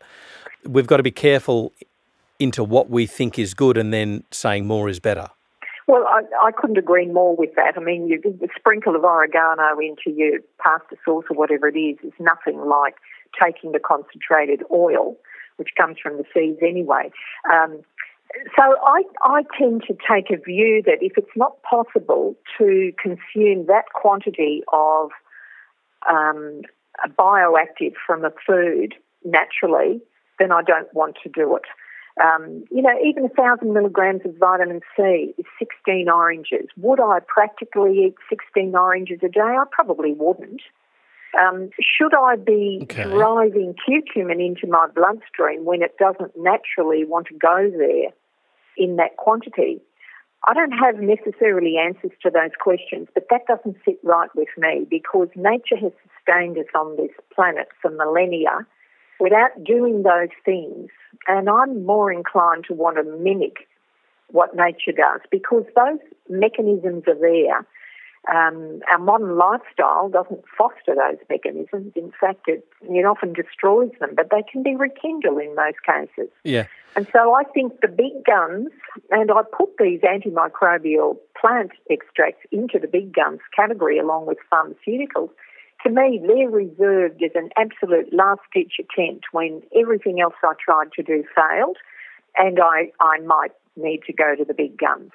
We've 0.64 0.86
got 0.86 0.96
to 0.96 1.02
be 1.02 1.12
careful 1.12 1.72
into 2.38 2.64
what 2.64 2.90
we 2.90 3.06
think 3.06 3.38
is 3.38 3.54
good 3.54 3.78
and 3.78 3.92
then 3.92 4.24
saying 4.30 4.66
more 4.66 4.88
is 4.88 5.00
better. 5.00 5.30
Well, 5.86 6.04
I, 6.08 6.22
I 6.42 6.50
couldn't 6.50 6.78
agree 6.78 7.06
more 7.06 7.36
with 7.36 7.54
that. 7.54 7.74
I 7.76 7.80
mean, 7.80 8.08
you, 8.08 8.20
a 8.42 8.48
sprinkle 8.58 8.96
of 8.96 9.04
oregano 9.04 9.78
into 9.78 10.10
your 10.10 10.40
pasta 10.58 10.96
sauce 11.04 11.24
or 11.30 11.36
whatever 11.36 11.68
it 11.68 11.78
is 11.78 11.98
is 12.02 12.12
nothing 12.18 12.60
like 12.66 12.96
taking 13.40 13.70
the 13.70 13.78
concentrated 13.78 14.64
oil, 14.72 15.16
which 15.56 15.70
comes 15.76 15.98
from 16.02 16.16
the 16.16 16.24
seeds 16.34 16.58
anyway, 16.60 17.10
um, 17.52 17.82
so 18.56 18.62
I, 18.84 19.02
I 19.22 19.42
tend 19.58 19.84
to 19.88 19.96
take 20.08 20.30
a 20.30 20.40
view 20.42 20.82
that 20.86 20.98
if 21.00 21.12
it's 21.16 21.36
not 21.36 21.62
possible 21.62 22.34
to 22.58 22.92
consume 23.00 23.66
that 23.66 23.84
quantity 23.94 24.62
of 24.72 25.10
um, 26.08 26.62
bioactive 27.18 27.94
from 28.06 28.24
a 28.24 28.30
food 28.46 28.94
naturally, 29.24 30.00
then 30.38 30.52
I 30.52 30.62
don't 30.62 30.92
want 30.94 31.16
to 31.22 31.28
do 31.28 31.56
it. 31.56 31.64
Um, 32.22 32.64
you 32.70 32.80
know, 32.80 32.94
even 33.04 33.26
a 33.26 33.28
thousand 33.28 33.74
milligrams 33.74 34.22
of 34.24 34.36
vitamin 34.36 34.80
C 34.96 35.34
is 35.36 35.44
16 35.58 36.08
oranges. 36.08 36.66
Would 36.78 37.00
I 37.00 37.18
practically 37.26 38.06
eat 38.06 38.14
16 38.30 38.74
oranges 38.74 39.18
a 39.22 39.28
day? 39.28 39.40
I 39.40 39.64
probably 39.70 40.14
wouldn't. 40.14 40.62
Um, 41.38 41.70
should 41.80 42.14
I 42.14 42.36
be 42.36 42.80
okay. 42.84 43.04
driving 43.04 43.74
curcumin 43.86 44.44
into 44.44 44.66
my 44.66 44.86
bloodstream 44.94 45.64
when 45.64 45.82
it 45.82 45.96
doesn't 45.98 46.32
naturally 46.36 47.04
want 47.04 47.26
to 47.28 47.34
go 47.34 47.70
there 47.70 48.12
in 48.76 48.96
that 48.96 49.16
quantity? 49.16 49.80
I 50.48 50.54
don't 50.54 50.72
have 50.72 50.96
necessarily 50.96 51.76
answers 51.76 52.12
to 52.22 52.30
those 52.30 52.52
questions, 52.60 53.08
but 53.14 53.26
that 53.30 53.46
doesn't 53.48 53.76
sit 53.84 53.98
right 54.04 54.30
with 54.34 54.48
me 54.56 54.86
because 54.88 55.28
nature 55.34 55.76
has 55.80 55.92
sustained 56.06 56.56
us 56.58 56.70
on 56.74 56.96
this 56.96 57.10
planet 57.34 57.68
for 57.82 57.90
millennia 57.90 58.66
without 59.18 59.64
doing 59.64 60.04
those 60.04 60.28
things. 60.44 60.90
And 61.26 61.48
I'm 61.48 61.84
more 61.84 62.12
inclined 62.12 62.64
to 62.68 62.74
want 62.74 62.96
to 62.96 63.02
mimic 63.02 63.66
what 64.30 64.54
nature 64.54 64.92
does 64.92 65.20
because 65.30 65.64
those 65.74 66.00
mechanisms 66.28 67.04
are 67.08 67.18
there 67.18 67.66
um, 68.32 68.80
our 68.90 68.98
modern 68.98 69.36
lifestyle 69.36 70.08
doesn't 70.08 70.42
foster 70.58 70.94
those 70.94 71.18
mechanisms. 71.30 71.92
In 71.94 72.12
fact, 72.20 72.48
it, 72.48 72.66
it 72.82 73.04
often 73.04 73.32
destroys 73.32 73.90
them, 74.00 74.10
but 74.16 74.30
they 74.30 74.42
can 74.50 74.62
be 74.62 74.74
rekindled 74.74 75.40
in 75.40 75.54
most 75.54 75.78
cases. 75.86 76.30
Yeah. 76.42 76.66
And 76.96 77.06
so 77.12 77.34
I 77.34 77.44
think 77.44 77.80
the 77.82 77.88
big 77.88 78.24
guns, 78.24 78.70
and 79.10 79.30
I 79.30 79.42
put 79.42 79.76
these 79.78 80.00
antimicrobial 80.00 81.18
plant 81.40 81.72
extracts 81.90 82.44
into 82.50 82.78
the 82.80 82.88
big 82.88 83.14
guns 83.14 83.40
category 83.54 83.98
along 83.98 84.26
with 84.26 84.38
pharmaceuticals. 84.52 85.30
To 85.84 85.90
me, 85.90 86.20
they're 86.26 86.48
reserved 86.48 87.22
as 87.22 87.32
an 87.34 87.50
absolute 87.56 88.12
last 88.12 88.40
ditch 88.52 88.80
attempt 88.80 89.26
when 89.32 89.62
everything 89.78 90.20
else 90.20 90.34
I 90.42 90.54
tried 90.64 90.90
to 90.96 91.02
do 91.02 91.22
failed, 91.34 91.76
and 92.36 92.58
I, 92.58 92.90
I 92.98 93.20
might 93.20 93.52
need 93.76 94.00
to 94.06 94.12
go 94.12 94.34
to 94.34 94.44
the 94.44 94.54
big 94.54 94.78
guns. 94.78 95.12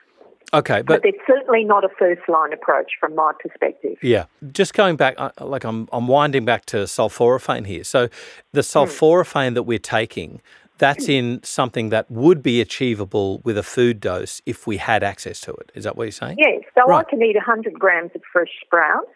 Okay, 0.53 0.81
but, 0.81 1.01
but 1.01 1.05
it's 1.05 1.23
certainly 1.25 1.63
not 1.63 1.85
a 1.85 1.89
first 1.97 2.21
line 2.27 2.51
approach 2.51 2.91
from 2.99 3.15
my 3.15 3.31
perspective. 3.39 3.97
Yeah, 4.01 4.25
just 4.51 4.73
going 4.73 4.97
back, 4.97 5.15
uh, 5.17 5.31
like 5.39 5.63
I'm, 5.63 5.87
I'm 5.93 6.07
winding 6.07 6.43
back 6.43 6.65
to 6.67 6.77
sulforaphane 6.77 7.65
here. 7.65 7.85
So 7.85 8.09
the 8.51 8.61
hmm. 8.61 8.77
sulforaphane 8.77 9.51
mm. 9.51 9.53
that 9.55 9.63
we're 9.63 9.79
taking, 9.79 10.41
that's 10.77 11.07
in 11.07 11.41
something 11.43 11.89
that 11.89 12.09
would 12.09 12.41
be 12.41 12.59
achievable 12.59 13.39
with 13.43 13.55
a 13.57 13.63
food 13.63 13.99
dose 13.99 14.41
if 14.47 14.65
we 14.65 14.77
had 14.77 15.03
access 15.03 15.39
to 15.41 15.53
it. 15.53 15.71
Is 15.75 15.83
that 15.83 15.95
what 15.95 16.05
you're 16.05 16.11
saying? 16.11 16.37
Yes. 16.39 16.63
So 16.75 16.81
right. 16.87 17.05
I 17.05 17.09
can 17.09 17.21
eat 17.21 17.35
100 17.35 17.73
grams 17.73 18.11
of 18.15 18.21
fresh 18.33 18.49
sprouts, 18.65 19.11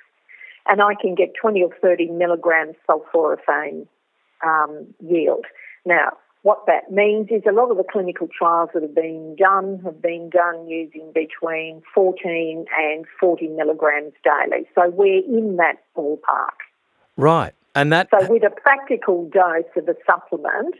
and 0.68 0.82
I 0.82 0.94
can 1.02 1.16
get 1.16 1.34
20 1.42 1.64
or 1.64 1.72
30 1.82 2.12
milligrams 2.12 2.76
sulforaphane 2.88 3.88
um, 4.46 4.94
yield. 5.00 5.46
Now, 5.86 6.14
what 6.46 6.68
that 6.68 6.92
means 6.92 7.30
is 7.32 7.42
a 7.50 7.52
lot 7.52 7.72
of 7.72 7.78
the 7.78 7.84
clinical 7.92 8.28
trials 8.28 8.70
that 8.76 8.84
have 8.84 8.94
been 8.94 9.36
done 9.36 9.82
have 9.84 10.00
been 10.00 10.30
done 10.30 10.70
using 10.70 11.12
between 11.12 11.82
14 11.92 12.66
and 12.78 13.06
40 13.20 13.48
milligrams 13.48 14.14
daily. 14.24 14.68
So 14.76 14.88
we're 14.90 15.24
in 15.26 15.56
that 15.56 15.78
ballpark. 15.98 16.62
Right. 17.18 17.54
And 17.74 17.92
that. 17.92 18.10
So 18.12 18.32
with 18.32 18.44
a 18.44 18.52
practical 18.52 19.28
dose 19.28 19.64
of 19.76 19.90
a 19.90 19.96
supplement, 20.06 20.76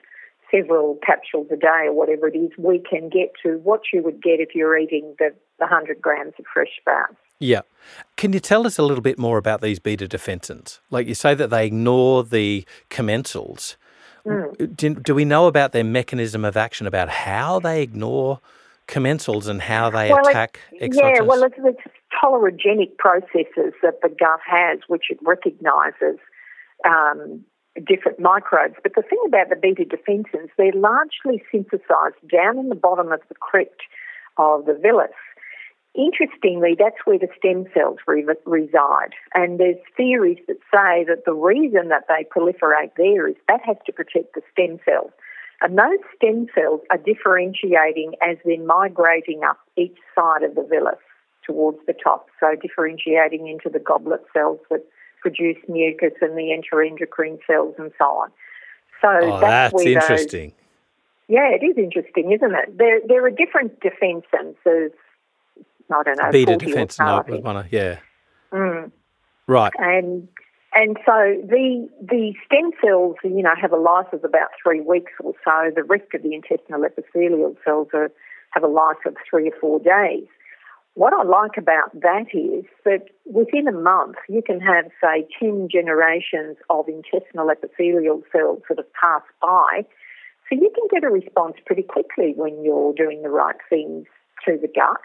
several 0.52 1.00
capsules 1.04 1.48
a 1.52 1.56
day 1.56 1.86
or 1.86 1.94
whatever 1.94 2.28
it 2.28 2.38
is, 2.38 2.52
we 2.60 2.78
can 2.78 3.10
get 3.10 3.32
to 3.42 3.58
what 3.64 3.82
you 3.92 4.04
would 4.04 4.22
get 4.22 4.40
if 4.40 4.50
you're 4.54 4.78
eating 4.78 5.16
the, 5.18 5.34
the 5.58 5.66
100 5.66 6.00
grams 6.00 6.34
of 6.38 6.46
fresh 6.54 6.70
sprouts. 6.80 7.16
Yeah. 7.40 7.62
Can 8.18 8.34
you 8.34 8.40
tell 8.40 8.68
us 8.68 8.78
a 8.78 8.84
little 8.84 9.02
bit 9.02 9.18
more 9.18 9.40
about 9.40 9.62
these 9.62 9.80
beta 9.80 10.08
defensins? 10.08 10.80
Like 10.92 11.08
you 11.08 11.16
say 11.16 11.34
that 11.34 11.50
they 11.50 11.66
ignore 11.66 12.24
the 12.24 12.68
commensals. 12.92 13.78
Mm. 14.26 14.76
Do, 14.76 14.96
do, 14.96 15.16
we 15.16 15.26
know 15.26 15.48
about 15.48 15.72
their 15.72 15.84
mechanism 15.84 16.46
of 16.46 16.58
action, 16.58 16.88
about 16.88 17.10
how 17.10 17.60
they 17.60 17.82
ignore 17.82 18.40
commensals 18.88 19.48
and 19.48 19.62
how 19.62 19.90
they 19.90 20.10
well, 20.10 20.28
attack 20.28 20.60
exogenous? 20.82 21.18
Yeah, 21.20 21.22
well, 21.22 21.44
it's, 21.44 21.56
it's 21.58 21.82
tolerogenic 22.24 22.98
processes 22.98 23.74
that 23.82 24.02
the 24.02 24.10
gut 24.10 24.40
has, 24.46 24.80
which 24.88 25.06
it 25.10 25.20
recognises 25.22 26.18
um, 26.86 27.44
different 27.86 28.20
microbes. 28.20 28.76
But 28.82 28.96
the 28.96 29.02
thing 29.02 29.20
about 29.28 29.50
the 29.50 29.56
beta 29.56 29.84
defensins, 29.84 30.50
they're 30.58 30.72
largely 30.74 31.44
synthesised 31.54 32.32
down 32.32 32.58
in 32.58 32.70
the 32.70 32.76
bottom 32.76 33.12
of 33.12 33.22
the 33.30 33.36
crypt 33.36 33.82
of 34.38 34.66
the 34.66 34.74
villus. 34.74 35.14
Interestingly, 35.98 36.76
that's 36.78 36.98
where 37.06 37.18
the 37.20 37.30
stem 37.38 37.66
cells 37.74 38.00
re- 38.06 38.26
reside. 38.46 39.14
And 39.34 39.60
there's 39.60 39.78
theories 39.96 40.40
that 40.48 40.58
say 40.74 41.06
that 41.08 41.24
the 41.26 41.34
reason 41.34 41.88
that 41.88 42.04
they 42.10 42.26
proliferate 42.26 42.92
there 42.98 43.28
is 43.28 43.36
that 43.48 43.62
has 43.66 43.78
to 43.86 43.94
protect 43.94 44.36
the 44.36 44.42
stem 44.52 44.80
cells. 44.84 45.12
And 45.62 45.78
those 45.78 46.00
stem 46.16 46.48
cells 46.54 46.82
are 46.92 46.98
differentiating 46.98 48.14
as 48.22 48.38
they're 48.44 48.62
migrating 48.62 49.44
up 49.44 49.58
each 49.78 49.98
side 50.14 50.44
of 50.44 50.56
the 50.56 50.62
villus 50.62 51.00
towards 51.46 51.78
the 51.88 51.94
top. 51.94 52.28
So 52.42 52.56
differentiating 52.62 53.48
into 53.48 53.70
the 53.70 53.80
goblet 53.80 54.24
cells 54.34 54.60
that 54.70 54.84
produce 55.22 55.58
mucus 55.70 56.14
and 56.22 56.38
the 56.38 56.52
enteroendocrine 56.52 57.40
cells 57.48 57.76
and 57.78 57.92
so 57.98 58.06
on. 58.06 58.32
So 59.02 59.08
oh, 59.12 59.40
that's, 59.40 59.74
that's 59.74 59.86
interesting. 59.86 60.50
Those, 60.50 60.60
yeah, 61.28 61.50
it 61.50 61.66
is 61.66 61.78
interesting, 61.78 62.32
isn't 62.32 62.54
it? 62.54 62.78
There, 62.78 63.00
there 63.08 63.26
are 63.26 63.32
different 63.32 63.80
defensins. 63.80 64.56
I 65.92 66.04
don't 66.04 66.18
know, 66.18 66.32
beta 66.32 66.58
defense 66.58 67.00
note 67.00 67.28
was 67.28 67.42
one 67.42 67.58
of 67.58 67.72
yeah. 67.72 68.00
Mm. 68.52 68.92
Right. 69.48 69.74
And 69.78 70.28
and 70.74 70.98
so 71.06 71.42
the 71.48 71.90
the 72.02 72.34
stem 72.46 72.72
cells, 72.84 73.16
you 73.24 73.42
know, 73.42 73.54
have 73.60 73.72
a 73.72 73.78
life 73.78 74.12
of 74.12 74.24
about 74.24 74.50
three 74.62 74.82
weeks 74.82 75.14
or 75.24 75.34
so. 75.44 75.72
The 75.74 75.84
rest 75.84 76.14
of 76.14 76.24
the 76.24 76.34
intestinal 76.34 76.84
epithelial 76.84 77.56
cells 77.64 77.88
are, 77.94 78.12
have 78.52 78.64
a 78.64 78.68
life 78.68 78.98
of 79.06 79.16
three 79.30 79.50
or 79.50 79.56
four 79.60 79.80
days. 79.80 80.28
What 80.96 81.14
I 81.14 81.24
like 81.24 81.58
about 81.58 81.92
that 81.94 82.28
is 82.34 82.64
that 82.86 83.08
within 83.26 83.68
a 83.68 83.74
month 83.74 84.16
you 84.30 84.42
can 84.42 84.62
have, 84.62 84.86
say, 85.02 85.28
10 85.40 85.68
generations 85.70 86.56
of 86.70 86.88
intestinal 86.88 87.50
epithelial 87.50 88.24
cells 88.32 88.62
that 88.70 88.78
have 88.78 88.94
passed 88.94 89.32
by. 89.42 89.86
So 90.50 90.56
you 90.56 90.72
can 90.74 90.88
get 90.90 91.04
a 91.04 91.12
response 91.12 91.56
pretty 91.66 91.84
quickly 91.84 92.34
when 92.36 92.64
you're 92.64 92.94
doing 92.94 93.24
the 93.24 93.30
right 93.30 93.58
things 93.70 94.06
to 94.46 94.58
the 94.58 94.70
gut. 94.70 95.02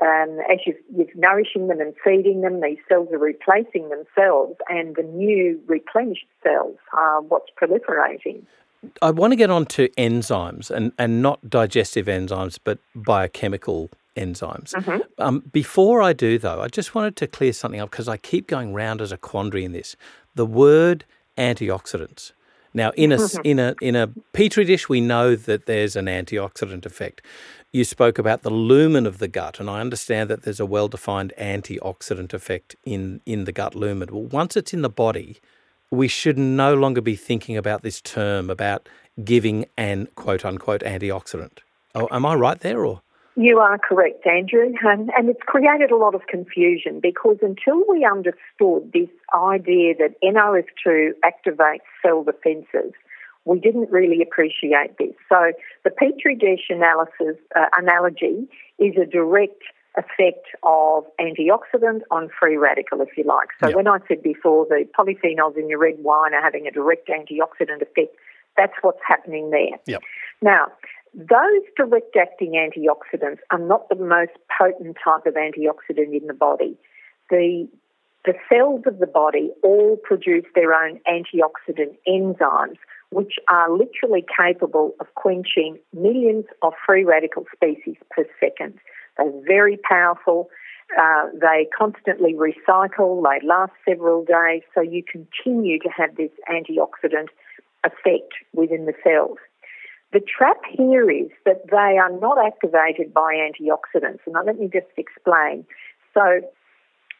Um, 0.00 0.38
as 0.50 0.58
you, 0.64 0.74
you're 0.96 1.06
nourishing 1.16 1.66
them 1.66 1.80
and 1.80 1.92
feeding 2.04 2.42
them, 2.42 2.60
these 2.60 2.78
cells 2.88 3.08
are 3.12 3.18
replacing 3.18 3.88
themselves, 3.88 4.56
and 4.68 4.94
the 4.94 5.02
new 5.02 5.60
replenished 5.66 6.26
cells 6.42 6.76
are 6.92 7.20
what's 7.22 7.50
proliferating. 7.60 8.42
I 9.02 9.10
want 9.10 9.32
to 9.32 9.36
get 9.36 9.50
on 9.50 9.66
to 9.66 9.88
enzymes 9.98 10.70
and, 10.70 10.92
and 10.98 11.20
not 11.20 11.50
digestive 11.50 12.06
enzymes, 12.06 12.58
but 12.62 12.78
biochemical 12.94 13.90
enzymes. 14.16 14.72
Mm-hmm. 14.72 15.00
Um, 15.18 15.40
before 15.52 16.00
I 16.00 16.12
do, 16.12 16.38
though, 16.38 16.60
I 16.60 16.68
just 16.68 16.94
wanted 16.94 17.16
to 17.16 17.26
clear 17.26 17.52
something 17.52 17.80
up 17.80 17.90
because 17.90 18.08
I 18.08 18.16
keep 18.16 18.46
going 18.46 18.74
round 18.74 19.00
as 19.00 19.10
a 19.10 19.16
quandary 19.16 19.64
in 19.64 19.72
this. 19.72 19.96
The 20.36 20.46
word 20.46 21.04
antioxidants. 21.36 22.32
Now, 22.78 22.92
in 22.94 23.10
a 23.10 23.16
mm-hmm. 23.16 23.40
in 23.42 23.58
a 23.58 23.74
in 23.82 23.96
a 23.96 24.06
petri 24.32 24.64
dish, 24.64 24.88
we 24.88 25.00
know 25.00 25.34
that 25.34 25.66
there's 25.66 25.96
an 25.96 26.06
antioxidant 26.06 26.86
effect. 26.86 27.20
You 27.72 27.82
spoke 27.82 28.20
about 28.20 28.42
the 28.42 28.50
lumen 28.50 29.04
of 29.04 29.18
the 29.18 29.26
gut, 29.26 29.58
and 29.58 29.68
I 29.68 29.80
understand 29.80 30.30
that 30.30 30.42
there's 30.44 30.60
a 30.60 30.64
well-defined 30.64 31.32
antioxidant 31.36 32.32
effect 32.32 32.76
in 32.84 33.20
in 33.26 33.46
the 33.46 33.52
gut 33.52 33.74
lumen. 33.74 34.10
Well, 34.12 34.22
once 34.22 34.56
it's 34.56 34.72
in 34.72 34.82
the 34.82 34.88
body, 34.88 35.40
we 35.90 36.06
should 36.06 36.38
no 36.38 36.74
longer 36.74 37.00
be 37.00 37.16
thinking 37.16 37.56
about 37.56 37.82
this 37.82 38.00
term 38.00 38.48
about 38.48 38.88
giving 39.24 39.66
an 39.76 40.06
quote 40.14 40.44
unquote 40.44 40.82
antioxidant. 40.82 41.58
Oh, 41.96 42.06
am 42.12 42.24
I 42.24 42.34
right 42.36 42.60
there, 42.60 42.84
or? 42.84 43.02
You 43.40 43.60
are 43.60 43.78
correct, 43.78 44.26
Andrew, 44.26 44.74
and, 44.82 45.12
and 45.16 45.28
it's 45.28 45.38
created 45.46 45.92
a 45.92 45.96
lot 45.96 46.16
of 46.16 46.22
confusion 46.26 46.98
because 47.00 47.36
until 47.40 47.84
we 47.88 48.04
understood 48.04 48.90
this 48.92 49.08
idea 49.32 49.94
that 49.96 50.20
NRF2 50.24 51.10
activates 51.24 51.86
cell 52.02 52.24
defences, 52.24 52.92
we 53.44 53.60
didn't 53.60 53.92
really 53.92 54.20
appreciate 54.22 54.98
this. 54.98 55.14
So 55.28 55.52
the 55.84 55.90
petri 55.90 56.34
dish 56.34 56.66
analysis 56.68 57.40
uh, 57.54 57.66
analogy 57.78 58.48
is 58.80 58.96
a 59.00 59.06
direct 59.06 59.62
effect 59.96 60.48
of 60.64 61.04
antioxidant 61.20 62.00
on 62.10 62.30
free 62.40 62.56
radical, 62.56 63.00
if 63.02 63.16
you 63.16 63.22
like. 63.22 63.50
So 63.60 63.76
when 63.76 63.86
I 63.86 63.98
said 64.08 64.20
before 64.20 64.66
the 64.68 64.84
polyphenols 64.98 65.56
in 65.56 65.68
your 65.68 65.78
red 65.78 66.02
wine 66.02 66.34
are 66.34 66.42
having 66.42 66.66
a 66.66 66.72
direct 66.72 67.08
antioxidant 67.08 67.82
effect, 67.82 68.16
that's 68.56 68.74
what's 68.82 68.98
happening 69.06 69.50
there. 69.50 69.78
Now, 70.42 70.66
those 71.14 71.62
direct 71.76 72.16
acting 72.16 72.52
antioxidants 72.52 73.38
are 73.50 73.58
not 73.58 73.88
the 73.88 73.96
most 73.96 74.32
potent 74.58 74.96
type 75.02 75.26
of 75.26 75.34
antioxidant 75.34 76.20
in 76.20 76.26
the 76.26 76.34
body. 76.34 76.76
The, 77.30 77.68
the 78.24 78.34
cells 78.48 78.82
of 78.86 78.98
the 78.98 79.06
body 79.06 79.50
all 79.62 79.96
produce 80.02 80.44
their 80.54 80.74
own 80.74 81.00
antioxidant 81.10 81.96
enzymes, 82.06 82.78
which 83.10 83.34
are 83.48 83.70
literally 83.70 84.24
capable 84.36 84.94
of 85.00 85.06
quenching 85.14 85.78
millions 85.92 86.44
of 86.62 86.72
free 86.86 87.04
radical 87.04 87.46
species 87.54 87.96
per 88.10 88.24
second. 88.38 88.74
They're 89.16 89.32
very 89.46 89.78
powerful. 89.88 90.50
Uh, 90.98 91.26
they 91.38 91.68
constantly 91.76 92.34
recycle. 92.34 93.22
They 93.22 93.46
last 93.46 93.72
several 93.86 94.24
days. 94.24 94.62
So 94.74 94.80
you 94.80 95.02
continue 95.02 95.78
to 95.80 95.88
have 95.88 96.16
this 96.16 96.30
antioxidant 96.50 97.28
effect 97.84 98.32
within 98.54 98.86
the 98.86 98.94
cells. 99.04 99.38
The 100.12 100.20
trap 100.20 100.56
here 100.70 101.10
is 101.10 101.28
that 101.44 101.66
they 101.70 101.98
are 101.98 102.10
not 102.18 102.38
activated 102.44 103.12
by 103.12 103.34
antioxidants. 103.34 104.20
And 104.26 104.34
let 104.46 104.58
me 104.58 104.70
just 104.72 104.86
explain. 104.96 105.66
So, 106.14 106.40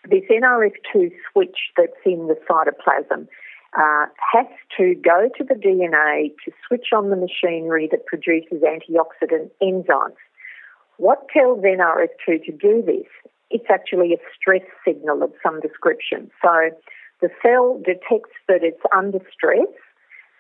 this 0.09 0.25
NRF2 0.31 1.11
switch 1.31 1.59
that's 1.77 1.93
in 2.07 2.29
the 2.29 2.37
cytoplasm 2.49 3.29
uh, 3.77 4.07
has 4.33 4.47
to 4.79 4.95
go 4.95 5.29
to 5.37 5.45
the 5.45 5.55
DNA 5.55 6.33
to 6.45 6.53
switch 6.67 6.87
on 6.97 7.11
the 7.11 7.17
machinery 7.17 7.89
that 7.91 8.07
produces 8.07 8.63
antioxidant 8.63 9.51
enzymes. 9.63 10.17
What 10.97 11.27
tells 11.29 11.63
NRF2 11.63 12.45
to 12.47 12.53
do 12.53 12.83
this? 12.85 13.07
It's 13.51 13.67
actually 13.71 14.15
a 14.15 14.19
stress 14.35 14.67
signal 14.85 15.23
of 15.23 15.33
some 15.43 15.61
description. 15.61 16.31
So 16.43 16.71
the 17.21 17.29
cell 17.43 17.81
detects 17.85 18.37
that 18.49 18.63
it's 18.63 18.83
under 18.97 19.21
stress 19.33 19.69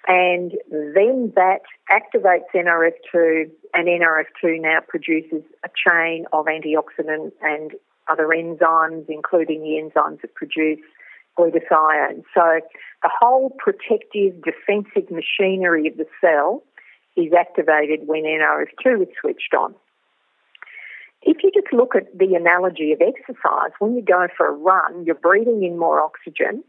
and 0.09 0.52
then 0.70 1.34
that 1.36 1.61
activates 1.90 2.48
NRF2, 2.54 3.50
and 3.74 3.86
NRF2 3.86 4.61
now 4.62 4.78
produces 4.88 5.42
a 5.64 5.68
chain 5.68 6.24
of 6.32 6.46
antioxidant 6.46 7.32
and 7.42 7.72
other 8.11 8.28
enzymes, 8.28 9.04
including 9.09 9.61
the 9.61 9.78
enzymes 9.78 10.22
that 10.22 10.34
produce 10.34 10.80
glutathione. 11.38 12.24
So 12.34 12.61
the 13.02 13.11
whole 13.20 13.50
protective 13.59 14.42
defensive 14.42 15.11
machinery 15.11 15.86
of 15.86 15.98
the 15.98 16.06
cell 16.22 16.62
is 17.14 17.32
activated 17.38 18.09
when 18.09 18.22
NRF2 18.22 19.02
is 19.02 19.09
switched 19.20 19.52
on. 19.52 19.74
If 21.20 21.38
you 21.42 21.50
just 21.52 21.70
look 21.72 21.94
at 21.94 22.16
the 22.16 22.34
analogy 22.34 22.92
of 22.92 23.02
exercise, 23.02 23.72
when 23.78 23.94
you 23.94 24.02
go 24.02 24.28
for 24.36 24.46
a 24.46 24.52
run, 24.52 25.04
you're 25.04 25.16
breathing 25.16 25.64
in 25.64 25.78
more 25.78 26.00
oxygen. 26.00 26.64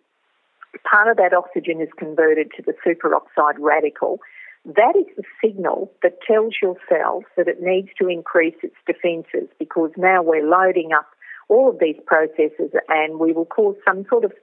Part 0.84 1.10
of 1.10 1.18
that 1.18 1.34
oxygen 1.34 1.82
is 1.82 1.90
converted 1.98 2.52
to 2.58 2.64
the 2.64 2.74
superoxide 2.86 3.56
radical. 3.60 4.20
That 4.66 4.94
is 4.96 5.06
the 5.16 5.24
signal 5.44 5.92
that 6.04 6.22
tells 6.22 6.56
your 6.62 6.76
cells 6.88 7.24
that 7.38 7.48
it 7.48 7.62
needs 7.62 7.90
to 8.00 8.08
increase 8.08 8.56
its 8.62 8.76
defences 8.86 9.50
because 9.58 9.92
now 9.98 10.22
we're 10.22 10.48
loading 10.48 10.92
up 10.94 11.08
all 11.48 11.70
of 11.70 11.80
these 11.80 11.96
processes 12.06 12.72
and 12.88 13.20
we 13.20 13.34
will 13.34 13.46
cause 13.46 13.76
some 13.88 14.06
sort 14.10 14.26
of, 14.26 14.34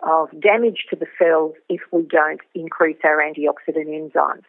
of 0.00 0.28
damage 0.40 0.86
to 0.90 0.96
the 0.96 1.06
cells 1.18 1.54
if 1.68 1.80
we 1.92 2.02
don't 2.02 2.40
increase 2.54 2.96
our 3.04 3.18
antioxidant 3.18 3.88
enzymes. 3.88 4.44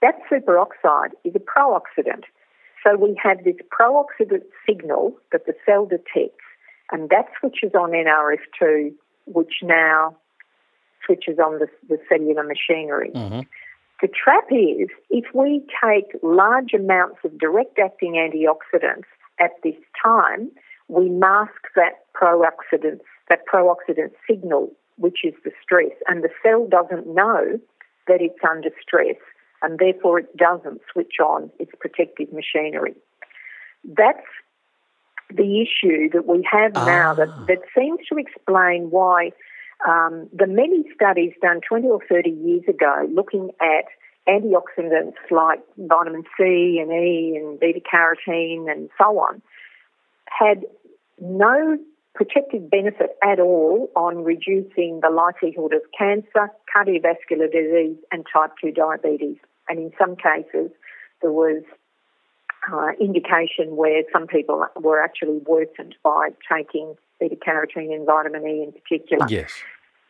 That 0.00 0.18
superoxide 0.30 1.12
is 1.22 1.34
a 1.36 1.40
pro-oxidant. 1.40 2.24
So 2.82 2.96
we 2.96 3.16
have 3.22 3.44
this 3.44 3.56
pro-oxidant 3.70 4.42
signal 4.66 5.16
that 5.30 5.46
the 5.46 5.54
cell 5.64 5.86
detects, 5.86 6.44
and 6.90 7.08
that 7.10 7.26
switches 7.38 7.72
on 7.74 7.92
NRF2, 7.92 8.92
which 9.26 9.54
now 9.62 10.16
switches 11.04 11.38
on 11.38 11.58
the, 11.58 11.68
the 11.88 11.98
cellular 12.08 12.42
machinery. 12.42 13.10
Mm-hmm. 13.14 13.40
The 14.00 14.08
trap 14.08 14.44
is 14.50 14.88
if 15.10 15.24
we 15.34 15.64
take 15.82 16.20
large 16.22 16.72
amounts 16.74 17.18
of 17.24 17.38
direct 17.38 17.78
acting 17.78 18.14
antioxidants 18.14 19.06
at 19.38 19.52
this 19.62 19.76
time, 20.02 20.50
we 20.88 21.08
mask 21.08 21.70
that 21.76 22.04
pro-oxidant, 22.12 23.00
that 23.28 23.46
pro-oxidant 23.46 24.10
signal, 24.28 24.72
which 24.96 25.20
is 25.24 25.34
the 25.44 25.52
stress, 25.62 25.92
and 26.08 26.24
the 26.24 26.30
cell 26.42 26.66
doesn't 26.66 27.06
know 27.06 27.60
that 28.08 28.20
it's 28.20 28.38
under 28.48 28.70
stress 28.80 29.16
and 29.62 29.78
therefore 29.78 30.18
it 30.18 30.36
doesn't 30.36 30.80
switch 30.92 31.14
on 31.24 31.50
its 31.58 31.70
protective 31.78 32.32
machinery. 32.32 32.94
That's 33.84 34.26
the 35.30 35.62
issue 35.62 36.10
that 36.12 36.26
we 36.26 36.46
have 36.50 36.72
ah. 36.74 36.84
now 36.84 37.14
that, 37.14 37.28
that 37.46 37.62
seems 37.76 38.00
to 38.08 38.18
explain 38.18 38.90
why 38.90 39.30
um, 39.88 40.28
the 40.32 40.46
many 40.46 40.84
studies 40.94 41.32
done 41.40 41.60
20 41.68 41.88
or 41.88 42.00
30 42.08 42.30
years 42.30 42.62
ago 42.68 43.08
looking 43.12 43.50
at 43.60 43.86
antioxidants 44.28 45.14
like 45.30 45.60
vitamin 45.76 46.22
C 46.36 46.78
and 46.80 46.92
E 46.92 47.36
and 47.36 47.58
beta 47.58 47.80
carotene 47.80 48.70
and 48.70 48.88
so 48.98 49.18
on 49.18 49.42
had 50.26 50.64
no 51.20 51.78
protective 52.14 52.70
benefit 52.70 53.16
at 53.22 53.40
all 53.40 53.90
on 53.96 54.22
reducing 54.22 55.00
the 55.02 55.10
likelihood 55.10 55.72
of 55.72 55.82
cancer, 55.96 56.50
cardiovascular 56.74 57.50
disease, 57.50 57.96
and 58.10 58.24
type 58.32 58.52
2 58.60 58.72
diabetes. 58.72 59.38
And 59.68 59.78
in 59.78 59.92
some 59.98 60.16
cases 60.16 60.70
there 61.22 61.32
was 61.32 61.62
uh, 62.72 62.90
indication 63.00 63.76
where 63.76 64.02
some 64.12 64.26
people 64.26 64.66
were 64.80 65.02
actually 65.02 65.40
worsened 65.46 65.96
by 66.02 66.28
taking 66.50 66.94
beta 67.20 67.36
carotene 67.36 67.94
and 67.94 68.06
vitamin 68.06 68.46
E 68.46 68.62
in 68.62 68.72
particular. 68.72 69.26
Yes. 69.28 69.52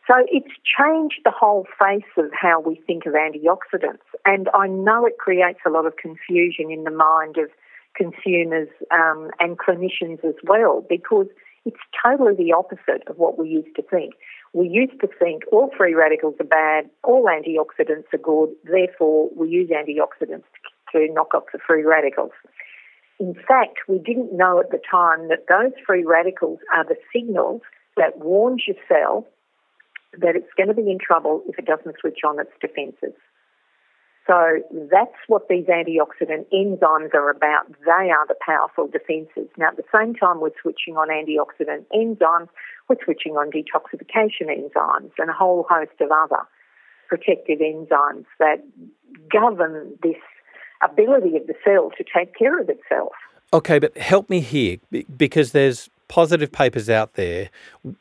So 0.07 0.15
it's 0.27 0.51
changed 0.77 1.21
the 1.23 1.31
whole 1.31 1.65
face 1.79 2.11
of 2.17 2.29
how 2.33 2.59
we 2.59 2.75
think 2.85 3.05
of 3.05 3.13
antioxidants, 3.13 4.03
and 4.25 4.49
I 4.53 4.67
know 4.67 5.05
it 5.05 5.17
creates 5.17 5.59
a 5.65 5.69
lot 5.69 5.85
of 5.85 5.95
confusion 5.95 6.71
in 6.71 6.83
the 6.83 6.91
mind 6.91 7.37
of 7.37 7.49
consumers 7.95 8.67
um, 8.91 9.29
and 9.39 9.57
clinicians 9.57 10.25
as 10.25 10.35
well 10.43 10.85
because 10.89 11.27
it's 11.65 11.79
totally 12.03 12.35
the 12.35 12.51
opposite 12.51 13.07
of 13.07 13.17
what 13.17 13.39
we 13.39 13.47
used 13.47 13.75
to 13.75 13.81
think. 13.81 14.15
We 14.53 14.67
used 14.67 14.99
to 15.01 15.07
think 15.07 15.43
all 15.51 15.71
free 15.77 15.93
radicals 15.93 16.35
are 16.39 16.45
bad, 16.45 16.89
all 17.03 17.25
antioxidants 17.25 18.13
are 18.13 18.17
good, 18.17 18.49
therefore 18.65 19.29
we 19.35 19.49
use 19.49 19.69
antioxidants 19.69 20.43
to 20.91 21.07
knock 21.11 21.33
off 21.33 21.43
the 21.53 21.59
free 21.65 21.83
radicals. 21.83 22.31
In 23.23 23.35
fact, 23.35 23.87
we 23.87 23.99
didn't 23.99 24.35
know 24.35 24.59
at 24.59 24.69
the 24.71 24.81
time 24.91 25.29
that 25.29 25.47
those 25.47 25.71
free 25.87 26.03
radicals 26.03 26.59
are 26.75 26.83
the 26.83 26.97
signals 27.15 27.61
that 27.95 28.19
warns 28.19 28.63
your 28.67 28.75
cell 28.85 29.25
that 30.19 30.35
it's 30.35 30.51
going 30.57 30.67
to 30.67 30.73
be 30.73 30.91
in 30.91 30.99
trouble 30.99 31.41
if 31.47 31.57
it 31.57 31.65
doesn't 31.65 31.95
switch 32.01 32.19
on 32.27 32.37
its 32.37 32.51
defences. 32.59 33.15
So 34.27 34.59
that's 34.91 35.15
what 35.27 35.47
these 35.47 35.67
antioxidant 35.67 36.51
enzymes 36.51 37.13
are 37.13 37.29
about. 37.29 37.71
They 37.85 38.11
are 38.11 38.27
the 38.27 38.35
powerful 38.45 38.87
defences. 38.87 39.47
Now, 39.57 39.69
at 39.69 39.77
the 39.77 39.87
same 39.95 40.15
time, 40.15 40.41
we're 40.41 40.59
switching 40.61 40.97
on 40.97 41.07
antioxidant 41.07 41.85
enzymes, 41.95 42.49
we're 42.89 43.03
switching 43.05 43.37
on 43.37 43.51
detoxification 43.51 44.51
enzymes 44.51 45.11
and 45.17 45.29
a 45.29 45.33
whole 45.33 45.65
host 45.69 45.95
of 46.01 46.11
other 46.11 46.43
protective 47.07 47.59
enzymes 47.59 48.25
that 48.39 48.57
govern 49.31 49.97
this 50.03 50.19
ability 50.83 51.37
of 51.37 51.47
the 51.47 51.55
cell 51.63 51.91
to 51.97 52.03
take 52.15 52.35
care 52.35 52.59
of 52.59 52.69
itself. 52.69 53.13
Okay, 53.51 53.79
but 53.79 53.95
help 53.97 54.29
me 54.29 54.39
here 54.39 54.77
because 55.15 55.51
there's 55.51 55.89
positive 56.07 56.51
papers 56.51 56.89
out 56.89 57.13
there 57.13 57.49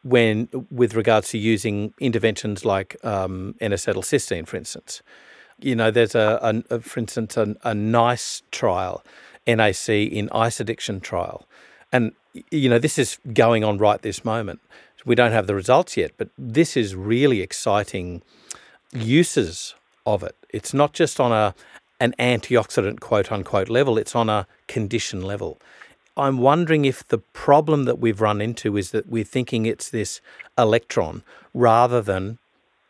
when 0.03 0.49
with 0.71 0.95
regards 0.95 1.31
to 1.31 1.39
using 1.39 1.95
interventions 2.01 2.65
like 2.65 2.97
um, 3.05 3.55
N-acetylcysteine, 3.61 4.47
for 4.47 4.57
instance 4.57 5.03
you 5.63 5.77
know, 5.77 5.91
there's 5.91 6.15
a, 6.15 6.63
a, 6.71 6.81
for 6.81 7.01
instance, 7.01 7.37
a, 7.37 7.55
a 7.65 7.75
NICE 7.75 8.43
trial, 8.51 9.05
NAC 9.47 9.89
in 9.89 10.29
ice 10.33 10.61
addiction 10.61 11.01
trial, 11.01 11.47
and 11.93 12.13
you 12.51 12.69
know 12.69 12.79
this 12.79 12.99
is 12.99 13.19
going 13.33 13.65
on 13.65 13.79
right 13.79 14.01
this 14.03 14.25
moment. 14.25 14.61
We 15.05 15.15
don't 15.15 15.33
have 15.33 15.47
the 15.47 15.55
results 15.55 15.97
yet, 15.97 16.13
but 16.17 16.29
this 16.39 16.77
is 16.77 16.95
really 16.95 17.41
exciting 17.41 18.23
uses 18.93 19.75
of 20.07 20.23
it. 20.23 20.37
It's 20.51 20.73
not 20.73 20.93
just 20.93 21.19
on 21.19 21.33
a 21.33 21.55
an 22.03 22.15
antioxidant 22.19 23.01
quote 23.01 23.31
unquote 23.31 23.69
level; 23.69 23.97
it's 23.99 24.17
on 24.17 24.29
a 24.29 24.47
condition 24.69 25.23
level. 25.23 25.59
I'm 26.17 26.39
wondering 26.39 26.85
if 26.85 27.07
the 27.09 27.19
problem 27.19 27.85
that 27.85 27.99
we've 27.99 28.21
run 28.21 28.41
into 28.43 28.77
is 28.77 28.91
that 28.91 29.09
we're 29.09 29.25
thinking 29.37 29.65
it's 29.65 29.89
this 29.89 30.21
electron 30.59 31.23
rather 31.55 32.03
than 32.03 32.39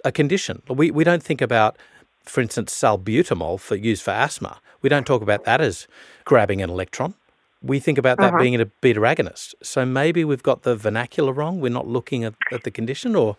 a 0.04 0.10
condition. 0.10 0.62
We 0.68 0.90
we 0.90 1.04
don't 1.04 1.22
think 1.22 1.40
about 1.40 1.76
for 2.24 2.40
instance, 2.40 2.72
salbutamol 2.72 3.58
for 3.60 3.76
use 3.76 4.00
for 4.00 4.12
asthma. 4.12 4.60
We 4.80 4.88
don't 4.88 5.06
talk 5.06 5.22
about 5.22 5.44
that 5.44 5.60
as 5.60 5.86
grabbing 6.24 6.62
an 6.62 6.70
electron. 6.70 7.14
We 7.62 7.78
think 7.78 7.98
about 7.98 8.18
that 8.18 8.34
uh-huh. 8.34 8.42
being 8.42 8.60
a 8.60 8.66
beta 8.66 9.00
agonist. 9.00 9.54
So 9.62 9.84
maybe 9.84 10.24
we've 10.24 10.42
got 10.42 10.62
the 10.62 10.74
vernacular 10.76 11.32
wrong. 11.32 11.60
We're 11.60 11.70
not 11.70 11.86
looking 11.86 12.24
at, 12.24 12.34
at 12.50 12.64
the 12.64 12.70
condition, 12.70 13.14
or 13.14 13.36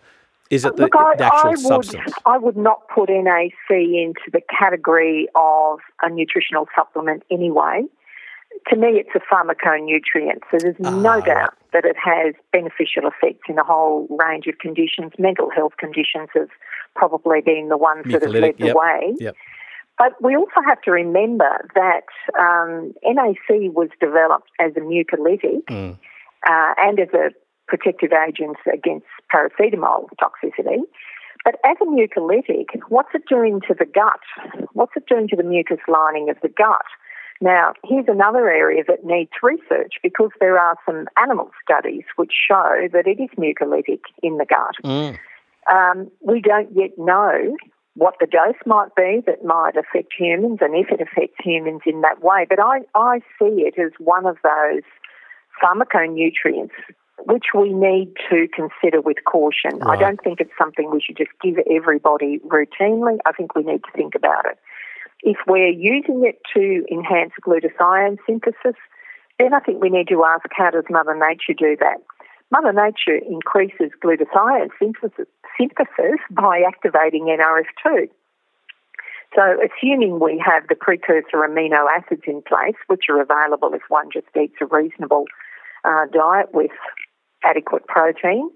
is 0.50 0.64
it 0.64 0.76
the, 0.76 0.82
Look, 0.82 0.96
I, 0.96 1.16
the 1.16 1.24
actual 1.24 1.46
I 1.46 1.50
would, 1.50 1.58
substance? 1.58 2.12
I 2.26 2.38
would 2.38 2.56
not 2.56 2.88
put 2.88 3.08
NAC 3.08 3.52
into 3.70 4.20
the 4.32 4.40
category 4.56 5.28
of 5.34 5.78
a 6.02 6.10
nutritional 6.10 6.68
supplement 6.76 7.22
anyway. 7.30 7.84
To 8.68 8.76
me, 8.76 9.02
it's 9.02 9.10
a 9.14 9.20
pharmaconutrient, 9.20 10.42
so 10.50 10.58
there's 10.58 10.78
no 10.78 11.18
ah, 11.18 11.20
doubt 11.20 11.26
right. 11.26 11.50
that 11.72 11.84
it 11.84 11.96
has 11.96 12.34
beneficial 12.52 13.02
effects 13.04 13.42
in 13.48 13.58
a 13.58 13.64
whole 13.64 14.06
range 14.08 14.46
of 14.46 14.58
conditions. 14.58 15.12
Mental 15.18 15.50
health 15.50 15.72
conditions 15.78 16.28
have 16.34 16.50
probably 16.94 17.40
been 17.40 17.68
the 17.68 17.76
ones 17.76 18.04
that 18.06 18.22
have 18.22 18.30
led 18.30 18.56
the 18.58 18.66
yep. 18.66 18.76
way. 18.76 19.14
Yep. 19.18 19.34
But 19.98 20.20
we 20.22 20.36
also 20.36 20.60
have 20.66 20.80
to 20.82 20.90
remember 20.90 21.68
that 21.74 22.06
um, 22.38 22.94
NAC 23.04 23.74
was 23.74 23.88
developed 24.00 24.50
as 24.60 24.72
a 24.76 24.80
mucolytic 24.80 25.64
mm. 25.66 25.98
uh, 26.48 26.74
and 26.78 26.98
as 26.98 27.08
a 27.14 27.30
protective 27.66 28.10
agents 28.12 28.60
against 28.72 29.06
paracetamol 29.34 30.08
toxicity. 30.20 30.82
But 31.44 31.56
as 31.64 31.76
a 31.80 31.84
mucolytic, 31.84 32.68
what's 32.88 33.10
it 33.14 33.22
doing 33.28 33.60
to 33.68 33.74
the 33.78 33.84
gut? 33.84 34.20
What's 34.72 34.92
it 34.96 35.06
doing 35.06 35.28
to 35.28 35.36
the 35.36 35.42
mucous 35.42 35.80
lining 35.88 36.30
of 36.30 36.36
the 36.42 36.48
gut? 36.48 36.86
Now, 37.40 37.74
here's 37.84 38.06
another 38.08 38.48
area 38.48 38.82
that 38.88 39.04
needs 39.04 39.32
research 39.42 39.94
because 40.02 40.30
there 40.40 40.58
are 40.58 40.76
some 40.86 41.06
animal 41.20 41.50
studies 41.62 42.04
which 42.16 42.32
show 42.48 42.88
that 42.92 43.06
it 43.06 43.20
is 43.20 43.28
mucolytic 43.36 44.00
in 44.22 44.38
the 44.38 44.46
gut. 44.46 44.76
Mm. 44.84 45.18
Um, 45.70 46.10
we 46.20 46.40
don't 46.40 46.68
yet 46.74 46.90
know 46.96 47.56
what 47.96 48.14
the 48.20 48.26
dose 48.26 48.60
might 48.66 48.94
be 48.96 49.22
that 49.26 49.44
might 49.44 49.76
affect 49.76 50.12
humans 50.16 50.58
and 50.60 50.74
if 50.74 50.90
it 50.90 51.00
affects 51.00 51.36
humans 51.42 51.82
in 51.86 52.00
that 52.00 52.22
way. 52.22 52.46
But 52.48 52.60
I, 52.60 52.80
I 52.94 53.20
see 53.38 53.66
it 53.66 53.78
as 53.78 53.92
one 53.98 54.26
of 54.26 54.36
those 54.42 54.82
pharmaconutrients 55.62 56.74
which 57.26 57.44
we 57.54 57.72
need 57.72 58.12
to 58.30 58.48
consider 58.54 59.00
with 59.00 59.18
caution. 59.24 59.78
Right. 59.78 59.96
I 59.98 60.00
don't 60.00 60.20
think 60.22 60.40
it's 60.40 60.52
something 60.58 60.90
we 60.90 61.00
should 61.00 61.16
just 61.16 61.30
give 61.42 61.56
everybody 61.70 62.40
routinely. 62.40 63.18
I 63.24 63.32
think 63.32 63.54
we 63.54 63.62
need 63.62 63.82
to 63.84 63.92
think 63.94 64.14
about 64.14 64.46
it. 64.46 64.58
If 65.22 65.36
we're 65.46 65.70
using 65.70 66.24
it 66.26 66.40
to 66.54 66.84
enhance 66.92 67.32
glutathione 67.46 68.18
synthesis, 68.26 68.78
then 69.38 69.54
I 69.54 69.60
think 69.60 69.80
we 69.80 69.90
need 69.90 70.08
to 70.08 70.24
ask 70.24 70.44
how 70.52 70.70
does 70.70 70.84
Mother 70.90 71.14
Nature 71.14 71.54
do 71.56 71.76
that? 71.80 71.98
Mother 72.50 72.72
Nature 72.72 73.16
increases 73.16 73.90
glutathione 74.02 74.68
synthesis, 74.78 75.26
synthesis 75.58 76.20
by 76.30 76.62
activating 76.66 77.24
NRF2. 77.24 78.08
So, 79.34 79.42
assuming 79.66 80.20
we 80.20 80.40
have 80.44 80.68
the 80.68 80.76
precursor 80.76 81.42
amino 81.42 81.86
acids 81.90 82.22
in 82.26 82.42
place, 82.42 82.76
which 82.86 83.04
are 83.08 83.20
available 83.20 83.74
if 83.74 83.82
one 83.88 84.08
just 84.12 84.28
eats 84.40 84.54
a 84.60 84.66
reasonable 84.66 85.24
uh, 85.84 86.06
diet 86.12 86.52
with 86.52 86.70
adequate 87.44 87.86
protein, 87.86 88.50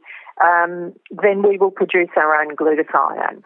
um, 0.44 0.92
then 1.10 1.42
we 1.42 1.58
will 1.58 1.70
produce 1.70 2.08
our 2.16 2.40
own 2.40 2.56
glutathione. 2.56 3.42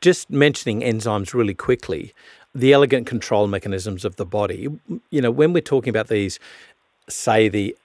Just 0.00 0.30
mentioning 0.30 0.80
enzymes 0.80 1.34
really 1.34 1.54
quickly, 1.54 2.12
the 2.54 2.72
elegant 2.72 3.06
control 3.06 3.46
mechanisms 3.46 4.04
of 4.04 4.16
the 4.16 4.26
body. 4.26 4.68
You 5.10 5.20
know, 5.20 5.30
when 5.30 5.52
we're 5.52 5.60
talking 5.60 5.90
about 5.90 6.08
these, 6.08 6.38
say 7.08 7.48
the 7.48 7.76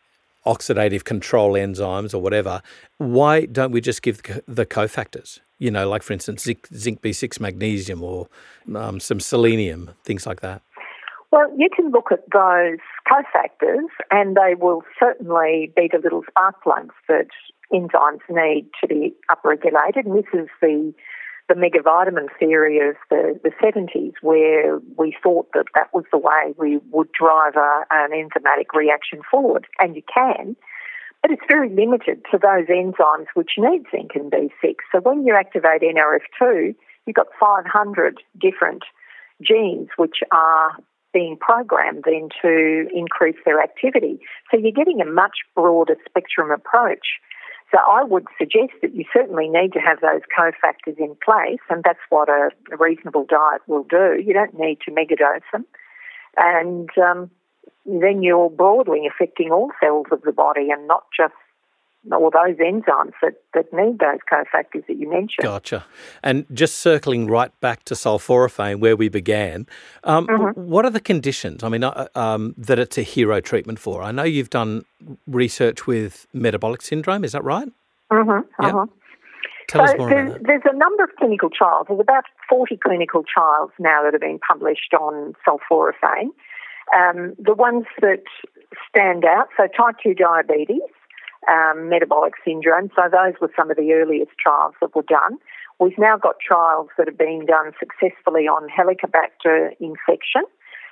oxidative 0.45 1.03
control 1.03 1.53
enzymes 1.53 2.13
or 2.13 2.19
whatever, 2.19 2.61
why 2.97 3.45
don't 3.45 3.71
we 3.71 3.81
just 3.81 4.01
give 4.01 4.21
the 4.47 4.65
cofactors? 4.65 5.39
You 5.59 5.71
know, 5.71 5.89
like 5.89 6.03
for 6.03 6.13
instance, 6.13 6.43
zinc, 6.43 7.01
B6 7.01 7.39
magnesium 7.39 8.03
or 8.03 8.27
um, 8.75 8.99
some 8.99 9.19
selenium, 9.19 9.91
things 10.03 10.25
like 10.25 10.41
that. 10.41 10.61
Well, 11.31 11.51
you 11.57 11.69
can 11.75 11.91
look 11.91 12.11
at 12.11 12.23
those 12.31 12.79
cofactors 13.05 13.89
and 14.11 14.35
they 14.35 14.55
will 14.55 14.83
certainly 14.99 15.71
be 15.75 15.89
the 15.91 15.99
little 16.01 16.23
spark 16.29 16.63
plugs 16.63 16.95
that 17.09 17.27
enzymes 17.73 18.21
need 18.29 18.69
to 18.81 18.87
be 18.87 19.13
upregulated. 19.29 20.05
And 20.05 20.17
this 20.17 20.31
is 20.33 20.47
the 20.61 20.93
the 21.49 21.53
megavitamin 21.53 22.27
theory 22.37 22.77
of 22.89 22.95
the, 23.09 23.39
the 23.41 23.51
70s, 23.63 24.11
where 24.21 24.79
we 24.97 25.15
thought 25.23 25.47
that 25.53 25.63
that 25.75 25.87
was 25.93 26.03
the 26.11 26.17
way 26.17 26.53
we 26.57 26.79
would 26.91 27.09
drive 27.13 27.55
a, 27.55 27.85
an 27.89 28.11
enzymatic 28.11 28.75
reaction 28.75 29.21
forward. 29.31 29.65
And 29.79 29.95
you 29.95 30.01
can, 30.13 30.57
but 31.21 31.31
it's 31.31 31.41
very 31.47 31.69
limited 31.69 32.25
to 32.31 32.37
those 32.37 32.67
enzymes 32.67 33.27
which 33.33 33.51
need 33.57 33.83
zinc 33.91 34.11
and 34.15 34.29
B6. 34.29 34.75
So 34.91 34.99
when 34.99 35.25
you 35.25 35.35
activate 35.35 35.81
NRF2, 35.81 36.75
you've 37.05 37.15
got 37.15 37.27
500 37.39 38.21
different 38.39 38.83
genes 39.41 39.87
which 39.97 40.17
are 40.33 40.77
being 41.17 41.35
programmed 41.35 42.03
then 42.05 42.29
to 42.43 42.87
increase 42.93 43.37
their 43.43 43.59
activity. 43.59 44.19
So 44.51 44.57
you're 44.57 44.71
getting 44.71 45.01
a 45.01 45.05
much 45.05 45.37
broader 45.55 45.95
spectrum 46.07 46.51
approach. 46.51 47.07
So 47.71 47.79
I 47.79 48.03
would 48.03 48.27
suggest 48.37 48.73
that 48.83 48.93
you 48.93 49.03
certainly 49.11 49.49
need 49.49 49.73
to 49.73 49.79
have 49.79 49.99
those 49.99 50.21
cofactors 50.37 50.97
in 50.99 51.17
place, 51.25 51.63
and 51.71 51.83
that's 51.83 52.05
what 52.09 52.29
a, 52.29 52.51
reasonable 52.77 53.25
diet 53.27 53.61
will 53.65 53.83
do. 53.89 54.21
You 54.23 54.33
don't 54.33 54.57
need 54.59 54.77
to 54.85 54.91
megadose 54.91 55.47
them. 55.51 55.65
And 56.37 56.89
um, 56.99 57.31
then 57.87 58.21
you're 58.21 58.51
broadly 58.51 59.09
affecting 59.09 59.51
all 59.51 59.71
cells 59.81 60.05
of 60.11 60.21
the 60.21 60.31
body 60.31 60.67
and 60.71 60.87
not 60.87 61.05
just 61.19 61.33
or 62.11 62.31
those 62.31 62.55
enzymes 62.57 63.13
that, 63.21 63.35
that 63.53 63.73
need 63.73 63.99
those 63.99 64.19
cofactors 64.31 64.85
that 64.87 64.97
you 64.97 65.09
mentioned. 65.09 65.43
Gotcha. 65.43 65.85
And 66.23 66.45
just 66.53 66.77
circling 66.77 67.27
right 67.27 67.51
back 67.59 67.83
to 67.85 67.93
sulforaphane, 67.93 68.79
where 68.79 68.95
we 68.95 69.09
began, 69.09 69.67
um, 70.03 70.27
mm-hmm. 70.27 70.61
what 70.61 70.85
are 70.85 70.91
the 70.91 70.99
conditions? 70.99 71.63
I 71.63 71.69
mean, 71.69 71.83
uh, 71.83 72.07
um, 72.15 72.55
that 72.57 72.79
it's 72.79 72.97
a 72.97 73.01
hero 73.01 73.41
treatment 73.41 73.79
for. 73.79 74.01
I 74.01 74.11
know 74.11 74.23
you've 74.23 74.49
done 74.49 74.85
research 75.27 75.87
with 75.87 76.27
metabolic 76.33 76.81
syndrome. 76.81 77.23
Is 77.23 77.33
that 77.33 77.43
right? 77.43 77.67
Mm-hmm. 78.11 78.63
Yeah. 78.63 78.69
Uh-huh. 78.69 78.85
Tell 79.67 79.85
so 79.85 79.91
us 79.91 79.97
more 79.97 80.09
there's, 80.09 80.41
there's 80.43 80.61
a 80.65 80.75
number 80.75 81.03
of 81.03 81.09
clinical 81.19 81.49
trials. 81.49 81.87
There's 81.89 81.99
about 81.99 82.23
40 82.49 82.77
clinical 82.77 83.23
trials 83.23 83.71
now 83.79 84.01
that 84.03 84.13
have 84.13 84.21
been 84.21 84.39
published 84.39 84.93
on 84.93 85.33
sulforaphane. 85.45 86.29
Um, 86.95 87.35
the 87.37 87.53
ones 87.53 87.83
that 87.99 88.23
stand 88.87 89.25
out, 89.25 89.49
so 89.57 89.67
type 89.67 89.95
2 90.01 90.13
diabetes, 90.13 90.79
um, 91.49 91.89
metabolic 91.89 92.33
syndrome. 92.43 92.89
So 92.95 93.03
those 93.11 93.33
were 93.39 93.51
some 93.55 93.71
of 93.71 93.77
the 93.77 93.93
earliest 93.93 94.31
trials 94.39 94.75
that 94.81 94.95
were 94.95 95.03
done. 95.07 95.37
We've 95.79 95.97
now 95.97 96.17
got 96.17 96.35
trials 96.39 96.89
that 96.97 97.07
are 97.07 97.11
being 97.11 97.45
done 97.45 97.71
successfully 97.79 98.47
on 98.47 98.67
Helicobacter 98.67 99.75
infection, 99.79 100.41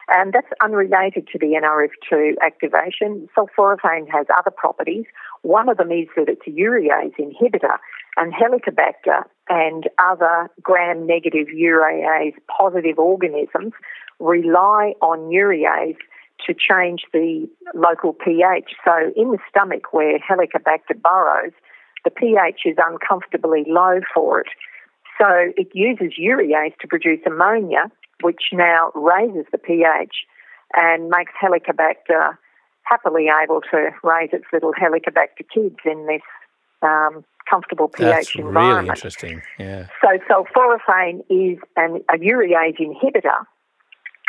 and 0.10 0.32
that's 0.32 0.48
unrelated 0.64 1.28
to 1.32 1.40
the 1.40 1.60
NRF2 1.60 2.36
activation. 2.46 3.28
Sulforaphane 3.36 4.08
has 4.12 4.28
other 4.38 4.52
properties. 4.52 5.06
One 5.42 5.70
of 5.70 5.78
them 5.78 5.92
is 5.92 6.08
that 6.16 6.30
it's 6.30 6.46
a 6.46 6.52
urease 6.52 7.16
inhibitor, 7.18 7.78
and 8.18 8.32
Helicobacter 8.32 9.24
and 9.50 9.90
other 9.98 10.50
gram-negative 10.62 11.48
urease 11.48 12.36
positive 12.56 13.00
organisms 13.00 13.74
rely 14.20 14.94
on 15.02 15.32
urease 15.32 15.98
to 16.46 16.54
change 16.54 17.04
the 17.14 17.48
local 17.74 18.14
pH. 18.14 18.72
So 18.84 19.12
in 19.16 19.32
the 19.32 19.40
stomach 19.50 19.94
where 19.94 20.20
Helicobacter 20.20 21.02
burrows, 21.02 21.54
the 22.04 22.12
pH 22.12 22.62
is 22.66 22.76
uncomfortably 22.78 23.64
low 23.68 24.00
for 24.14 24.42
it. 24.42 24.48
So 25.20 25.28
it 25.56 25.70
uses 25.74 26.14
urease 26.20 26.78
to 26.82 26.88
produce 26.88 27.20
ammonia, 27.26 27.92
which 28.22 28.44
now 28.52 28.92
raises 28.94 29.46
the 29.52 29.58
pH 29.58 30.26
and 30.76 31.10
makes 31.10 31.32
Helicobacter 31.42 32.38
happily 32.84 33.28
able 33.44 33.62
to 33.72 33.90
raise 34.04 34.30
its 34.34 34.46
little 34.54 34.74
Helicobacter 34.74 35.46
kids 35.54 35.78
in 35.86 36.06
this 36.06 36.22
um, 36.82 37.24
comfortable 37.50 37.88
pH 37.88 38.06
That's 38.06 38.36
environment. 38.36 38.78
really 38.78 38.90
interesting. 38.90 39.42
Yeah. 39.60 39.88
So 40.02 40.20
sulforaphane 40.30 41.22
is 41.30 41.60
an, 41.76 42.04
a 42.14 42.18
urease 42.18 42.78
inhibitor 42.80 43.46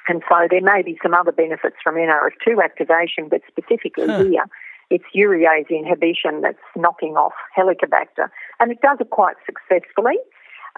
and 0.08 0.22
so 0.28 0.46
there 0.50 0.60
may 0.60 0.82
be 0.82 0.98
some 1.02 1.14
other 1.14 1.32
benefits 1.32 1.76
from 1.82 1.96
NRF2 1.96 2.62
activation, 2.62 3.28
but 3.28 3.40
specifically 3.48 4.06
huh. 4.06 4.24
here, 4.24 4.44
it's 4.90 5.04
urease 5.14 5.68
inhibition 5.68 6.42
that's 6.42 6.62
knocking 6.76 7.16
off 7.16 7.32
Helicobacter. 7.56 8.28
And 8.60 8.70
it 8.70 8.80
does 8.80 8.98
it 9.00 9.10
quite 9.10 9.36
successfully. 9.44 10.16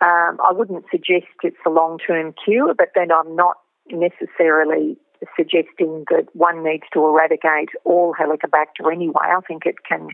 Um, 0.01 0.39
I 0.47 0.53
wouldn't 0.53 0.85
suggest 0.91 1.27
it's 1.43 1.57
a 1.67 1.71
long 1.71 1.99
term 1.99 2.35
cure, 2.45 2.75
but 2.77 2.89
then 2.95 3.13
I'm 3.13 3.35
not 3.37 3.57
necessarily 3.91 4.97
suggesting 5.37 6.05
that 6.11 6.27
one 6.33 6.63
needs 6.63 6.85
to 6.93 7.05
eradicate 7.05 7.71
all 7.85 8.15
Helicobacter 8.15 8.91
anyway. 8.93 9.27
I 9.27 9.41
think 9.47 9.67
it 9.67 9.77
can 9.87 10.09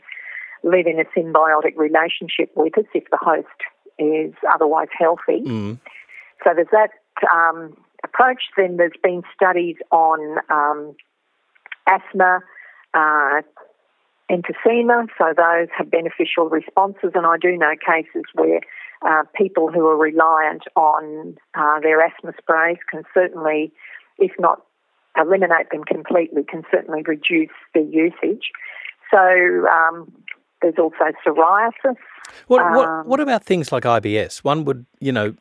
live 0.63 0.87
in 0.87 0.99
a 0.99 1.05
symbiotic 1.17 1.77
relationship 1.77 2.51
with 2.57 2.77
us 2.79 2.87
if 2.95 3.05
the 3.11 3.19
host 3.21 3.47
is 3.99 4.33
otherwise 4.53 4.89
healthy. 4.99 5.43
Mm. 5.45 5.79
So 6.43 6.51
there's 6.55 6.69
that 6.73 6.91
um, 7.33 7.77
approach. 8.05 8.43
Then 8.57 8.77
there's 8.77 8.93
been 9.03 9.23
studies 9.35 9.77
on 9.91 10.39
um, 10.51 10.95
asthma, 11.89 12.41
uh, 12.93 13.43
emphysema, 14.31 15.07
so 15.19 15.33
those 15.37 15.69
have 15.77 15.91
beneficial 15.91 16.49
responses. 16.49 17.11
And 17.15 17.27
I 17.27 17.37
do 17.41 17.57
know 17.57 17.75
cases 17.85 18.25
where 18.35 18.61
uh, 19.07 19.25
people 19.35 19.71
who 19.71 19.87
are 19.87 19.97
reliant 19.97 20.65
on 20.77 21.37
uh, 21.55 21.81
their 21.81 22.01
asthma 22.01 22.33
sprays 22.39 22.79
can 22.91 23.03
certainly, 23.13 23.73
if 24.19 24.33
not 24.39 24.63
eliminate 25.17 25.71
them 25.71 25.85
completely, 25.85 26.43
can 26.45 26.63
certainly 26.71 27.03
reduce 27.03 27.51
their 27.75 27.85
usage. 27.85 28.51
So 29.11 29.67
um, 29.69 30.13
there's 30.63 30.75
also 30.79 31.13
psoriasis. 31.27 31.97
What, 32.47 32.65
what, 32.75 32.89
um, 32.89 33.07
what 33.07 33.21
about 33.21 33.45
things 33.45 33.71
like 33.71 33.85
IBS? 33.85 34.39
One 34.39 34.65
would, 34.65 34.87
you 34.99 35.13
know, 35.13 35.35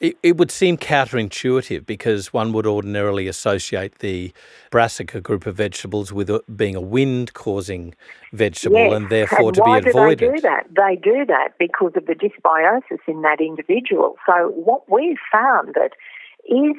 it, 0.00 0.16
it, 0.22 0.36
would 0.36 0.50
seem 0.50 0.76
counterintuitive 0.76 1.86
because 1.86 2.32
one 2.32 2.52
would 2.52 2.66
ordinarily 2.66 3.28
associate 3.28 3.98
the 4.00 4.32
brassica 4.70 5.20
group 5.20 5.46
of 5.46 5.56
vegetables 5.56 6.12
with 6.12 6.30
being 6.56 6.76
a 6.76 6.80
wind 6.80 7.34
causing 7.34 7.94
vegetable 8.32 8.76
yes. 8.76 8.92
and 8.92 9.10
therefore 9.10 9.48
and 9.48 9.54
to 9.54 9.62
be 9.64 9.70
avoided. 9.70 9.94
Why 9.94 10.14
Do 10.14 10.26
they 10.26 10.36
do 10.36 10.40
that? 10.42 10.66
They 10.74 10.96
do 10.96 11.24
that 11.26 11.48
because 11.58 11.92
of 11.96 12.06
the 12.06 12.14
dysbiosis 12.14 13.00
in 13.06 13.22
that 13.22 13.40
individual. 13.40 14.16
So, 14.26 14.52
what 14.54 14.90
we've 14.90 15.18
found 15.32 15.74
that 15.74 15.92
is 16.48 16.76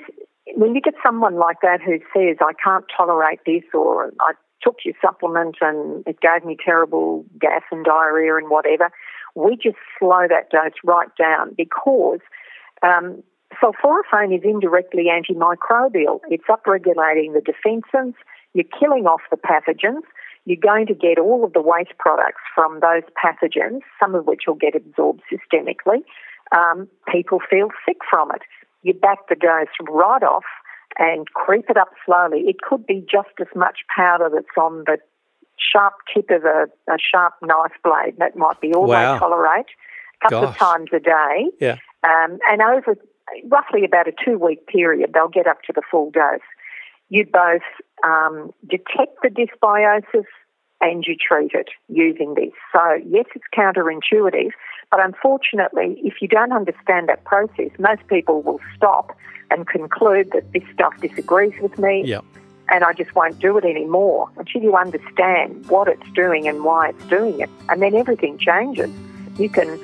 when 0.55 0.75
you 0.75 0.81
get 0.81 0.93
someone 1.03 1.35
like 1.35 1.57
that 1.61 1.81
who 1.81 1.99
says, 2.13 2.37
I 2.41 2.53
can't 2.63 2.85
tolerate 2.95 3.39
this, 3.45 3.63
or 3.73 4.13
I 4.21 4.33
took 4.61 4.77
your 4.85 4.95
supplement 5.01 5.57
and 5.61 6.03
it 6.07 6.19
gave 6.21 6.45
me 6.45 6.57
terrible 6.63 7.25
gas 7.39 7.61
and 7.71 7.85
diarrhea 7.85 8.35
and 8.35 8.49
whatever, 8.49 8.89
we 9.35 9.55
just 9.55 9.77
slow 9.99 10.27
that 10.29 10.49
dose 10.49 10.73
right 10.83 11.09
down 11.17 11.53
because 11.55 12.19
um, 12.83 13.23
sulforaphane 13.61 14.35
is 14.35 14.43
indirectly 14.43 15.05
antimicrobial. 15.11 16.19
It's 16.29 16.45
upregulating 16.49 17.33
the 17.33 17.41
defenses. 17.41 18.13
You're 18.53 18.65
killing 18.79 19.05
off 19.05 19.21
the 19.29 19.37
pathogens. 19.37 20.03
You're 20.45 20.57
going 20.61 20.87
to 20.87 20.93
get 20.93 21.19
all 21.19 21.43
of 21.43 21.53
the 21.53 21.61
waste 21.61 21.97
products 21.99 22.41
from 22.55 22.79
those 22.79 23.03
pathogens, 23.21 23.81
some 23.99 24.15
of 24.15 24.25
which 24.25 24.43
will 24.47 24.55
get 24.55 24.75
absorbed 24.75 25.21
systemically. 25.31 26.03
Um, 26.55 26.87
people 27.11 27.39
feel 27.49 27.67
sick 27.85 27.97
from 28.09 28.31
it. 28.31 28.41
You 28.83 28.93
back 28.93 29.27
the 29.27 29.35
dose 29.35 29.67
right 29.89 30.23
off 30.23 30.45
and 30.97 31.27
creep 31.33 31.69
it 31.69 31.77
up 31.77 31.89
slowly. 32.05 32.45
It 32.47 32.61
could 32.61 32.85
be 32.85 33.05
just 33.11 33.29
as 33.41 33.47
much 33.55 33.79
powder 33.93 34.29
that's 34.33 34.47
on 34.57 34.85
the 34.85 34.97
sharp 35.59 35.93
tip 36.13 36.29
of 36.29 36.45
a, 36.45 36.67
a 36.91 36.97
sharp 36.97 37.33
knife 37.41 37.73
blade. 37.83 38.15
That 38.17 38.35
might 38.35 38.61
be 38.61 38.73
all 38.73 38.87
wow. 38.87 39.13
they 39.13 39.19
tolerate. 39.19 39.65
A 40.21 40.29
couple 40.29 40.41
Gosh. 40.47 40.55
of 40.55 40.57
times 40.57 40.89
a 40.93 40.99
day. 40.99 41.51
Yeah. 41.59 41.77
Um, 42.03 42.39
and 42.49 42.61
over 42.61 42.97
roughly 43.45 43.83
about 43.85 44.07
a 44.07 44.13
two 44.23 44.37
week 44.37 44.67
period, 44.67 45.11
they'll 45.13 45.27
get 45.27 45.47
up 45.47 45.61
to 45.63 45.73
the 45.73 45.81
full 45.89 46.11
dose. 46.11 46.39
You 47.09 47.25
both 47.25 47.61
um, 48.03 48.51
detect 48.67 49.21
the 49.23 49.29
dysbiosis 49.29 50.25
and 50.81 51.03
you 51.07 51.15
treat 51.15 51.51
it 51.53 51.69
using 51.87 52.35
this. 52.35 52.51
So, 52.71 52.99
yes, 53.07 53.25
it's 53.33 53.45
counterintuitive, 53.55 54.51
but 54.91 55.03
unfortunately, 55.03 55.99
if 56.03 56.15
you 56.21 56.27
don't 56.27 56.51
understand 56.51 57.09
that 57.09 57.23
process, 57.23 57.71
most 57.79 58.05
people 58.07 58.41
will 58.41 58.59
stop 58.75 59.17
and 59.49 59.67
conclude 59.67 60.31
that 60.33 60.51
this 60.53 60.63
stuff 60.73 60.93
disagrees 61.01 61.53
with 61.61 61.77
me. 61.79 62.03
Yep. 62.05 62.23
And 62.69 62.83
I 62.83 62.91
just 62.91 63.15
won't 63.15 63.39
do 63.39 63.57
it 63.57 63.63
anymore 63.63 64.29
until 64.35 64.61
you 64.61 64.75
understand 64.75 65.69
what 65.69 65.87
it's 65.87 66.09
doing 66.13 66.49
and 66.49 66.65
why 66.65 66.89
it's 66.89 67.05
doing 67.05 67.39
it. 67.39 67.49
And 67.69 67.81
then 67.81 67.95
everything 67.95 68.37
changes. 68.37 68.89
You 69.39 69.49
can 69.49 69.79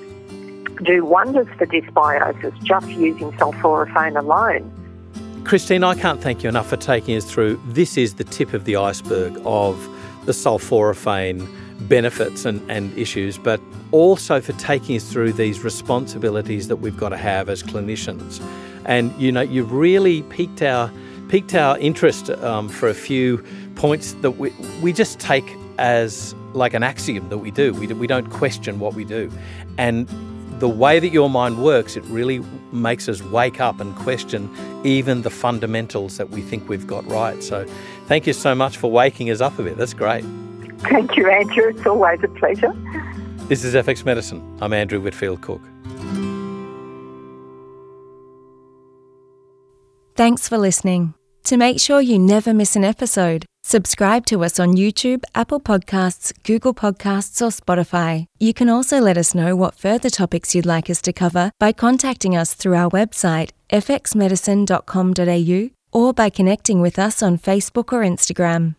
do 0.84 1.06
wonders 1.06 1.48
for 1.58 1.66
dysbiosis 1.66 2.62
just 2.64 2.88
using 2.88 3.32
sulforaphane 3.34 4.18
alone. 4.18 4.72
Christine, 5.46 5.84
I 5.84 5.96
can't 5.96 6.22
thank 6.22 6.42
you 6.44 6.50
enough 6.50 6.70
for 6.70 6.78
taking 6.78 7.18
us 7.18 7.30
through. 7.30 7.62
This 7.68 7.98
is 7.98 8.16
the 8.16 8.24
tip 8.24 8.54
of 8.54 8.64
the 8.66 8.78
iceberg 8.78 9.40
of 9.46 9.78
the 10.26 10.32
sulforaphane 10.32 11.48
benefits 11.88 12.46
and, 12.46 12.70
and 12.72 12.98
issues, 12.98 13.38
but 13.38 13.60
also 13.92 14.40
for 14.40 14.54
taking 14.54 14.96
us 14.96 15.12
through 15.12 15.34
these 15.34 15.64
responsibilities 15.64 16.70
that 16.70 16.78
we've 16.78 16.98
got 16.98 17.10
to 17.10 17.18
have 17.18 17.50
as 17.50 17.62
clinicians. 17.62 18.42
And 18.86 19.14
you 19.22 19.32
know, 19.32 19.42
you've 19.42 19.72
really 19.72 20.24
piqued 20.24 20.62
our 20.62 20.92
piqued 21.28 21.56
our 21.56 21.78
interest 21.80 22.30
um, 22.30 22.70
for 22.70 22.88
a 22.90 22.94
few 22.94 23.44
points 23.76 24.14
that 24.22 24.32
we 24.32 24.54
we 24.82 24.94
just 24.94 25.20
take 25.20 25.46
as 25.78 26.34
like 26.54 26.74
an 26.74 26.84
axiom 26.84 27.28
that 27.30 27.40
we 27.40 27.52
do. 27.52 27.74
We, 27.74 27.88
we 27.88 28.08
don't 28.08 28.30
question 28.30 28.80
what 28.80 28.94
we 28.94 29.04
do, 29.04 29.32
and 29.78 30.08
the 30.64 30.70
way 30.70 30.98
that 30.98 31.12
your 31.12 31.30
mind 31.30 31.62
works, 31.62 31.98
it 31.98 32.06
really 32.06 32.40
makes 32.72 33.10
us 33.10 33.22
wake 33.22 33.60
up 33.60 33.82
and 33.82 33.94
question 33.98 34.50
even 34.86 35.22
the 35.22 35.30
fundamentals 35.30 36.16
that 36.16 36.30
we 36.30 36.42
think 36.42 36.70
we've 36.70 36.88
got 36.88 37.06
right. 37.08 37.44
So, 37.44 37.66
thank 38.08 38.26
you 38.26 38.32
so 38.32 38.56
much 38.56 38.78
for 38.78 38.90
waking 38.90 39.30
us 39.30 39.42
up 39.42 39.60
a 39.60 39.64
bit. 39.64 39.76
That's 39.76 39.94
great. 39.94 40.24
Thank 40.78 41.18
you, 41.18 41.30
Andrew. 41.30 41.68
It's 41.68 41.86
always 41.86 42.24
a 42.24 42.30
pleasure. 42.30 42.72
This 43.50 43.66
is 43.66 43.76
FX 43.76 44.06
Medicine. 44.06 44.42
I'm 44.62 44.72
Andrew 44.72 45.02
Whitfield 45.02 45.42
Cook. 45.42 45.60
Thanks 50.16 50.48
for 50.48 50.58
listening. 50.58 51.14
To 51.44 51.58
make 51.58 51.82
sure 51.82 52.00
you 52.00 52.18
never 52.18 52.54
miss 52.54 52.78
an 52.78 52.86
episode, 52.86 53.46
subscribe 53.64 54.26
to 54.28 54.44
us 54.44 54.60
on 54.60 54.74
YouTube, 54.74 55.24
Apple 55.34 55.60
Podcasts, 55.60 56.32
Google 56.44 56.74
Podcasts, 56.74 57.42
or 57.42 57.52
Spotify. 57.52 58.26
You 58.40 58.54
can 58.54 58.70
also 58.70 59.00
let 59.00 59.18
us 59.18 59.34
know 59.34 59.56
what 59.56 59.76
further 59.76 60.10
topics 60.10 60.54
you'd 60.54 60.66
like 60.66 60.90
us 60.90 61.02
to 61.04 61.14
cover 61.14 61.52
by 61.60 61.72
contacting 61.72 62.36
us 62.36 62.54
through 62.54 62.76
our 62.76 62.92
website, 62.92 63.52
fxmedicine.com.au, 63.70 66.00
or 66.00 66.14
by 66.14 66.30
connecting 66.30 66.82
with 66.82 67.00
us 67.00 67.24
on 67.24 67.38
Facebook 67.38 67.94
or 67.94 68.02
Instagram. 68.02 68.76